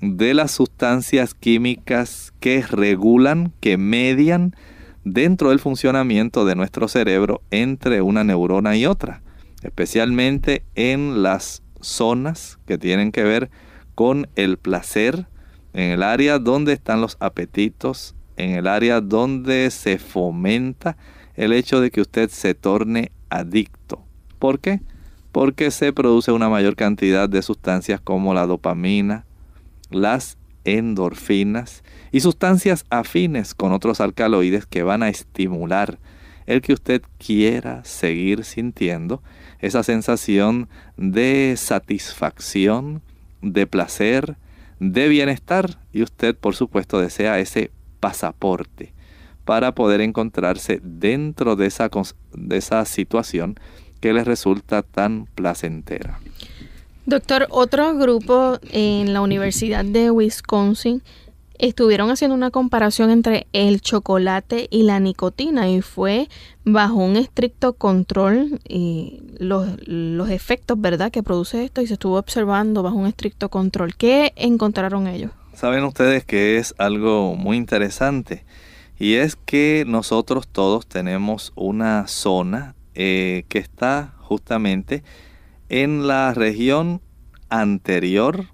de 0.00 0.34
las 0.34 0.50
sustancias 0.50 1.34
químicas 1.34 2.32
que 2.40 2.62
regulan, 2.62 3.52
que 3.60 3.78
median 3.78 4.56
dentro 5.04 5.50
del 5.50 5.60
funcionamiento 5.60 6.44
de 6.44 6.56
nuestro 6.56 6.88
cerebro 6.88 7.42
entre 7.52 8.02
una 8.02 8.24
neurona 8.24 8.76
y 8.76 8.86
otra, 8.86 9.22
especialmente 9.62 10.64
en 10.74 11.22
las 11.22 11.62
zonas 11.80 12.58
que 12.66 12.76
tienen 12.76 13.12
que 13.12 13.22
ver 13.22 13.50
con 13.94 14.26
el 14.34 14.56
placer, 14.56 15.28
en 15.74 15.92
el 15.92 16.02
área 16.02 16.40
donde 16.40 16.72
están 16.72 17.00
los 17.00 17.16
apetitos, 17.20 18.16
en 18.36 18.50
el 18.50 18.66
área 18.66 19.00
donde 19.00 19.70
se 19.70 19.98
fomenta 19.98 20.96
el 21.36 21.52
hecho 21.52 21.80
de 21.80 21.92
que 21.92 22.00
usted 22.00 22.30
se 22.30 22.54
torne 22.54 23.12
adicto. 23.30 24.05
¿Por 24.46 24.60
qué? 24.60 24.80
Porque 25.32 25.72
se 25.72 25.92
produce 25.92 26.30
una 26.30 26.48
mayor 26.48 26.76
cantidad 26.76 27.28
de 27.28 27.42
sustancias 27.42 28.00
como 28.00 28.32
la 28.32 28.46
dopamina, 28.46 29.26
las 29.90 30.38
endorfinas 30.64 31.82
y 32.12 32.20
sustancias 32.20 32.84
afines 32.88 33.56
con 33.56 33.72
otros 33.72 34.00
alcaloides 34.00 34.64
que 34.64 34.84
van 34.84 35.02
a 35.02 35.08
estimular 35.08 35.98
el 36.46 36.62
que 36.62 36.74
usted 36.74 37.02
quiera 37.18 37.84
seguir 37.84 38.44
sintiendo 38.44 39.20
esa 39.58 39.82
sensación 39.82 40.68
de 40.96 41.54
satisfacción, 41.56 43.02
de 43.42 43.66
placer, 43.66 44.36
de 44.78 45.08
bienestar 45.08 45.80
y 45.92 46.04
usted 46.04 46.36
por 46.36 46.54
supuesto 46.54 47.00
desea 47.00 47.40
ese 47.40 47.72
pasaporte 47.98 48.92
para 49.44 49.74
poder 49.74 50.00
encontrarse 50.00 50.80
dentro 50.84 51.56
de 51.56 51.66
esa, 51.66 51.90
de 52.32 52.56
esa 52.56 52.84
situación 52.84 53.58
que 54.06 54.12
les 54.12 54.24
resulta 54.24 54.82
tan 54.82 55.26
placentera. 55.34 56.20
Doctor, 57.06 57.48
otro 57.50 57.96
grupo 57.96 58.60
en 58.70 59.12
la 59.12 59.20
Universidad 59.20 59.84
de 59.84 60.12
Wisconsin 60.12 61.02
estuvieron 61.58 62.08
haciendo 62.10 62.36
una 62.36 62.52
comparación 62.52 63.10
entre 63.10 63.48
el 63.52 63.80
chocolate 63.80 64.68
y 64.70 64.84
la 64.84 65.00
nicotina 65.00 65.68
y 65.68 65.82
fue 65.82 66.28
bajo 66.64 66.94
un 66.94 67.16
estricto 67.16 67.72
control 67.72 68.60
y 68.68 69.22
los, 69.40 69.66
los 69.88 70.30
efectos, 70.30 70.80
¿verdad?, 70.80 71.10
que 71.10 71.24
produce 71.24 71.64
esto 71.64 71.82
y 71.82 71.88
se 71.88 71.94
estuvo 71.94 72.16
observando 72.16 72.84
bajo 72.84 72.94
un 72.94 73.08
estricto 73.08 73.48
control. 73.48 73.96
¿Qué 73.96 74.34
encontraron 74.36 75.08
ellos? 75.08 75.32
Saben 75.52 75.82
ustedes 75.82 76.24
que 76.24 76.58
es 76.58 76.76
algo 76.78 77.34
muy 77.34 77.56
interesante 77.56 78.44
y 79.00 79.14
es 79.14 79.34
que 79.34 79.82
nosotros 79.84 80.46
todos 80.46 80.86
tenemos 80.86 81.52
una 81.56 82.06
zona 82.06 82.75
eh, 82.98 83.44
que 83.48 83.58
está 83.58 84.14
justamente 84.20 85.04
en 85.68 86.06
la 86.06 86.32
región 86.32 87.02
anterior 87.50 88.46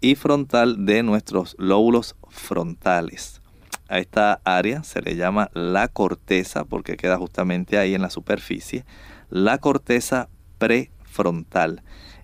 y 0.00 0.16
frontal 0.16 0.84
de 0.84 1.04
nuestros 1.04 1.54
lóbulos 1.58 2.16
frontales. 2.28 3.40
A 3.88 4.00
esta 4.00 4.40
área 4.44 4.82
se 4.82 5.00
le 5.00 5.14
llama 5.14 5.48
la 5.54 5.86
corteza 5.86 6.64
porque 6.64 6.96
queda 6.96 7.18
justamente 7.18 7.78
ahí 7.78 7.94
en 7.94 8.02
la 8.02 8.10
superficie, 8.10 8.84
la 9.30 9.58
corteza 9.58 10.28
prefrontal. 10.58 11.82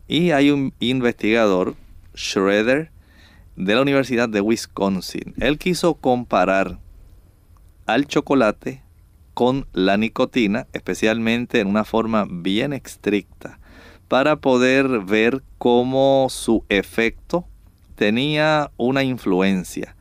Y 0.09 0.32
hay 0.32 0.51
un 0.51 0.74
investigador, 0.80 1.76
Schroeder, 2.16 2.91
de 3.55 3.74
la 3.76 3.82
Universidad 3.82 4.28
de 4.28 4.41
Wisconsin. 4.41 5.34
Él 5.39 5.57
quiso 5.59 5.95
comparar 5.95 6.80
al 7.86 8.07
chocolate 8.07 8.82
con 9.39 9.68
la 9.72 9.97
nicotina, 9.97 10.66
especialmente 10.72 11.61
en 11.61 11.68
una 11.68 11.84
forma 11.84 12.26
bien 12.28 12.72
estricta, 12.72 13.61
para 14.09 14.34
poder 14.34 14.89
ver 15.05 15.45
cómo 15.59 16.26
su 16.28 16.64
efecto 16.68 17.47
tenía 17.95 18.72
una 18.76 19.05
influencia 19.05 19.95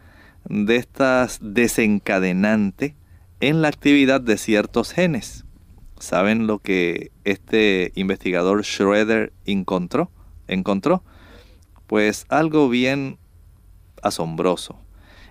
de 0.46 0.78
estas 0.78 1.38
desencadenante 1.40 2.96
en 3.40 3.62
la 3.62 3.68
actividad 3.68 4.22
de 4.22 4.40
ciertos 4.40 4.92
genes. 4.92 5.46
¿Saben 6.00 6.48
lo 6.48 6.58
que 6.58 7.12
este 7.24 7.92
investigador 7.94 8.66
Schroeder 8.66 9.34
encontró? 9.46 10.10
¿Encontró? 10.48 11.04
Pues 11.86 12.26
algo 12.30 12.70
bien 12.70 13.20
asombroso. 14.02 14.80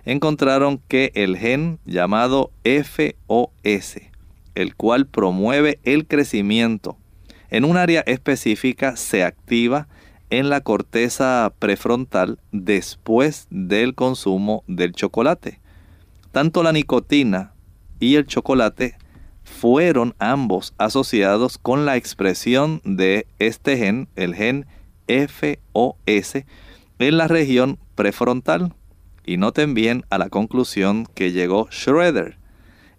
Encontraron 0.07 0.79
que 0.87 1.11
el 1.15 1.35
gen 1.35 1.79
llamado 1.85 2.51
FOS, 2.63 3.97
el 4.55 4.73
cual 4.75 5.05
promueve 5.05 5.81
el 5.83 6.07
crecimiento 6.07 6.97
en 7.49 7.65
un 7.65 7.75
área 7.75 8.05
específica, 8.07 8.95
se 8.95 9.25
activa 9.25 9.89
en 10.29 10.49
la 10.49 10.61
corteza 10.61 11.51
prefrontal 11.59 12.39
después 12.53 13.47
del 13.49 13.95
consumo 13.95 14.63
del 14.67 14.93
chocolate. 14.93 15.59
Tanto 16.31 16.63
la 16.63 16.71
nicotina 16.71 17.51
y 17.99 18.15
el 18.15 18.25
chocolate 18.27 18.95
fueron 19.43 20.15
ambos 20.19 20.73
asociados 20.77 21.57
con 21.57 21.85
la 21.85 21.97
expresión 21.97 22.81
de 22.85 23.27
este 23.39 23.75
gen, 23.75 24.07
el 24.15 24.35
gen 24.35 24.67
FOS, 25.09 26.45
en 26.99 27.17
la 27.17 27.27
región 27.27 27.77
prefrontal. 27.95 28.73
Y 29.27 29.37
noten 29.37 29.75
bien 29.75 30.03
a 30.09 30.17
la 30.17 30.29
conclusión 30.29 31.05
que 31.13 31.31
llegó 31.31 31.67
Schroeder. 31.69 32.39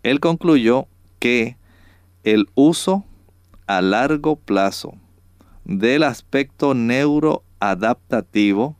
Él 0.05 0.21
concluyó 0.21 0.87
que 1.19 1.57
el 2.23 2.47
uso 2.55 3.05
a 3.67 3.83
largo 3.83 4.37
plazo 4.37 4.95
del 5.65 6.05
aspecto 6.05 6.75
neuroadaptativo 6.75 8.77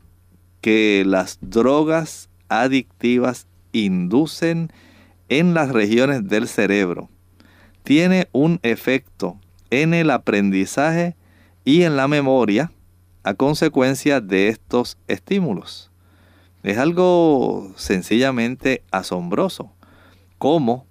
que 0.61 1.03
las 1.05 1.37
drogas 1.41 2.29
adictivas 2.47 3.45
inducen 3.73 4.71
en 5.27 5.53
las 5.53 5.69
regiones 5.69 6.29
del 6.29 6.47
cerebro 6.47 7.09
tiene 7.89 8.29
un 8.31 8.59
efecto 8.61 9.39
en 9.71 9.95
el 9.95 10.11
aprendizaje 10.11 11.15
y 11.65 11.81
en 11.81 11.97
la 11.97 12.07
memoria 12.07 12.71
a 13.23 13.33
consecuencia 13.33 14.21
de 14.21 14.47
estos 14.47 14.99
estímulos. 15.07 15.88
Es 16.63 16.77
algo 16.77 17.71
sencillamente 17.77 18.83
asombroso 18.91 19.71
cómo 20.37 20.85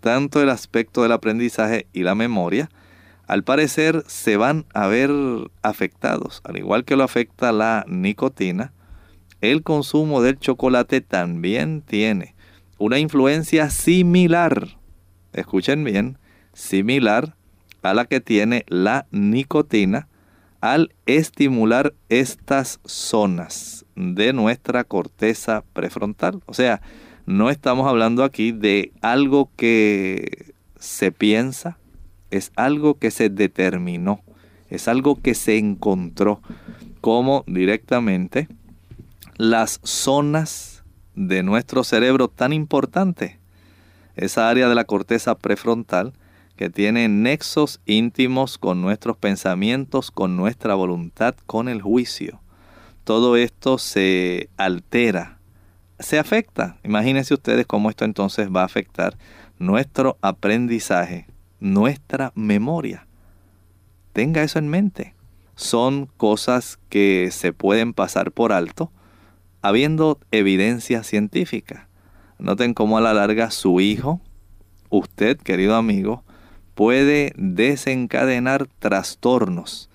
tanto 0.00 0.42
el 0.42 0.50
aspecto 0.50 1.02
del 1.02 1.12
aprendizaje 1.12 1.86
y 1.92 2.02
la 2.02 2.16
memoria 2.16 2.68
al 3.28 3.44
parecer 3.44 4.02
se 4.08 4.36
van 4.36 4.66
a 4.74 4.88
ver 4.88 5.10
afectados, 5.62 6.42
al 6.44 6.58
igual 6.58 6.84
que 6.84 6.96
lo 6.96 7.04
afecta 7.04 7.52
la 7.52 7.84
nicotina, 7.88 8.72
el 9.40 9.62
consumo 9.62 10.22
del 10.22 10.38
chocolate 10.38 11.00
también 11.00 11.82
tiene 11.82 12.34
una 12.78 12.98
influencia 12.98 13.70
similar, 13.70 14.76
escuchen 15.32 15.84
bien, 15.84 16.18
similar 16.52 17.36
a 17.82 17.94
la 17.94 18.06
que 18.06 18.20
tiene 18.20 18.64
la 18.68 19.06
nicotina 19.12 20.08
al 20.60 20.92
estimular 21.06 21.94
estas 22.08 22.80
zonas 22.84 23.81
de 23.96 24.32
nuestra 24.32 24.84
corteza 24.84 25.64
prefrontal. 25.72 26.42
O 26.46 26.54
sea, 26.54 26.80
no 27.26 27.50
estamos 27.50 27.86
hablando 27.86 28.24
aquí 28.24 28.52
de 28.52 28.92
algo 29.00 29.50
que 29.56 30.54
se 30.76 31.12
piensa, 31.12 31.78
es 32.30 32.50
algo 32.56 32.98
que 32.98 33.10
se 33.10 33.28
determinó, 33.28 34.20
es 34.68 34.88
algo 34.88 35.20
que 35.20 35.34
se 35.34 35.58
encontró 35.58 36.40
como 37.00 37.44
directamente 37.46 38.48
las 39.36 39.80
zonas 39.82 40.82
de 41.14 41.42
nuestro 41.42 41.84
cerebro 41.84 42.28
tan 42.28 42.52
importante, 42.52 43.38
esa 44.16 44.48
área 44.48 44.68
de 44.68 44.74
la 44.74 44.84
corteza 44.84 45.36
prefrontal, 45.36 46.12
que 46.56 46.70
tiene 46.70 47.08
nexos 47.08 47.80
íntimos 47.86 48.58
con 48.58 48.82
nuestros 48.82 49.16
pensamientos, 49.16 50.10
con 50.10 50.36
nuestra 50.36 50.74
voluntad, 50.74 51.34
con 51.46 51.68
el 51.68 51.80
juicio. 51.80 52.41
Todo 53.04 53.36
esto 53.36 53.78
se 53.78 54.48
altera, 54.56 55.38
se 55.98 56.18
afecta. 56.18 56.78
Imagínense 56.84 57.34
ustedes 57.34 57.66
cómo 57.66 57.90
esto 57.90 58.04
entonces 58.04 58.48
va 58.48 58.62
a 58.62 58.66
afectar 58.66 59.16
nuestro 59.58 60.18
aprendizaje, 60.22 61.26
nuestra 61.60 62.32
memoria. 62.34 63.06
Tenga 64.12 64.42
eso 64.42 64.58
en 64.58 64.68
mente. 64.68 65.14
Son 65.56 66.06
cosas 66.16 66.78
que 66.88 67.30
se 67.32 67.52
pueden 67.52 67.92
pasar 67.92 68.32
por 68.32 68.52
alto 68.52 68.92
habiendo 69.62 70.18
evidencia 70.32 71.04
científica. 71.04 71.88
Noten 72.38 72.74
cómo 72.74 72.98
a 72.98 73.00
la 73.00 73.14
larga 73.14 73.50
su 73.52 73.80
hijo, 73.80 74.20
usted, 74.90 75.38
querido 75.38 75.76
amigo, 75.76 76.24
puede 76.74 77.32
desencadenar 77.36 78.66
trastornos 78.80 79.88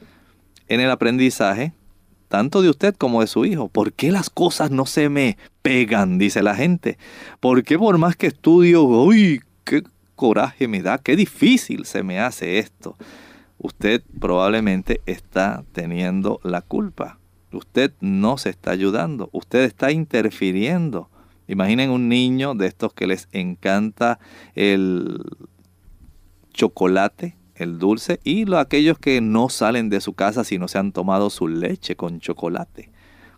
en 0.69 0.79
el 0.79 0.89
aprendizaje, 0.89 1.73
tanto 2.27 2.61
de 2.61 2.69
usted 2.69 2.95
como 2.95 3.21
de 3.21 3.27
su 3.27 3.45
hijo. 3.45 3.69
¿Por 3.69 3.93
qué 3.93 4.11
las 4.11 4.29
cosas 4.29 4.71
no 4.71 4.85
se 4.85 5.09
me 5.09 5.37
pegan? 5.61 6.17
Dice 6.17 6.43
la 6.43 6.55
gente. 6.55 6.97
¿Por 7.39 7.63
qué 7.63 7.77
por 7.77 7.97
más 7.97 8.15
que 8.15 8.27
estudio, 8.27 8.83
uy, 8.83 9.41
qué 9.63 9.83
coraje 10.15 10.67
me 10.67 10.81
da, 10.81 10.97
qué 10.97 11.15
difícil 11.15 11.85
se 11.85 12.03
me 12.03 12.19
hace 12.19 12.59
esto? 12.59 12.97
Usted 13.59 14.03
probablemente 14.19 15.01
está 15.05 15.63
teniendo 15.71 16.39
la 16.43 16.61
culpa. 16.61 17.19
Usted 17.51 17.93
no 18.01 18.37
se 18.37 18.49
está 18.49 18.71
ayudando, 18.71 19.29
usted 19.31 19.63
está 19.63 19.91
interfiriendo. 19.91 21.09
Imaginen 21.47 21.89
un 21.89 22.09
niño 22.09 22.55
de 22.55 22.67
estos 22.67 22.93
que 22.93 23.07
les 23.07 23.29
encanta 23.31 24.19
el 24.53 25.23
chocolate, 26.53 27.37
el 27.57 27.79
dulce, 27.79 28.19
y 28.23 28.53
aquellos 28.55 28.97
que 28.99 29.21
no 29.21 29.49
salen 29.49 29.89
de 29.89 30.01
su 30.01 30.13
casa 30.13 30.43
si 30.43 30.57
no 30.57 30.67
se 30.67 30.77
han 30.77 30.91
tomado 30.91 31.29
su 31.29 31.47
leche 31.47 31.95
con 31.95 32.19
chocolate. 32.19 32.91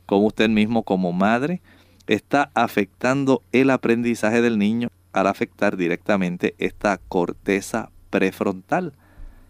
Como 0.05 0.27
usted 0.27 0.49
mismo 0.49 0.83
como 0.83 1.13
madre 1.13 1.61
está 2.07 2.51
afectando 2.55 3.43
el 3.51 3.69
aprendizaje 3.69 4.41
del 4.41 4.57
niño 4.57 4.89
al 5.13 5.27
afectar 5.27 5.77
directamente 5.77 6.55
esta 6.57 6.97
corteza 6.97 7.91
prefrontal. 8.09 8.93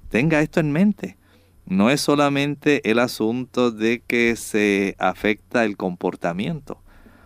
Tenga 0.09 0.41
esto 0.41 0.59
en 0.59 0.72
mente. 0.72 1.17
No 1.65 1.89
es 1.89 2.01
solamente 2.01 2.89
el 2.89 2.99
asunto 2.99 3.72
de 3.72 4.01
que 4.05 4.36
se 4.36 4.95
afecta 4.97 5.65
el 5.65 5.78
comportamiento. 5.78 6.82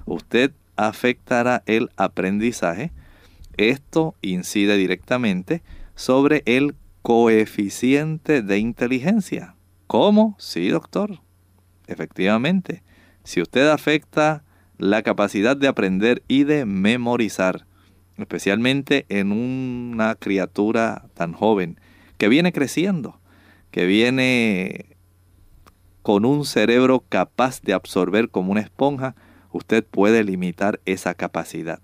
Usted 0.05 0.51
afectará 0.75 1.63
el 1.65 1.89
aprendizaje. 1.97 2.91
Esto 3.57 4.15
incide 4.21 4.77
directamente 4.77 5.63
sobre 5.95 6.43
el 6.45 6.75
coeficiente 7.04 8.41
de 8.41 8.58
inteligencia. 8.58 9.56
¿Cómo? 9.88 10.38
Sí, 10.39 10.70
doctor. 10.70 11.20
Efectivamente, 11.86 12.82
si 13.26 13.41
usted 13.41 13.68
afecta 13.70 14.45
la 14.78 15.04
capacidad 15.04 15.58
de 15.58 15.68
aprender 15.68 16.24
y 16.30 16.45
de 16.45 16.66
memorizar, 16.66 17.68
especialmente 18.18 19.06
en 19.10 19.34
una 19.34 20.16
criatura 20.16 21.10
tan 21.14 21.34
joven 21.34 21.78
que 22.18 22.30
viene 22.30 22.54
creciendo, 22.54 23.20
que 23.70 23.86
viene 23.86 24.95
con 26.04 26.24
un 26.24 26.45
cerebro 26.45 27.04
capaz 27.10 27.62
de 27.62 27.74
absorber 27.74 28.30
como 28.30 28.54
una 28.54 28.62
esponja, 28.62 29.14
usted 29.51 29.84
puede 29.84 30.24
limitar 30.24 30.80
esa 30.86 31.16
capacidad. 31.16 31.82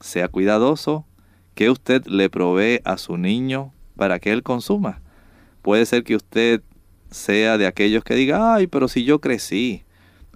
Sea 0.00 0.28
cuidadoso, 0.28 1.06
que 1.54 1.68
usted 1.68 2.06
le 2.06 2.30
provee 2.30 2.80
a 2.84 2.96
su 2.96 3.18
niño 3.18 3.73
para 3.96 4.18
que 4.18 4.32
él 4.32 4.42
consuma. 4.42 5.00
Puede 5.62 5.86
ser 5.86 6.04
que 6.04 6.16
usted 6.16 6.62
sea 7.10 7.58
de 7.58 7.66
aquellos 7.66 8.04
que 8.04 8.14
diga, 8.14 8.54
ay, 8.54 8.66
pero 8.66 8.88
si 8.88 9.04
yo 9.04 9.20
crecí 9.20 9.84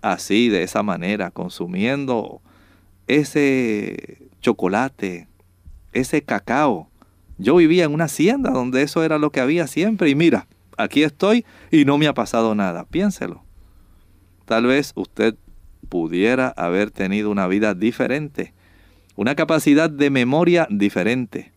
así, 0.01 0.49
de 0.49 0.63
esa 0.63 0.83
manera, 0.83 1.31
consumiendo 1.31 2.41
ese 3.07 4.29
chocolate, 4.41 5.29
ese 5.93 6.23
cacao. 6.23 6.89
Yo 7.37 7.57
vivía 7.57 7.85
en 7.85 7.93
una 7.93 8.05
hacienda 8.05 8.51
donde 8.51 8.83
eso 8.83 9.03
era 9.03 9.19
lo 9.19 9.31
que 9.31 9.41
había 9.41 9.67
siempre 9.67 10.09
y 10.09 10.15
mira, 10.15 10.47
aquí 10.77 11.03
estoy 11.03 11.45
y 11.71 11.85
no 11.85 11.99
me 11.99 12.07
ha 12.07 12.15
pasado 12.15 12.55
nada. 12.55 12.85
Piénselo. 12.85 13.43
Tal 14.45 14.67
vez 14.67 14.93
usted 14.95 15.35
pudiera 15.89 16.49
haber 16.57 16.91
tenido 16.91 17.31
una 17.31 17.47
vida 17.47 17.75
diferente 17.75 18.55
una 19.19 19.35
capacidad 19.35 19.91
de 19.91 20.11
memoria 20.11 20.69
diferente, 20.71 21.51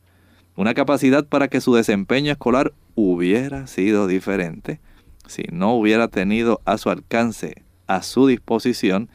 una 0.62 0.76
capacidad 0.76 1.26
para 1.26 1.48
que 1.48 1.60
su 1.60 1.74
desempeño 1.74 2.32
escolar 2.32 2.72
hubiera 2.94 3.66
sido 3.66 4.06
diferente 4.06 4.80
si 5.26 5.44
no 5.52 5.74
hubiera 5.74 6.08
tenido 6.08 6.62
a 6.66 6.78
su 6.78 6.92
alcance, 6.92 7.64
a 7.88 8.04
su 8.04 8.28
disposición, 8.28 9.10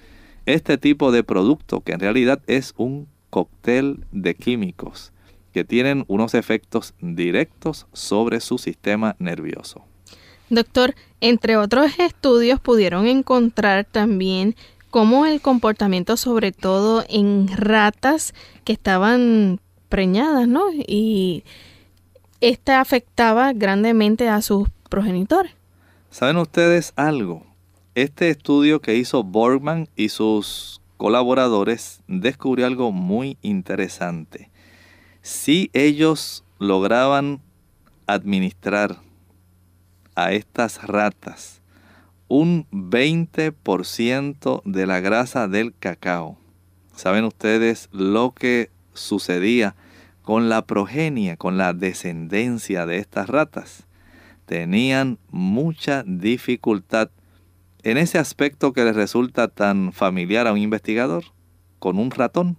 este 0.44 0.76
tipo 0.76 1.12
de 1.12 1.22
producto 1.22 1.82
que 1.82 1.92
en 1.92 2.00
realidad 2.00 2.40
es 2.48 2.74
un 2.76 3.06
cóctel 3.30 4.04
de 4.10 4.34
químicos 4.34 5.12
que 5.52 5.62
tienen 5.62 6.04
unos 6.08 6.34
efectos 6.34 6.94
directos 7.00 7.86
sobre 7.92 8.40
su 8.40 8.58
sistema 8.58 9.14
nervioso. 9.20 9.84
Doctor, 10.50 10.96
entre 11.20 11.56
otros 11.56 11.98
estudios 12.00 12.58
pudieron 12.58 13.06
encontrar 13.06 13.84
también 13.84 14.56
cómo 14.90 15.26
el 15.26 15.40
comportamiento, 15.40 16.16
sobre 16.16 16.50
todo 16.50 17.04
en 17.08 17.48
ratas 17.48 18.34
que 18.64 18.72
estaban 18.72 19.60
preñadas, 19.88 20.48
¿no? 20.48 20.64
Y 20.72 21.44
esta 22.40 22.80
afectaba 22.80 23.52
grandemente 23.52 24.28
a 24.28 24.42
sus 24.42 24.68
progenitores. 24.88 25.52
¿Saben 26.10 26.36
ustedes 26.36 26.92
algo? 26.96 27.46
Este 27.94 28.30
estudio 28.30 28.80
que 28.80 28.96
hizo 28.96 29.22
Borgman 29.22 29.88
y 29.96 30.10
sus 30.10 30.80
colaboradores 30.96 32.02
descubrió 32.08 32.66
algo 32.66 32.92
muy 32.92 33.38
interesante. 33.42 34.50
Si 35.22 35.70
ellos 35.72 36.44
lograban 36.58 37.40
administrar 38.06 38.98
a 40.14 40.32
estas 40.32 40.82
ratas 40.84 41.60
un 42.28 42.66
20% 42.70 44.62
de 44.64 44.86
la 44.86 45.00
grasa 45.00 45.48
del 45.48 45.74
cacao. 45.78 46.38
¿Saben 46.94 47.24
ustedes 47.24 47.88
lo 47.92 48.32
que 48.32 48.70
sucedía 48.96 49.76
con 50.22 50.48
la 50.48 50.66
progenie, 50.66 51.36
con 51.36 51.56
la 51.56 51.72
descendencia 51.72 52.84
de 52.84 52.98
estas 52.98 53.28
ratas. 53.28 53.86
Tenían 54.44 55.18
mucha 55.30 56.02
dificultad 56.04 57.10
en 57.84 57.98
ese 57.98 58.18
aspecto 58.18 58.72
que 58.72 58.84
les 58.84 58.96
resulta 58.96 59.46
tan 59.46 59.92
familiar 59.92 60.48
a 60.48 60.52
un 60.52 60.58
investigador, 60.58 61.24
con 61.78 61.98
un 61.98 62.10
ratón. 62.10 62.58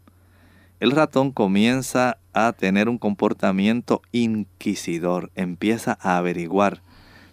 El 0.79 0.91
ratón 0.91 1.31
comienza 1.31 2.19
a 2.33 2.53
tener 2.53 2.87
un 2.87 2.97
comportamiento 2.97 4.01
inquisidor, 4.13 5.31
empieza 5.35 5.97
a 5.99 6.17
averiguar 6.17 6.81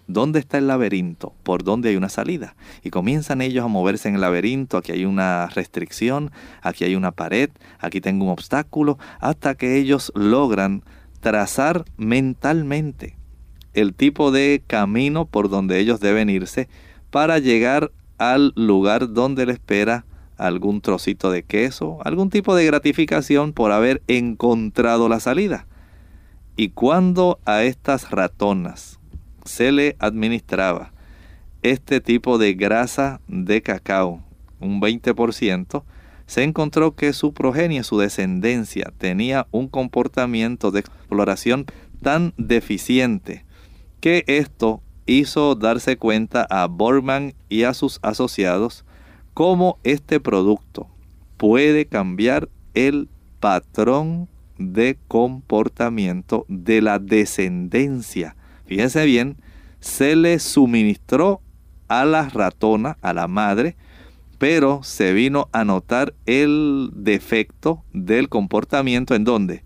dónde 0.06 0.38
está 0.38 0.58
el 0.58 0.66
laberinto, 0.66 1.34
por 1.42 1.64
dónde 1.64 1.90
hay 1.90 1.96
una 1.96 2.08
salida. 2.08 2.56
Y 2.82 2.90
comienzan 2.90 3.40
ellos 3.40 3.64
a 3.64 3.68
moverse 3.68 4.08
en 4.08 4.16
el 4.16 4.20
laberinto, 4.20 4.76
aquí 4.76 4.92
hay 4.92 5.04
una 5.04 5.46
restricción, 5.48 6.30
aquí 6.62 6.84
hay 6.84 6.94
una 6.94 7.12
pared, 7.12 7.50
aquí 7.78 8.00
tengo 8.00 8.24
un 8.24 8.30
obstáculo, 8.30 8.98
hasta 9.20 9.54
que 9.54 9.78
ellos 9.78 10.12
logran 10.14 10.82
trazar 11.20 11.84
mentalmente 11.96 13.16
el 13.72 13.94
tipo 13.94 14.30
de 14.30 14.62
camino 14.66 15.26
por 15.26 15.48
donde 15.48 15.78
ellos 15.78 16.00
deben 16.00 16.30
irse 16.30 16.68
para 17.10 17.38
llegar 17.38 17.90
al 18.18 18.52
lugar 18.56 19.12
donde 19.12 19.46
le 19.46 19.52
espera 19.52 20.04
algún 20.36 20.80
trocito 20.80 21.30
de 21.30 21.42
queso, 21.42 21.98
algún 22.04 22.30
tipo 22.30 22.54
de 22.54 22.66
gratificación 22.66 23.52
por 23.52 23.72
haber 23.72 24.02
encontrado 24.06 25.08
la 25.08 25.20
salida. 25.20 25.66
Y 26.56 26.70
cuando 26.70 27.40
a 27.44 27.64
estas 27.64 28.10
ratonas 28.10 29.00
se 29.44 29.72
le 29.72 29.96
administraba 29.98 30.92
este 31.62 32.00
tipo 32.00 32.36
de 32.38 32.54
grasa 32.54 33.20
de 33.26 33.62
cacao, 33.62 34.22
un 34.60 34.80
20%, 34.80 35.82
se 36.26 36.42
encontró 36.42 36.94
que 36.94 37.12
su 37.12 37.32
progenie, 37.32 37.84
su 37.84 37.98
descendencia, 37.98 38.92
tenía 38.98 39.46
un 39.50 39.68
comportamiento 39.68 40.70
de 40.70 40.80
exploración 40.80 41.66
tan 42.02 42.34
deficiente 42.36 43.44
que 44.00 44.24
esto 44.26 44.82
hizo 45.06 45.54
darse 45.54 45.96
cuenta 45.96 46.46
a 46.50 46.66
Borman 46.66 47.34
y 47.48 47.62
a 47.62 47.74
sus 47.74 47.98
asociados 48.02 48.84
cómo 49.32 49.78
este 49.84 50.20
producto 50.20 50.88
puede 51.36 51.86
cambiar 51.86 52.48
el 52.74 53.08
patrón 53.40 54.28
de 54.58 54.98
comportamiento 55.08 56.46
de 56.48 56.80
la 56.80 56.98
descendencia 56.98 58.36
fíjense 58.66 59.04
bien, 59.04 59.36
se 59.80 60.16
le 60.16 60.38
suministró 60.38 61.40
a 61.88 62.04
la 62.04 62.28
ratona, 62.28 62.96
a 63.02 63.12
la 63.12 63.28
madre, 63.28 63.76
pero 64.38 64.82
se 64.82 65.12
vino 65.12 65.48
a 65.52 65.64
notar 65.64 66.14
el 66.26 66.90
defecto 66.94 67.84
del 67.92 68.28
comportamiento 68.28 69.14
en 69.14 69.24
dónde? 69.24 69.62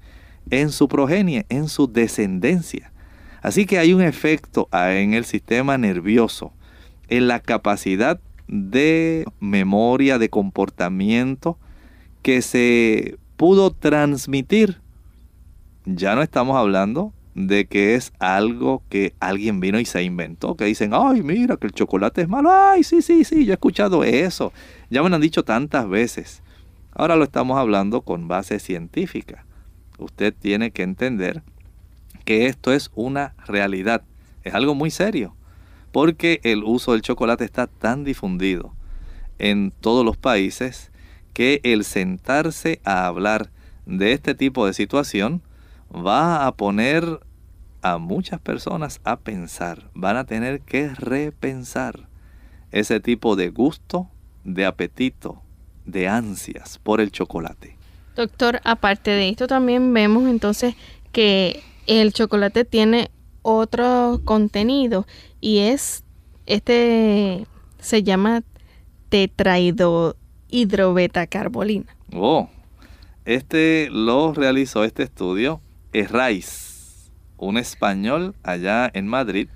En 0.51 0.71
su 0.71 0.89
progenie, 0.89 1.47
en 1.49 1.69
su 1.69 1.91
descendencia. 1.91 2.93
Así 3.43 3.67
que 3.67 3.79
hay 3.79 3.93
un 3.93 4.03
efecto 4.03 4.69
en 4.73 5.15
el 5.15 5.25
sistema 5.25 5.79
nervioso, 5.79 6.53
en 7.09 7.29
la 7.29 7.41
capacidad 7.41 8.21
de 8.49 9.25
memoria, 9.41 10.19
de 10.19 10.29
comportamiento 10.29 11.59
que 12.23 12.43
se 12.43 13.19
pudo 13.37 13.71
transmitir. 13.71 14.81
Ya 15.85 16.15
no 16.15 16.23
estamos 16.23 16.57
hablando 16.57 17.13
de 17.47 17.67
que 17.67 17.95
es 17.95 18.13
algo 18.19 18.83
que 18.89 19.15
alguien 19.21 19.61
vino 19.61 19.79
y 19.79 19.85
se 19.85 20.03
inventó, 20.03 20.57
que 20.57 20.65
dicen, 20.65 20.91
ay, 20.93 21.23
mira, 21.23 21.57
que 21.57 21.69
el 21.69 21.73
chocolate 21.73 22.23
es 22.23 22.29
malo, 22.29 22.51
ay, 22.53 22.83
sí, 22.83 23.01
sí, 23.01 23.23
sí, 23.23 23.45
yo 23.45 23.53
he 23.53 23.55
escuchado 23.55 24.03
eso, 24.03 24.53
ya 24.91 25.03
me 25.03 25.09
lo 25.09 25.15
han 25.15 25.23
dicho 25.23 25.45
tantas 25.45 25.89
veces. 25.89 26.43
Ahora 26.93 27.15
lo 27.15 27.23
estamos 27.23 27.57
hablando 27.57 28.01
con 28.01 28.27
base 28.27 28.59
científica. 28.59 29.45
Usted 29.99 30.35
tiene 30.35 30.73
que 30.73 30.83
entender 30.83 31.43
que 32.25 32.47
esto 32.47 32.73
es 32.73 32.91
una 32.97 33.35
realidad, 33.47 34.03
es 34.43 34.55
algo 34.55 34.75
muy 34.75 34.91
serio, 34.91 35.37
porque 35.93 36.41
el 36.43 36.65
uso 36.65 36.93
del 36.93 37.03
chocolate 37.03 37.45
está 37.45 37.69
tan 37.69 38.03
difundido 38.03 38.73
en 39.39 39.71
todos 39.81 40.05
los 40.05 40.17
países 40.17 40.91
que 41.35 41.61
el 41.63 41.85
sentarse 41.85 42.81
a 42.85 43.07
hablar 43.07 43.51
de 43.87 44.13
este 44.13 44.35
tipo 44.35 44.67
de 44.67 44.75
situación 44.75 45.41
va 45.95 46.47
a 46.47 46.53
poner 46.53 47.21
a 47.83 47.99
muchas 47.99 48.41
personas 48.41 49.01
a 49.05 49.19
pensar, 49.19 49.91
van 49.95 50.17
a 50.17 50.25
tener 50.25 50.61
que 50.61 50.89
repensar 50.95 52.09
ese 52.71 53.01
tipo 53.01 53.35
de 53.37 53.51
gusto, 53.51 54.09
de 54.45 54.65
apetito, 54.67 55.43
de 55.85 56.07
ansias 56.09 56.79
por 56.79 57.01
el 57.01 57.11
chocolate. 57.11 57.77
Doctor, 58.17 58.61
aparte 58.65 59.11
de 59.13 59.29
esto 59.29 59.47
también 59.47 59.93
vemos 59.95 60.29
entonces 60.29 60.75
que 61.13 61.63
el 61.87 62.13
chocolate 62.13 62.65
tiene 62.65 63.11
otro 63.43 64.21
contenido 64.25 65.07
y 65.41 65.59
es 65.59 66.03
este 66.47 67.47
se 67.79 68.03
llama 68.03 68.43
tetrahidrohidrobetacarbolina. 69.09 71.87
Oh, 72.13 72.51
este 73.25 73.89
lo 73.91 74.35
realizó 74.35 74.83
este 74.85 75.05
estudio 75.05 75.63
Rice 75.93 76.68
un 77.39 77.57
español 77.57 78.35
allá 78.43 78.91
en 78.93 79.07
Madrid, 79.07 79.49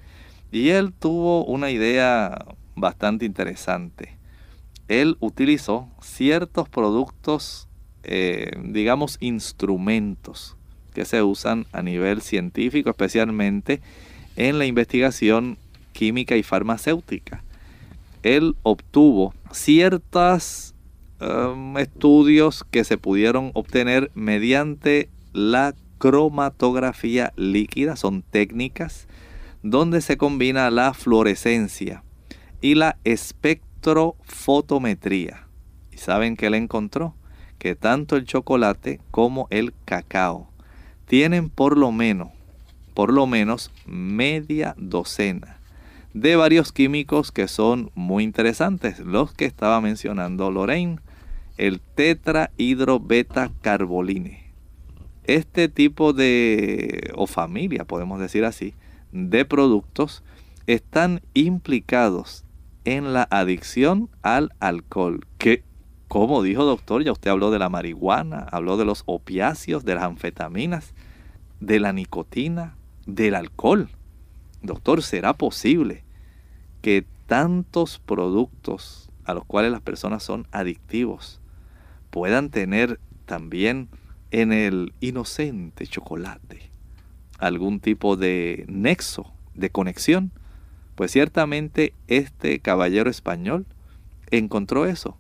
y 0.51 0.70
él 0.70 0.93
tuvo 0.93 1.45
una 1.45 1.70
idea 1.70 2.47
bastante 2.74 3.24
interesante. 3.24 4.16
Él 4.89 5.16
utilizó 5.20 5.89
ciertos 6.01 6.68
productos, 6.68 7.68
eh, 8.03 8.51
digamos, 8.62 9.16
instrumentos 9.20 10.57
que 10.93 11.05
se 11.05 11.22
usan 11.22 11.66
a 11.72 11.83
nivel 11.83 12.20
científico, 12.20 12.91
especialmente 12.91 13.80
en 14.37 14.59
la 14.59 14.66
investigación 14.66 15.59
química 15.93 16.37
y 16.37 16.43
farmacéutica. 16.43 17.43
Él 18.22 18.57
obtuvo 18.62 19.35
ciertos 19.51 20.74
um, 21.20 21.78
estudios 21.78 22.64
que 22.70 22.85
se 22.85 22.99
pudieron 22.99 23.51
obtener 23.55 24.11
mediante 24.14 25.09
la 25.33 25.74
cromatografía 26.03 27.33
líquida, 27.37 27.95
son 27.95 28.23
técnicas 28.23 29.07
donde 29.63 30.01
se 30.01 30.17
combina 30.17 30.69
la 30.73 30.95
fluorescencia 30.95 32.03
y 32.61 32.75
la 32.75 32.99
espectrofotometría. 33.05 35.47
¿Y 35.93 35.99
saben 35.99 36.37
qué 36.37 36.51
le 36.51 36.57
encontró? 36.57 37.15
Que 37.61 37.77
tanto 37.77 38.17
el 38.17 38.25
chocolate 38.25 39.01
como 39.13 39.47
el 39.51 39.73
cacao 39.85 40.49
tienen 41.07 41.51
por 41.51 41.79
lo 41.79 41.93
menos, 41.93 42.31
por 42.95 43.13
lo 43.13 43.29
menos 43.29 43.71
media 43.87 44.75
docena 44.79 45.59
de 46.15 46.35
varios 46.35 46.73
químicos 46.73 47.31
que 47.31 47.47
son 47.47 47.93
muy 47.95 48.25
interesantes, 48.25 48.99
los 48.99 49.33
que 49.33 49.45
estaba 49.45 49.81
mencionando 49.81 50.51
Lorraine, 50.51 50.99
el 51.59 51.81
tetrahidrobetacarboline 51.81 54.41
este 55.25 55.68
tipo 55.68 56.12
de, 56.12 57.12
o 57.14 57.27
familia, 57.27 57.85
podemos 57.85 58.20
decir 58.20 58.45
así, 58.45 58.75
de 59.12 59.45
productos 59.45 60.23
están 60.66 61.23
implicados 61.35 62.45
en 62.85 63.12
la 63.12 63.27
adicción 63.31 64.09
al 64.23 64.53
alcohol. 64.61 65.27
Que, 65.39 65.62
como 66.09 66.43
dijo 66.43 66.64
doctor, 66.64 67.05
ya 67.05 67.12
usted 67.12 67.31
habló 67.31 67.51
de 67.51 67.59
la 67.59 67.68
marihuana, 67.68 68.47
habló 68.51 68.77
de 68.77 68.85
los 68.85 69.03
opiáceos, 69.07 69.85
de 69.85 69.95
las 69.95 70.05
anfetaminas, 70.05 70.95
de 71.61 71.81
la 71.81 71.93
nicotina, 71.93 72.77
del 73.07 73.35
alcohol. 73.35 73.89
Doctor, 74.62 75.03
¿será 75.03 75.35
posible 75.35 76.05
que 76.81 77.05
tantos 77.27 77.99
productos 77.99 79.11
a 79.25 79.35
los 79.35 79.45
cuales 79.45 79.73
las 79.73 79.81
personas 79.81 80.23
son 80.23 80.47
adictivos 80.51 81.41
puedan 82.11 82.51
tener 82.51 83.01
también 83.25 83.89
en 84.33 84.53
el 84.53 84.93
inocente 85.01 85.87
chocolate 85.87 86.72
algún 87.43 87.80
tipo 87.80 88.16
de 88.16 88.64
nexo, 88.68 89.33
de 89.55 89.70
conexión, 89.70 90.30
pues 90.95 91.11
ciertamente 91.11 91.93
este 92.07 92.61
caballero 92.61 93.11
español 93.11 93.66
encontró 94.30 94.87
eso. 94.87 95.16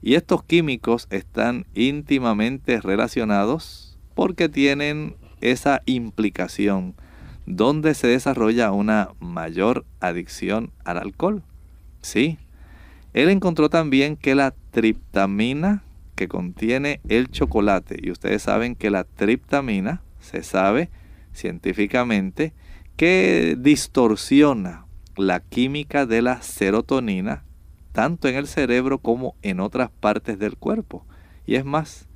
Y 0.00 0.14
estos 0.14 0.42
químicos 0.42 1.06
están 1.10 1.66
íntimamente 1.74 2.80
relacionados 2.80 3.98
porque 4.14 4.48
tienen 4.48 5.16
esa 5.40 5.82
implicación 5.84 6.94
donde 7.44 7.94
se 7.94 8.06
desarrolla 8.06 8.72
una 8.72 9.10
mayor 9.20 9.84
adicción 10.00 10.72
al 10.84 10.96
alcohol. 10.98 11.42
Sí, 12.00 12.38
él 13.12 13.28
encontró 13.28 13.68
también 13.68 14.16
que 14.16 14.34
la 14.34 14.54
triptamina 14.70 15.82
que 16.18 16.26
contiene 16.26 17.00
el 17.08 17.30
chocolate. 17.30 17.96
Y 18.02 18.10
ustedes 18.10 18.42
saben 18.42 18.74
que 18.74 18.90
la 18.90 19.04
triptamina, 19.04 20.02
se 20.18 20.42
sabe 20.42 20.90
científicamente, 21.32 22.54
que 22.96 23.56
distorsiona 23.56 24.86
la 25.16 25.38
química 25.38 26.06
de 26.06 26.22
la 26.22 26.42
serotonina, 26.42 27.44
tanto 27.92 28.26
en 28.26 28.34
el 28.34 28.48
cerebro 28.48 28.98
como 28.98 29.36
en 29.42 29.60
otras 29.60 29.90
partes 29.92 30.40
del 30.40 30.56
cuerpo. 30.56 31.06
Y 31.46 31.54
es 31.54 31.64
más, 31.64 32.08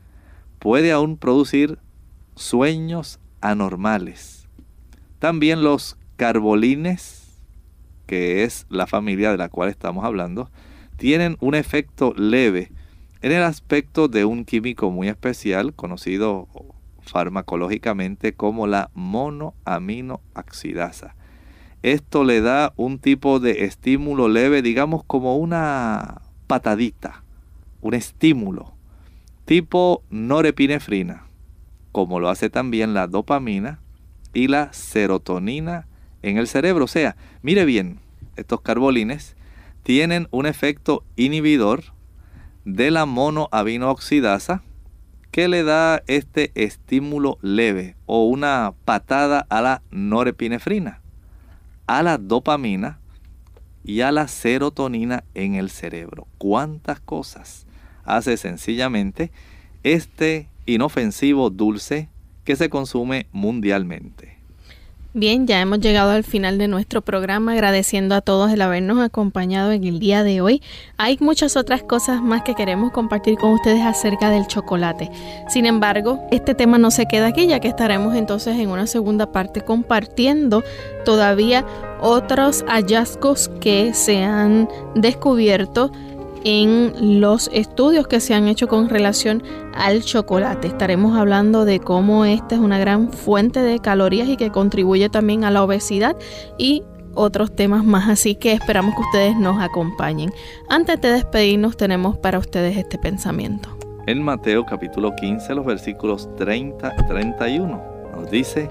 puede 0.59 0.91
aún 0.91 1.17
producir 1.17 1.79
sueños 2.35 3.21
anormales. 3.41 4.49
También 5.21 5.63
los 5.63 5.97
carbolines, 6.17 7.41
que 8.07 8.43
es 8.43 8.67
la 8.69 8.89
familia 8.89 9.31
de 9.31 9.39
la 9.39 9.49
cual 9.49 9.69
estamos 9.69 10.05
hablando, 10.05 10.51
tienen 10.97 11.37
un 11.39 11.55
efecto 11.55 12.15
leve 12.17 12.73
en 13.23 13.33
el 13.33 13.43
aspecto 13.43 14.07
de 14.09 14.25
un 14.25 14.45
químico 14.45 14.91
muy 14.91 15.09
especial 15.09 15.75
conocido 15.75 16.49
farmacológicamente 17.01 18.35
como 18.35 18.67
la 18.67 18.91
monoaminoxidasa. 18.95 21.15
Esto 21.83 22.25
le 22.25 22.41
da 22.41 22.73
un 22.77 22.99
tipo 22.99 23.39
de 23.41 23.65
estímulo 23.65 24.29
leve, 24.29 24.63
digamos 24.63 25.05
como 25.05 25.37
una 25.37 26.23
patadita, 26.47 27.25
un 27.81 27.95
estímulo 27.95 28.75
tipo 29.45 30.05
norepinefrina, 30.11 31.25
como 31.91 32.21
lo 32.21 32.29
hace 32.29 32.49
también 32.51 32.95
la 32.95 33.09
dopamina 33.09 33.81
y 34.33 34.47
la 34.49 34.73
serotonina 34.73 35.87
en 36.23 36.39
el 36.39 36.47
cerebro. 36.47 36.85
O 36.85 36.89
sea, 36.89 37.17
mire 37.43 37.65
bien, 37.65 37.99
estos 38.37 38.61
carbolines 38.61 39.35
tienen 39.83 40.29
un 40.31 40.47
efecto 40.47 41.03
inhibidor 41.17 41.83
de 42.65 42.91
la 42.91 43.07
monoaminoxidasa 43.07 44.63
que 45.31 45.49
le 45.49 45.65
da 45.65 46.03
este 46.07 46.53
estímulo 46.55 47.39
leve 47.41 47.97
o 48.07 48.27
una 48.27 48.75
patada 48.85 49.47
a 49.49 49.63
la 49.63 49.83
norepinefrina, 49.91 51.01
a 51.87 52.03
la 52.03 52.19
dopamina 52.19 53.01
y 53.83 54.03
a 54.03 54.13
la 54.13 54.29
serotonina 54.29 55.25
en 55.35 55.55
el 55.55 55.71
cerebro. 55.71 56.27
¿Cuántas 56.39 57.01
cosas 57.01 57.67
hace 58.05 58.37
sencillamente 58.37 59.33
este 59.83 60.49
inofensivo 60.67 61.51
dulce 61.51 62.09
que 62.45 62.55
se 62.57 62.69
consume 62.69 63.27
mundialmente? 63.33 64.42
Bien, 65.15 65.47
ya 65.47 65.61
hemos 65.61 65.81
llegado 65.81 66.11
al 66.11 66.25
final 66.25 66.57
de 66.57 66.69
nuestro 66.69 67.03
programa, 67.03 67.53
agradeciendo 67.53 68.15
a 68.15 68.23
todos 68.23 68.51
el 68.51 68.63
habernos 68.63 68.99
acompañado 68.99 69.71
en 69.73 69.85
el 69.85 69.99
día 69.99 70.25
de 70.25 70.41
hoy. 70.41 70.63
Hay 70.97 71.19
muchas 71.21 71.55
otras 71.59 71.83
cosas 71.83 72.23
más 72.23 72.41
que 72.45 72.55
queremos 72.55 72.93
compartir 72.93 73.37
con 73.37 73.53
ustedes 73.53 73.83
acerca 73.83 74.31
del 74.31 74.47
chocolate. 74.47 75.11
Sin 75.49 75.67
embargo, 75.67 76.27
este 76.31 76.55
tema 76.55 76.79
no 76.79 76.91
se 76.91 77.05
queda 77.05 77.27
aquí, 77.27 77.47
ya 77.47 77.61
que 77.61 77.69
estaremos 77.69 78.15
entonces 78.15 78.59
en 78.59 78.71
una 78.71 78.87
segunda 78.87 79.31
parte 79.33 79.61
compartiendo 79.61 80.65
todavía 81.05 81.67
otros 82.01 82.65
hallazgos 82.67 83.51
que 83.61 83.93
se 83.93 84.25
han 84.25 84.67
descubierto 84.95 85.93
en 86.45 87.21
los 87.21 87.51
estudios 87.53 88.07
que 88.07 88.21
se 88.21 88.35
han 88.35 88.49
hecho 88.49 88.69
con 88.69 88.89
relación 88.89 89.43
al 89.75 90.03
chocolate. 90.03 90.69
Estaremos 90.69 91.17
hablando 91.17 91.65
de 91.65 91.81
cómo 91.81 92.25
esta 92.25 92.55
es 92.55 92.61
una 92.61 92.79
gran 92.79 93.13
fuente 93.13 93.61
de 93.61 93.79
calorías 93.79 94.29
y 94.29 94.37
que 94.37 94.51
contribuye 94.51 95.09
también 95.09 95.45
a 95.45 95.51
la 95.51 95.63
obesidad 95.63 96.17
y 96.59 96.83
otros 97.15 97.55
temas 97.55 97.85
más, 97.85 98.09
así 98.09 98.35
que 98.35 98.53
esperamos 98.53 98.95
que 98.95 99.03
ustedes 99.03 99.37
nos 99.37 99.63
acompañen. 99.63 100.33
Antes 100.69 101.01
de 101.01 101.11
despedirnos 101.11 101.77
tenemos 101.77 102.17
para 102.17 102.39
ustedes 102.39 102.77
este 102.77 102.99
pensamiento. 102.99 103.69
En 104.07 104.23
Mateo 104.23 104.65
capítulo 104.65 105.15
15, 105.15 105.55
los 105.55 105.65
versículos 105.65 106.29
30 106.37 106.97
31, 107.07 107.83
nos 108.17 108.31
dice, 108.31 108.69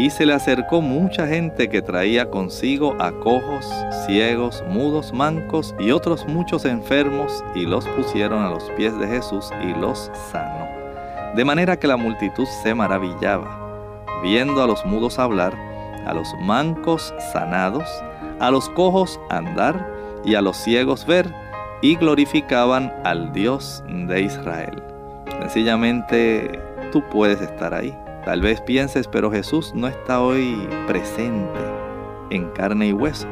y 0.00 0.08
se 0.08 0.24
le 0.24 0.32
acercó 0.32 0.80
mucha 0.80 1.26
gente 1.26 1.68
que 1.68 1.82
traía 1.82 2.30
consigo 2.30 2.96
a 2.98 3.12
cojos, 3.12 3.68
ciegos, 4.06 4.64
mudos, 4.66 5.12
mancos 5.12 5.74
y 5.78 5.90
otros 5.90 6.26
muchos 6.26 6.64
enfermos, 6.64 7.44
y 7.54 7.66
los 7.66 7.86
pusieron 7.88 8.42
a 8.42 8.48
los 8.48 8.64
pies 8.78 8.98
de 8.98 9.06
Jesús 9.06 9.50
y 9.62 9.78
los 9.78 10.10
sanó. 10.32 10.66
De 11.36 11.44
manera 11.44 11.78
que 11.78 11.86
la 11.86 11.98
multitud 11.98 12.46
se 12.62 12.74
maravillaba, 12.74 14.06
viendo 14.22 14.62
a 14.62 14.66
los 14.66 14.86
mudos 14.86 15.18
hablar, 15.18 15.54
a 16.06 16.14
los 16.14 16.28
mancos 16.40 17.12
sanados, 17.34 17.86
a 18.38 18.50
los 18.50 18.70
cojos 18.70 19.20
andar 19.28 19.86
y 20.24 20.34
a 20.34 20.40
los 20.40 20.56
ciegos 20.56 21.04
ver, 21.04 21.30
y 21.82 21.96
glorificaban 21.96 22.90
al 23.04 23.34
Dios 23.34 23.84
de 23.86 24.22
Israel. 24.22 24.82
Sencillamente 25.40 26.58
tú 26.90 27.02
puedes 27.10 27.42
estar 27.42 27.74
ahí 27.74 27.94
Tal 28.24 28.42
vez 28.42 28.60
pienses, 28.60 29.08
pero 29.08 29.30
Jesús 29.30 29.72
no 29.74 29.88
está 29.88 30.20
hoy 30.20 30.68
presente 30.86 31.58
en 32.30 32.50
carne 32.50 32.88
y 32.88 32.92
hueso. 32.92 33.26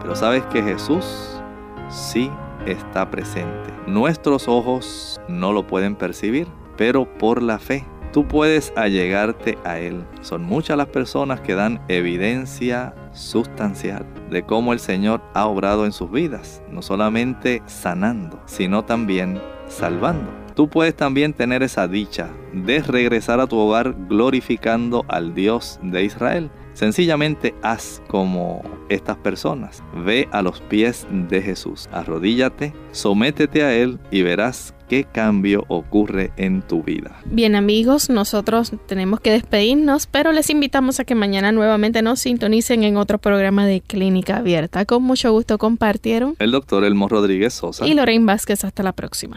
Pero 0.00 0.14
sabes 0.14 0.44
que 0.46 0.62
Jesús 0.62 1.40
sí 1.88 2.30
está 2.66 3.10
presente. 3.10 3.72
Nuestros 3.86 4.46
ojos 4.46 5.18
no 5.28 5.52
lo 5.52 5.66
pueden 5.66 5.96
percibir, 5.96 6.46
pero 6.76 7.06
por 7.18 7.42
la 7.42 7.58
fe 7.58 7.86
tú 8.12 8.26
puedes 8.26 8.72
allegarte 8.76 9.58
a 9.64 9.78
Él. 9.78 10.04
Son 10.20 10.42
muchas 10.42 10.76
las 10.76 10.88
personas 10.88 11.40
que 11.40 11.54
dan 11.54 11.80
evidencia 11.88 12.94
sustancial 13.12 14.06
de 14.30 14.42
cómo 14.44 14.72
el 14.72 14.80
Señor 14.80 15.22
ha 15.34 15.46
obrado 15.46 15.86
en 15.86 15.92
sus 15.92 16.10
vidas, 16.10 16.62
no 16.70 16.82
solamente 16.82 17.62
sanando, 17.66 18.40
sino 18.46 18.84
también 18.84 19.40
salvando. 19.68 20.30
Tú 20.58 20.68
puedes 20.68 20.96
también 20.96 21.34
tener 21.34 21.62
esa 21.62 21.86
dicha 21.86 22.30
de 22.52 22.82
regresar 22.82 23.38
a 23.38 23.46
tu 23.46 23.56
hogar 23.56 23.94
glorificando 24.08 25.04
al 25.06 25.32
Dios 25.32 25.78
de 25.84 26.02
Israel. 26.02 26.50
Sencillamente 26.72 27.54
haz 27.62 28.02
como 28.08 28.62
estas 28.88 29.16
personas. 29.18 29.84
Ve 30.04 30.28
a 30.32 30.42
los 30.42 30.60
pies 30.62 31.06
de 31.12 31.42
Jesús. 31.42 31.88
Arrodíllate, 31.92 32.74
sométete 32.90 33.62
a 33.62 33.72
Él 33.72 34.00
y 34.10 34.22
verás 34.22 34.74
qué 34.88 35.04
cambio 35.04 35.64
ocurre 35.68 36.32
en 36.36 36.62
tu 36.62 36.82
vida. 36.82 37.20
Bien 37.26 37.54
amigos, 37.54 38.10
nosotros 38.10 38.72
tenemos 38.86 39.20
que 39.20 39.30
despedirnos, 39.30 40.08
pero 40.08 40.32
les 40.32 40.50
invitamos 40.50 40.98
a 40.98 41.04
que 41.04 41.14
mañana 41.14 41.52
nuevamente 41.52 42.02
nos 42.02 42.18
sintonicen 42.18 42.82
en 42.82 42.96
otro 42.96 43.18
programa 43.18 43.64
de 43.64 43.80
Clínica 43.80 44.38
Abierta. 44.38 44.84
Con 44.86 45.04
mucho 45.04 45.30
gusto 45.30 45.56
compartieron 45.56 46.34
el 46.40 46.50
doctor 46.50 46.82
Elmo 46.82 47.08
Rodríguez 47.08 47.54
Sosa 47.54 47.86
y 47.86 47.94
Lorraine 47.94 48.26
Vázquez. 48.26 48.64
Hasta 48.64 48.82
la 48.82 48.92
próxima. 48.92 49.36